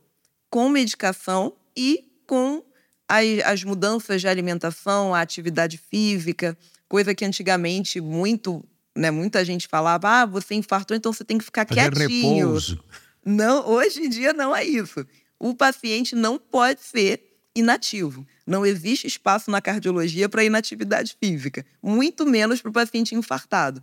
com 0.50 0.68
medicação 0.68 1.54
e 1.76 2.12
com 2.28 2.64
as, 3.08 3.26
as 3.46 3.64
mudanças 3.64 4.22
de 4.22 4.28
alimentação, 4.28 5.16
a 5.16 5.22
atividade 5.22 5.78
física, 5.78 6.58
coisa 6.88 7.16
que 7.16 7.24
antigamente 7.24 8.02
muito 8.02 8.64
né, 8.96 9.12
muita 9.12 9.44
gente 9.46 9.68
falava: 9.68 10.22
ah, 10.22 10.26
você 10.26 10.56
infartou, 10.56 10.96
então 10.96 11.14
você 11.14 11.24
tem 11.24 11.38
que 11.38 11.46
ficar 11.46 11.68
Fazer 11.68 11.94
quietinho. 11.94 12.46
Repouso. 12.48 12.84
Não, 13.26 13.68
hoje 13.68 14.02
em 14.02 14.10
dia 14.10 14.34
não 14.34 14.56
é 14.56 14.64
isso. 14.64 15.06
O 15.40 15.56
paciente 15.56 16.16
não 16.16 16.38
pode 16.38 16.82
ser 16.82 17.24
inativo. 17.56 18.26
Não 18.46 18.66
existe 18.66 19.08
espaço 19.08 19.52
na 19.52 19.62
cardiologia 19.62 20.28
para 20.28 20.44
inatividade 20.44 21.16
física, 21.20 21.66
muito 21.82 22.26
menos 22.26 22.62
para 22.62 22.70
o 22.70 22.74
paciente 22.74 23.16
infartado. 23.16 23.82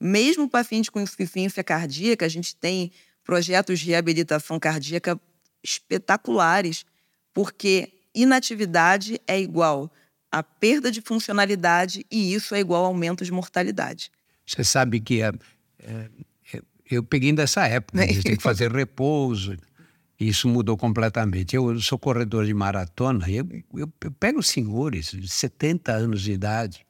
Mesmo 0.00 0.44
o 0.44 0.48
paciente 0.48 0.90
com 0.90 1.00
insuficiência 1.00 1.64
cardíaca, 1.64 2.24
a 2.26 2.28
gente 2.28 2.54
tem 2.54 2.92
projetos 3.24 3.80
de 3.80 3.86
reabilitação 3.86 4.58
cardíaca 4.58 5.20
espetaculares, 5.62 6.84
porque 7.32 7.92
inatividade 8.14 9.20
é 9.26 9.40
igual 9.40 9.90
a 10.30 10.42
perda 10.42 10.90
de 10.90 11.00
funcionalidade 11.00 12.04
e 12.10 12.34
isso 12.34 12.54
é 12.54 12.60
igual 12.60 12.84
a 12.84 12.88
aumento 12.88 13.24
de 13.24 13.32
mortalidade. 13.32 14.10
Você 14.46 14.62
sabe 14.62 15.00
que 15.00 15.22
é, 15.22 15.32
é, 15.80 16.08
eu 16.90 17.02
peguei 17.02 17.32
dessa 17.32 17.66
época, 17.66 18.00
a 18.00 18.06
gente 18.06 18.22
tem 18.22 18.36
que 18.36 18.42
fazer 18.42 18.70
repouso. 18.70 19.56
Isso 20.18 20.48
mudou 20.48 20.76
completamente. 20.76 21.54
Eu 21.54 21.78
sou 21.80 21.98
corredor 21.98 22.46
de 22.46 22.54
maratona 22.54 23.28
eu, 23.28 23.46
eu, 23.74 23.92
eu 24.00 24.10
pego 24.12 24.42
senhores 24.42 25.10
de 25.10 25.28
70 25.28 25.92
anos 25.92 26.22
de 26.22 26.32
idade 26.32 26.86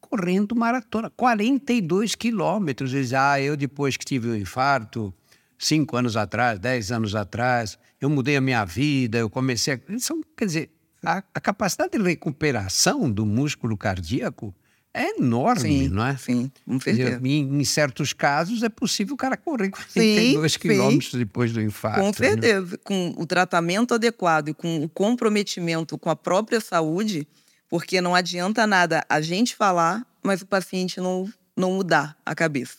correndo 0.00 0.54
maratona, 0.54 1.10
42 1.10 2.14
quilômetros. 2.14 2.94
Eles 2.94 3.12
ah, 3.12 3.40
eu 3.40 3.56
depois 3.56 3.96
que 3.96 4.04
tive 4.04 4.28
um 4.28 4.36
infarto, 4.36 5.12
cinco 5.58 5.96
anos 5.96 6.16
atrás, 6.16 6.58
dez 6.58 6.92
anos 6.92 7.14
atrás, 7.14 7.78
eu 8.00 8.08
mudei 8.08 8.36
a 8.36 8.40
minha 8.40 8.64
vida, 8.64 9.18
eu 9.18 9.28
comecei 9.28 9.74
a... 9.74 9.98
São, 9.98 10.20
quer 10.36 10.44
dizer, 10.46 10.70
a, 11.02 11.22
a 11.34 11.40
capacidade 11.40 11.98
de 11.98 12.02
recuperação 12.02 13.10
do 13.10 13.26
músculo 13.26 13.76
cardíaco 13.76 14.54
é 14.94 15.18
enorme, 15.18 15.60
sim, 15.60 15.88
não 15.88 16.06
é? 16.06 16.16
Sim, 16.16 16.50
com 16.64 16.78
certeza. 16.78 17.20
Em, 17.24 17.60
em, 17.60 17.64
certos 17.64 18.12
casos 18.12 18.62
é 18.62 18.68
possível 18.68 19.14
o 19.14 19.16
cara 19.16 19.36
correr 19.36 19.70
42 19.70 20.56
quilômetros 20.56 21.12
depois 21.14 21.52
do 21.52 21.60
infarto. 21.60 21.98
Com 21.98 22.06
né? 22.06 22.12
certeza. 22.12 22.72
Né? 22.72 22.78
Com 22.84 23.12
o 23.18 23.26
tratamento 23.26 23.92
adequado 23.92 24.50
e 24.50 24.54
com 24.54 24.84
o 24.84 24.88
comprometimento 24.88 25.98
com 25.98 26.10
a 26.10 26.14
própria 26.14 26.60
saúde, 26.60 27.26
porque 27.68 28.00
não 28.00 28.14
adianta 28.14 28.68
nada 28.68 29.04
a 29.08 29.20
gente 29.20 29.56
falar, 29.56 30.06
mas 30.22 30.42
o 30.42 30.46
paciente 30.46 31.00
não, 31.00 31.28
não 31.56 31.72
mudar 31.72 32.16
a 32.24 32.32
cabeça. 32.32 32.76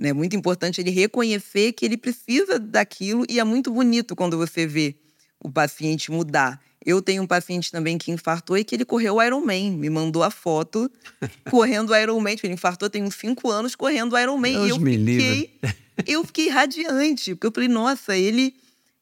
É 0.00 0.12
muito 0.12 0.36
importante 0.36 0.82
ele 0.82 0.90
reconhecer 0.90 1.72
que 1.72 1.84
ele 1.84 1.96
precisa 1.96 2.58
daquilo 2.58 3.24
e 3.26 3.40
é 3.40 3.44
muito 3.44 3.72
bonito 3.72 4.14
quando 4.14 4.36
você 4.36 4.66
vê 4.66 4.96
o 5.40 5.50
paciente 5.50 6.10
mudar. 6.10 6.60
Eu 6.88 7.02
tenho 7.02 7.22
um 7.22 7.26
paciente 7.26 7.70
também 7.70 7.98
que 7.98 8.10
infartou 8.10 8.56
e 8.56 8.64
que 8.64 8.74
ele 8.74 8.82
correu 8.82 9.16
o 9.16 9.22
Ironman. 9.22 9.72
Me 9.72 9.90
mandou 9.90 10.22
a 10.22 10.30
foto 10.30 10.90
correndo 11.50 11.90
o 11.90 11.94
Ironman. 11.94 12.34
Tipo, 12.34 12.46
ele 12.46 12.54
infartou 12.54 12.88
tem 12.88 13.02
uns 13.02 13.14
cinco 13.14 13.50
anos 13.50 13.76
correndo 13.76 14.14
o 14.14 14.18
Ironman. 14.18 14.54
Deus 14.54 14.68
e 14.68 14.70
eu 14.70 14.80
me 14.80 14.96
fiquei, 14.96 15.60
eu 16.08 16.24
fiquei 16.24 16.48
radiante. 16.48 17.34
Porque 17.34 17.46
eu 17.46 17.52
falei, 17.52 17.68
nossa, 17.68 18.16
ele 18.16 18.54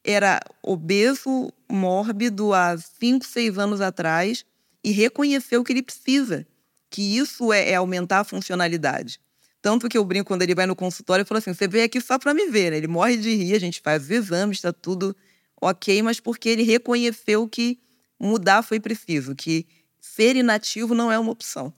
era 0.05 0.41
obeso, 0.65 1.53
mórbido 1.71 2.53
há 2.53 2.77
5, 2.77 3.25
6 3.25 3.57
anos 3.57 3.81
atrás 3.81 4.45
e 4.83 4.91
reconheceu 4.91 5.63
que 5.63 5.73
ele 5.73 5.83
precisa, 5.83 6.45
que 6.91 7.17
isso 7.17 7.53
é, 7.53 7.71
é 7.71 7.77
aumentar 7.77 8.19
a 8.19 8.25
funcionalidade. 8.25 9.21
Tanto 9.63 9.89
que 9.89 9.97
eu 9.97 10.05
brinco 10.05 10.27
quando 10.27 10.43
ele 10.43 10.57
vai 10.57 10.67
no 10.67 10.75
consultório 10.75 11.23
e 11.23 11.25
falo 11.25 11.39
assim: 11.39 11.55
você 11.55 11.69
veio 11.69 11.85
aqui 11.85 12.01
só 12.01 12.19
para 12.19 12.35
me 12.35 12.47
ver, 12.47 12.73
né? 12.73 12.79
Ele 12.79 12.89
morre 12.89 13.17
de 13.17 13.33
rir, 13.33 13.55
a 13.55 13.61
gente 13.61 13.81
faz 13.81 14.03
os 14.03 14.11
exames, 14.11 14.59
está 14.59 14.73
tudo 14.73 15.15
ok, 15.61 16.03
mas 16.03 16.21
porque 16.21 16.49
ele 16.49 16.63
reconheceu 16.63 17.49
que 17.49 17.79
mudar 18.19 18.63
foi 18.63 18.81
preciso, 18.81 19.35
que 19.35 19.67
ser 20.01 20.37
inativo 20.37 20.95
não 20.95 21.11
é 21.11 21.19
uma 21.19 21.33
opção. 21.33 21.73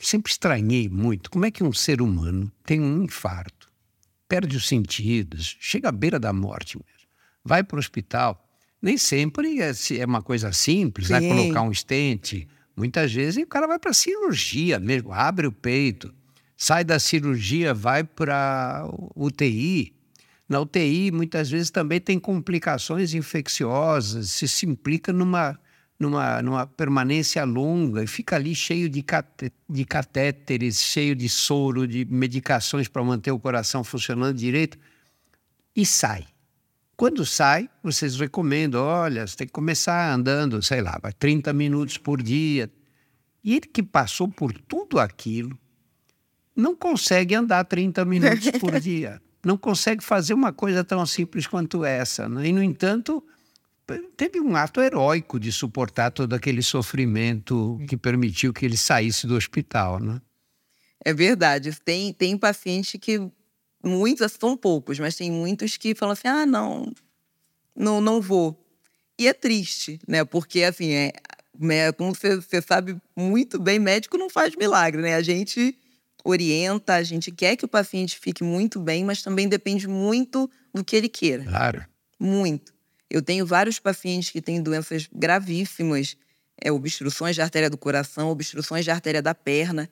Sempre 0.00 0.30
estranhei 0.30 0.88
muito 0.88 1.30
como 1.30 1.46
é 1.46 1.50
que 1.50 1.64
um 1.64 1.72
ser 1.72 2.02
humano 2.02 2.50
tem 2.64 2.80
um 2.80 3.02
infarto, 3.02 3.70
perde 4.28 4.56
os 4.56 4.66
sentidos, 4.66 5.56
chega 5.60 5.88
à 5.88 5.92
beira 5.92 6.18
da 6.18 6.32
morte 6.32 6.76
mesmo, 6.76 7.08
vai 7.44 7.62
para 7.62 7.76
o 7.76 7.78
hospital. 7.78 8.42
Nem 8.80 8.98
sempre 8.98 9.60
é, 9.60 9.72
é 9.98 10.04
uma 10.04 10.22
coisa 10.22 10.52
simples, 10.52 11.08
né? 11.08 11.20
Colocar 11.20 11.62
um 11.62 11.72
estente. 11.72 12.46
Muitas 12.76 13.12
vezes 13.12 13.42
o 13.42 13.46
cara 13.46 13.66
vai 13.66 13.78
para 13.78 13.92
cirurgia 13.94 14.78
mesmo, 14.78 15.12
abre 15.12 15.46
o 15.46 15.52
peito, 15.52 16.14
sai 16.56 16.84
da 16.84 16.98
cirurgia, 16.98 17.72
vai 17.72 18.04
para 18.04 18.86
UTI. 19.14 19.95
Na 20.48 20.60
UTI, 20.60 21.10
muitas 21.10 21.50
vezes 21.50 21.70
também 21.70 22.00
tem 22.00 22.18
complicações 22.18 23.14
infecciosas, 23.14 24.30
se 24.30 24.46
se 24.46 24.66
implica 24.66 25.12
numa 25.12 25.58
numa, 25.98 26.42
numa 26.42 26.66
permanência 26.66 27.42
longa 27.44 28.02
e 28.02 28.06
fica 28.06 28.36
ali 28.36 28.54
cheio 28.54 28.88
de, 28.88 29.02
cate, 29.02 29.52
de 29.68 29.84
catéteres, 29.84 30.80
cheio 30.80 31.14
de 31.16 31.28
soro, 31.28 31.86
de 31.86 32.04
medicações 32.04 32.88
para 32.88 33.02
manter 33.02 33.30
o 33.30 33.38
coração 33.38 33.82
funcionando 33.82 34.36
direito 34.36 34.78
e 35.74 35.84
sai. 35.84 36.26
Quando 36.96 37.26
sai, 37.26 37.68
vocês 37.82 38.18
recomendam, 38.18 38.82
olha, 38.82 39.26
você 39.26 39.36
tem 39.36 39.46
que 39.46 39.52
começar 39.52 40.12
andando, 40.14 40.62
sei 40.62 40.80
lá, 40.80 40.98
30 41.18 41.52
minutos 41.52 41.98
por 41.98 42.22
dia. 42.22 42.70
E 43.44 43.52
ele 43.52 43.66
que 43.66 43.82
passou 43.82 44.28
por 44.28 44.52
tudo 44.52 44.98
aquilo, 44.98 45.58
não 46.54 46.74
consegue 46.74 47.34
andar 47.34 47.64
30 47.64 48.04
minutos 48.06 48.50
por 48.58 48.80
dia. 48.80 49.20
Não 49.46 49.56
consegue 49.56 50.02
fazer 50.02 50.34
uma 50.34 50.52
coisa 50.52 50.82
tão 50.82 51.06
simples 51.06 51.46
quanto 51.46 51.84
essa. 51.84 52.28
Né? 52.28 52.48
E, 52.48 52.52
no 52.52 52.60
entanto, 52.60 53.22
teve 54.16 54.40
um 54.40 54.56
ato 54.56 54.80
heróico 54.80 55.38
de 55.38 55.52
suportar 55.52 56.10
todo 56.10 56.34
aquele 56.34 56.60
sofrimento 56.64 57.80
que 57.88 57.96
permitiu 57.96 58.52
que 58.52 58.66
ele 58.66 58.76
saísse 58.76 59.24
do 59.24 59.36
hospital, 59.36 60.00
né? 60.00 60.20
É 61.04 61.14
verdade. 61.14 61.70
Tem, 61.84 62.12
tem 62.12 62.36
paciente 62.36 62.98
que, 62.98 63.20
muitos, 63.84 64.32
são 64.32 64.56
poucos, 64.56 64.98
mas 64.98 65.14
tem 65.14 65.30
muitos 65.30 65.76
que 65.76 65.94
falam 65.94 66.14
assim, 66.14 66.26
ah, 66.26 66.44
não, 66.44 66.92
não, 67.72 68.00
não 68.00 68.20
vou. 68.20 68.60
E 69.16 69.28
é 69.28 69.32
triste, 69.32 70.00
né? 70.08 70.24
Porque, 70.24 70.64
assim, 70.64 70.90
é, 70.92 71.12
é 71.70 71.92
como 71.92 72.12
você, 72.12 72.34
você 72.34 72.60
sabe 72.60 73.00
muito 73.14 73.60
bem, 73.60 73.78
médico 73.78 74.18
não 74.18 74.28
faz 74.28 74.56
milagre, 74.56 75.00
né? 75.02 75.14
A 75.14 75.22
gente 75.22 75.78
orienta, 76.26 76.94
a 76.94 77.02
gente 77.02 77.30
quer 77.30 77.56
que 77.56 77.64
o 77.64 77.68
paciente 77.68 78.18
fique 78.18 78.42
muito 78.42 78.80
bem, 78.80 79.04
mas 79.04 79.22
também 79.22 79.48
depende 79.48 79.86
muito 79.86 80.50
do 80.74 80.84
que 80.84 80.96
ele 80.96 81.08
queira. 81.08 81.44
Claro. 81.44 81.86
Muito. 82.18 82.74
Eu 83.08 83.22
tenho 83.22 83.46
vários 83.46 83.78
pacientes 83.78 84.30
que 84.30 84.42
têm 84.42 84.60
doenças 84.60 85.08
gravíssimas, 85.12 86.16
é, 86.60 86.72
obstruções 86.72 87.36
de 87.36 87.42
artéria 87.42 87.70
do 87.70 87.78
coração, 87.78 88.30
obstruções 88.30 88.84
de 88.84 88.90
artéria 88.90 89.22
da 89.22 89.34
perna, 89.34 89.88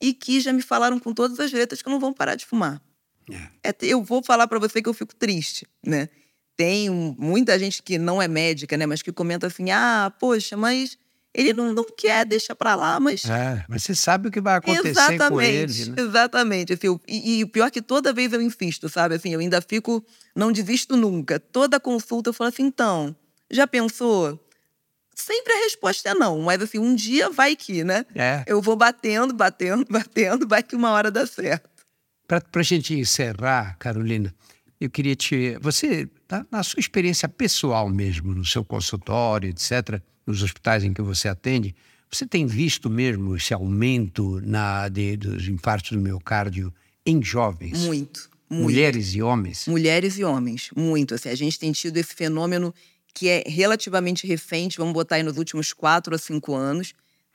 e 0.00 0.12
que 0.12 0.40
já 0.40 0.52
me 0.52 0.62
falaram 0.62 0.98
com 1.00 1.14
todas 1.14 1.40
as 1.40 1.50
letras 1.50 1.80
que 1.80 1.88
não 1.88 1.98
vão 1.98 2.12
parar 2.12 2.34
de 2.34 2.44
fumar. 2.44 2.80
É. 3.62 3.70
É, 3.70 3.74
eu 3.82 4.02
vou 4.02 4.22
falar 4.22 4.46
para 4.46 4.58
você 4.58 4.82
que 4.82 4.88
eu 4.88 4.94
fico 4.94 5.14
triste, 5.14 5.66
né? 5.84 6.08
Tem 6.56 6.90
muita 6.90 7.58
gente 7.58 7.82
que 7.82 7.98
não 7.98 8.20
é 8.20 8.26
médica, 8.26 8.76
né, 8.76 8.84
mas 8.84 9.00
que 9.00 9.12
comenta 9.12 9.46
assim: 9.46 9.70
ah, 9.70 10.12
poxa, 10.18 10.56
mas 10.56 10.98
ele 11.38 11.52
não, 11.52 11.72
não 11.72 11.84
quer, 11.84 12.26
deixa 12.26 12.52
para 12.52 12.74
lá, 12.74 12.98
mas. 12.98 13.24
É, 13.24 13.64
mas 13.68 13.84
você 13.84 13.94
sabe 13.94 14.28
o 14.28 14.30
que 14.30 14.40
vai 14.40 14.56
acontecer 14.56 14.88
exatamente, 14.88 15.30
com 15.30 15.40
ele. 15.40 15.84
Né? 15.90 16.02
Exatamente. 16.02 16.72
Assim, 16.72 17.00
e, 17.06 17.38
e 17.38 17.44
o 17.44 17.48
pior 17.48 17.66
é 17.66 17.70
que 17.70 17.80
toda 17.80 18.12
vez 18.12 18.32
eu 18.32 18.42
insisto, 18.42 18.88
sabe? 18.88 19.14
Assim, 19.14 19.32
eu 19.32 19.38
ainda 19.38 19.62
fico, 19.62 20.04
não 20.34 20.50
desisto 20.50 20.96
nunca. 20.96 21.38
Toda 21.38 21.78
consulta 21.78 22.30
eu 22.30 22.34
falo 22.34 22.48
assim: 22.48 22.64
então, 22.64 23.14
já 23.48 23.68
pensou? 23.68 24.44
Sempre 25.14 25.52
a 25.52 25.58
resposta 25.58 26.08
é 26.08 26.14
não, 26.14 26.40
mas 26.40 26.60
assim, 26.60 26.78
um 26.80 26.92
dia 26.92 27.30
vai 27.30 27.54
que, 27.54 27.84
né? 27.84 28.04
É. 28.16 28.42
Eu 28.44 28.60
vou 28.60 28.74
batendo, 28.74 29.32
batendo, 29.32 29.86
batendo, 29.90 30.46
vai 30.46 30.62
que 30.62 30.74
uma 30.74 30.90
hora 30.90 31.08
dá 31.08 31.24
certo. 31.24 31.70
Para 32.26 32.42
a 32.52 32.62
gente 32.62 32.94
encerrar, 32.94 33.76
Carolina, 33.78 34.34
eu 34.80 34.90
queria 34.90 35.14
te. 35.14 35.56
Você, 35.60 36.10
na 36.50 36.64
sua 36.64 36.80
experiência 36.80 37.28
pessoal 37.28 37.88
mesmo, 37.88 38.34
no 38.34 38.44
seu 38.44 38.64
consultório, 38.64 39.48
etc., 39.48 40.02
nos 40.28 40.42
hospitais 40.42 40.84
em 40.84 40.92
que 40.92 41.00
você 41.00 41.26
atende, 41.26 41.74
você 42.10 42.26
tem 42.26 42.46
visto 42.46 42.90
mesmo 42.90 43.34
esse 43.34 43.54
aumento 43.54 44.40
na, 44.42 44.88
de, 44.88 45.16
dos 45.16 45.48
infartos 45.48 45.92
do 45.92 45.98
miocárdio 45.98 46.72
em 47.04 47.22
jovens? 47.22 47.78
Muito, 47.78 48.30
muito. 48.48 48.62
Mulheres 48.62 49.14
e 49.14 49.22
homens? 49.22 49.66
Mulheres 49.66 50.18
e 50.18 50.24
homens, 50.24 50.70
muito. 50.76 51.14
Assim, 51.14 51.30
a 51.30 51.34
gente 51.34 51.58
tem 51.58 51.72
tido 51.72 51.96
esse 51.96 52.14
fenômeno 52.14 52.74
que 53.14 53.28
é 53.28 53.42
relativamente 53.46 54.26
recente, 54.26 54.76
vamos 54.76 54.92
botar 54.92 55.16
aí 55.16 55.22
nos 55.22 55.38
últimos 55.38 55.72
quatro 55.72 56.14
a 56.14 56.18
cinco 56.18 56.54
anos, 56.54 56.92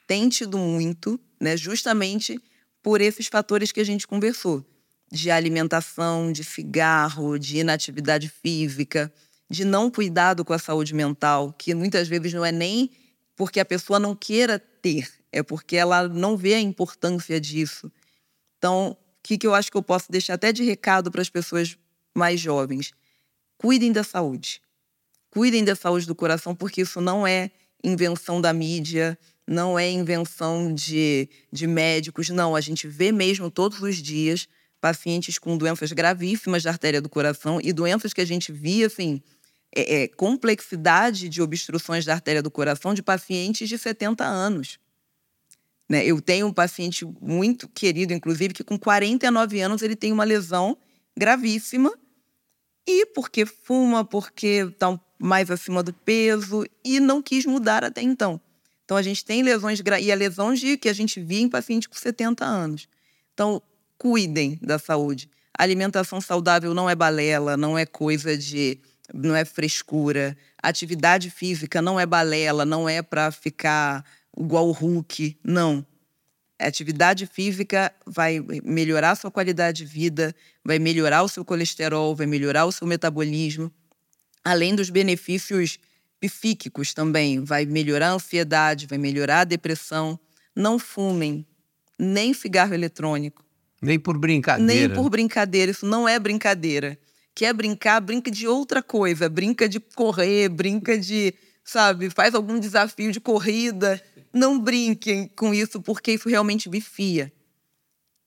tem 0.08 0.30
tido 0.30 0.58
muito, 0.58 1.20
né, 1.42 1.58
justamente 1.58 2.40
por 2.82 3.02
esses 3.02 3.28
fatores 3.28 3.72
que 3.72 3.80
a 3.80 3.84
gente 3.84 4.08
conversou, 4.08 4.64
de 5.12 5.32
alimentação, 5.32 6.32
de 6.32 6.44
cigarro, 6.44 7.38
de 7.40 7.58
inatividade 7.58 8.30
física, 8.30 9.12
de 9.50 9.66
não 9.66 9.90
cuidado 9.90 10.44
com 10.44 10.54
a 10.54 10.60
saúde 10.60 10.94
mental, 10.94 11.54
que 11.54 11.74
muitas 11.74 12.08
vezes 12.08 12.34
não 12.34 12.44
é 12.44 12.52
nem 12.52 12.90
porque 13.36 13.60
a 13.60 13.66
pessoa 13.66 14.00
não 14.00 14.16
queira 14.16 14.60
ter, 14.60 15.10
é 15.32 15.42
porque 15.42 15.76
ela 15.76 16.08
não 16.08 16.38
vê 16.38 16.54
a 16.54 16.60
importância 16.60 17.40
disso. 17.40 17.92
Então, 18.58 18.92
o 18.92 18.98
que, 19.24 19.38
que 19.38 19.48
eu 19.48 19.54
acho 19.54 19.72
que 19.72 19.78
eu 19.78 19.84
posso 19.84 20.12
deixar 20.12 20.36
até 20.36 20.52
de 20.52 20.64
recado 20.64 21.12
para 21.12 21.22
as 21.22 21.30
pessoas 21.30 21.78
mais 22.16 22.40
jovens? 22.40 22.94
Cuidem 23.58 23.92
da 23.92 24.04
saúde. 24.04 24.62
Cuidem 25.30 25.64
da 25.64 25.76
saúde 25.76 26.06
do 26.06 26.16
coração, 26.16 26.56
porque 26.56 26.82
isso 26.82 27.02
não 27.02 27.26
é 27.26 27.52
invenção 27.84 28.40
da 28.40 28.54
mídia, 28.54 29.18
não 29.48 29.78
é 29.78 29.90
invenção 29.90 30.74
de, 30.74 31.30
de 31.52 31.68
médicos, 31.68 32.30
não. 32.30 32.56
A 32.56 32.62
gente 32.62 32.88
vê 32.88 33.12
mesmo 33.12 33.50
todos 33.52 33.82
os 33.82 33.98
dias 33.98 34.48
pacientes 34.84 35.40
com 35.40 35.58
doenças 35.58 35.94
gravíssimas 35.94 36.62
da 36.62 36.70
artéria 36.70 37.02
do 37.02 37.08
coração 37.08 37.58
e 37.64 37.72
doenças 37.72 38.12
que 38.12 38.20
a 38.20 38.26
gente 38.26 38.52
via, 38.52 38.88
assim, 38.88 39.22
é, 39.74 40.04
é, 40.04 40.08
complexidade 40.10 41.30
de 41.30 41.42
obstruções 41.42 42.04
da 42.04 42.12
artéria 42.12 42.44
do 42.44 42.52
coração 42.52 42.94
de 42.94 43.02
pacientes 43.02 43.70
de 43.70 43.78
70 43.78 44.26
anos. 44.26 44.78
Né? 45.88 46.06
Eu 46.06 46.20
tenho 46.20 46.48
um 46.48 46.52
paciente 46.52 47.06
muito 47.22 47.70
querido, 47.70 48.12
inclusive, 48.12 48.54
que 48.54 48.62
com 48.62 48.78
49 48.78 49.62
anos 49.62 49.82
ele 49.82 49.96
tem 49.96 50.12
uma 50.12 50.26
lesão 50.26 50.78
gravíssima 51.16 51.98
e 52.86 53.06
porque 53.06 53.46
fuma, 53.46 54.04
porque 54.04 54.66
está 54.70 55.00
mais 55.18 55.50
acima 55.50 55.82
do 55.82 55.94
peso 55.94 56.66
e 56.84 57.00
não 57.00 57.22
quis 57.22 57.46
mudar 57.46 57.86
até 57.86 58.02
então. 58.02 58.38
Então 58.84 58.98
a 58.98 59.02
gente 59.02 59.24
tem 59.24 59.44
lesões 59.44 59.82
e 60.02 60.12
a 60.12 60.16
lesão 60.16 60.54
de 60.54 60.76
que 60.76 60.90
a 60.90 60.94
gente 60.94 61.22
via 61.22 61.40
em 61.40 61.48
paciente 61.48 61.88
com 61.88 61.96
70 61.96 62.44
anos. 62.44 62.90
Então 63.34 63.62
cuidem 64.04 64.60
da 64.62 64.78
saúde. 64.78 65.30
Alimentação 65.58 66.20
saudável 66.20 66.74
não 66.74 66.90
é 66.90 66.94
balela, 66.94 67.56
não 67.56 67.78
é 67.78 67.86
coisa 67.86 68.38
de 68.38 68.78
não 69.14 69.34
é 69.34 69.46
frescura. 69.46 70.36
Atividade 70.62 71.30
física 71.30 71.82
não 71.82 71.98
é 71.98 72.06
balela, 72.06 72.66
não 72.66 72.90
é 72.90 73.02
para 73.02 73.32
ficar 73.32 74.04
igual 74.38 74.68
o 74.68 74.74
Hulk, 74.74 75.40
não. 75.42 75.86
atividade 76.60 77.26
física 77.26 77.94
vai 78.06 78.46
melhorar 78.66 79.12
a 79.12 79.16
sua 79.16 79.32
qualidade 79.32 79.86
de 79.86 79.86
vida, 79.86 80.36
vai 80.66 80.80
melhorar 80.80 81.24
o 81.24 81.30
seu 81.30 81.46
colesterol, 81.46 82.14
vai 82.14 82.26
melhorar 82.26 82.66
o 82.66 82.74
seu 82.74 82.86
metabolismo, 82.86 83.72
além 84.44 84.76
dos 84.76 84.90
benefícios 84.90 85.80
psíquicos 86.20 86.94
também, 86.94 87.42
vai 87.42 87.66
melhorar 87.66 88.10
a 88.10 88.14
ansiedade, 88.16 88.86
vai 88.86 88.98
melhorar 88.98 89.42
a 89.42 89.46
depressão. 89.46 90.20
Não 90.54 90.78
fumem, 90.78 91.46
nem 91.98 92.34
cigarro 92.34 92.74
eletrônico. 92.74 93.43
Nem 93.84 94.00
por 94.00 94.18
brincadeira. 94.18 94.88
Nem 94.88 94.90
por 94.90 95.10
brincadeira, 95.10 95.72
isso 95.72 95.86
não 95.86 96.08
é 96.08 96.18
brincadeira 96.20 96.98
quer 97.36 97.54
brincar, 97.54 98.00
brinca 98.00 98.30
de 98.30 98.48
outra 98.48 98.82
coisa, 98.82 99.28
brinca 99.28 99.68
de 99.68 99.80
correr, 99.80 100.50
brinca 100.50 100.98
de, 100.98 101.34
sabe, 101.64 102.10
faz 102.10 102.36
algum 102.36 102.60
desafio 102.60 103.12
de 103.12 103.20
corrida. 103.20 104.02
Não 104.32 104.60
brinquem 104.60 105.30
com 105.36 105.54
isso, 105.54 105.82
porque 105.82 106.14
isso 106.14 106.30
realmente 106.30 106.70
bifia. 106.70 107.32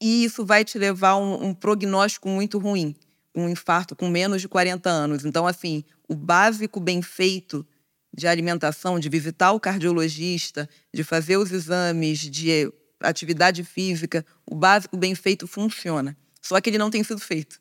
E 0.01 0.25
isso 0.25 0.45
vai 0.45 0.65
te 0.65 0.79
levar 0.79 1.11
a 1.11 1.17
um, 1.17 1.47
um 1.47 1.55
prognóstico 1.55 2.29
muito 2.29 2.59
ruim, 2.59 2.95
um 3.35 3.49
infarto 3.49 3.97
com 3.97 4.09
menos 4.09 4.43
de 4.43 4.49
40 4.49 4.89
anos. 4.91 5.25
Então, 5.25 5.47
assim, 5.47 5.85
o 6.09 6.15
básico 6.15 6.81
bem 6.81 7.01
feito 7.01 7.67
de 8.13 8.27
alimentação, 8.27 8.99
de 8.99 9.09
visitar 9.09 9.53
o 9.53 9.61
cardiologista, 9.61 10.69
de 10.93 11.05
fazer 11.05 11.37
os 11.37 11.53
exames 11.53 12.19
de 12.19 12.73
atividade 13.01 13.63
física, 13.65 14.25
o 14.45 14.55
básico 14.55 14.97
bem 14.97 15.15
feito 15.15 15.47
funciona. 15.47 16.17
Só 16.41 16.61
que 16.61 16.71
ele 16.71 16.79
não 16.79 16.91
tem 16.91 17.03
sido 17.03 17.21
feito. 17.21 17.61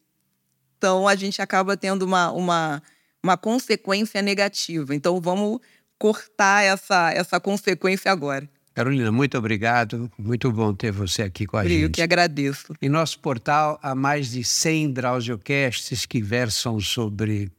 Então 0.77 1.07
a 1.07 1.15
gente 1.15 1.41
acaba 1.41 1.75
tendo 1.75 2.03
uma, 2.03 2.31
uma, 2.31 2.83
uma 3.23 3.37
consequência 3.37 4.21
negativa. 4.21 4.93
Então, 4.93 5.19
vamos 5.19 5.59
cortar 5.97 6.63
essa, 6.63 7.11
essa 7.11 7.39
consequência 7.39 8.11
agora. 8.11 8.47
Carolina, 8.73 9.11
muito 9.11 9.37
obrigado. 9.37 10.11
Muito 10.17 10.51
bom 10.51 10.73
ter 10.73 10.91
você 10.91 11.23
aqui 11.23 11.45
com 11.45 11.55
a 11.57 11.63
Eu 11.63 11.69
gente. 11.69 11.91
que 11.91 12.01
agradeço. 12.01 12.73
Em 12.81 12.89
nosso 12.89 13.17
portal 13.19 13.79
há 13.81 13.95
mais 13.95 14.31
de 14.31 14.43
100 14.43 14.91
Drauziocasts 14.91 16.05
que 16.05 16.21
versam 16.21 16.79
sobre 16.79 17.49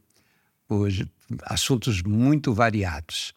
os 0.69 1.03
assuntos 1.45 2.03
muito 2.03 2.53
variados. 2.53 3.35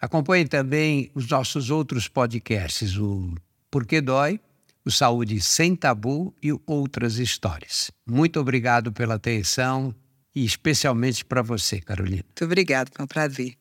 Acompanhe 0.00 0.48
também 0.48 1.10
os 1.14 1.28
nossos 1.28 1.68
outros 1.68 2.08
podcasts, 2.08 2.96
o 2.96 3.34
Porquê 3.70 4.00
Dói, 4.00 4.40
o 4.84 4.90
Saúde 4.90 5.40
Sem 5.40 5.76
Tabu 5.76 6.34
e 6.42 6.52
outras 6.66 7.16
histórias. 7.18 7.90
Muito 8.06 8.40
obrigado 8.40 8.92
pela 8.92 9.14
atenção 9.14 9.94
e 10.34 10.44
especialmente 10.44 11.24
para 11.24 11.42
você, 11.42 11.80
Carolina. 11.80 12.24
Muito 12.24 12.44
obrigada, 12.44 12.90
foi 12.94 13.04
um 13.04 13.08
prazer. 13.08 13.59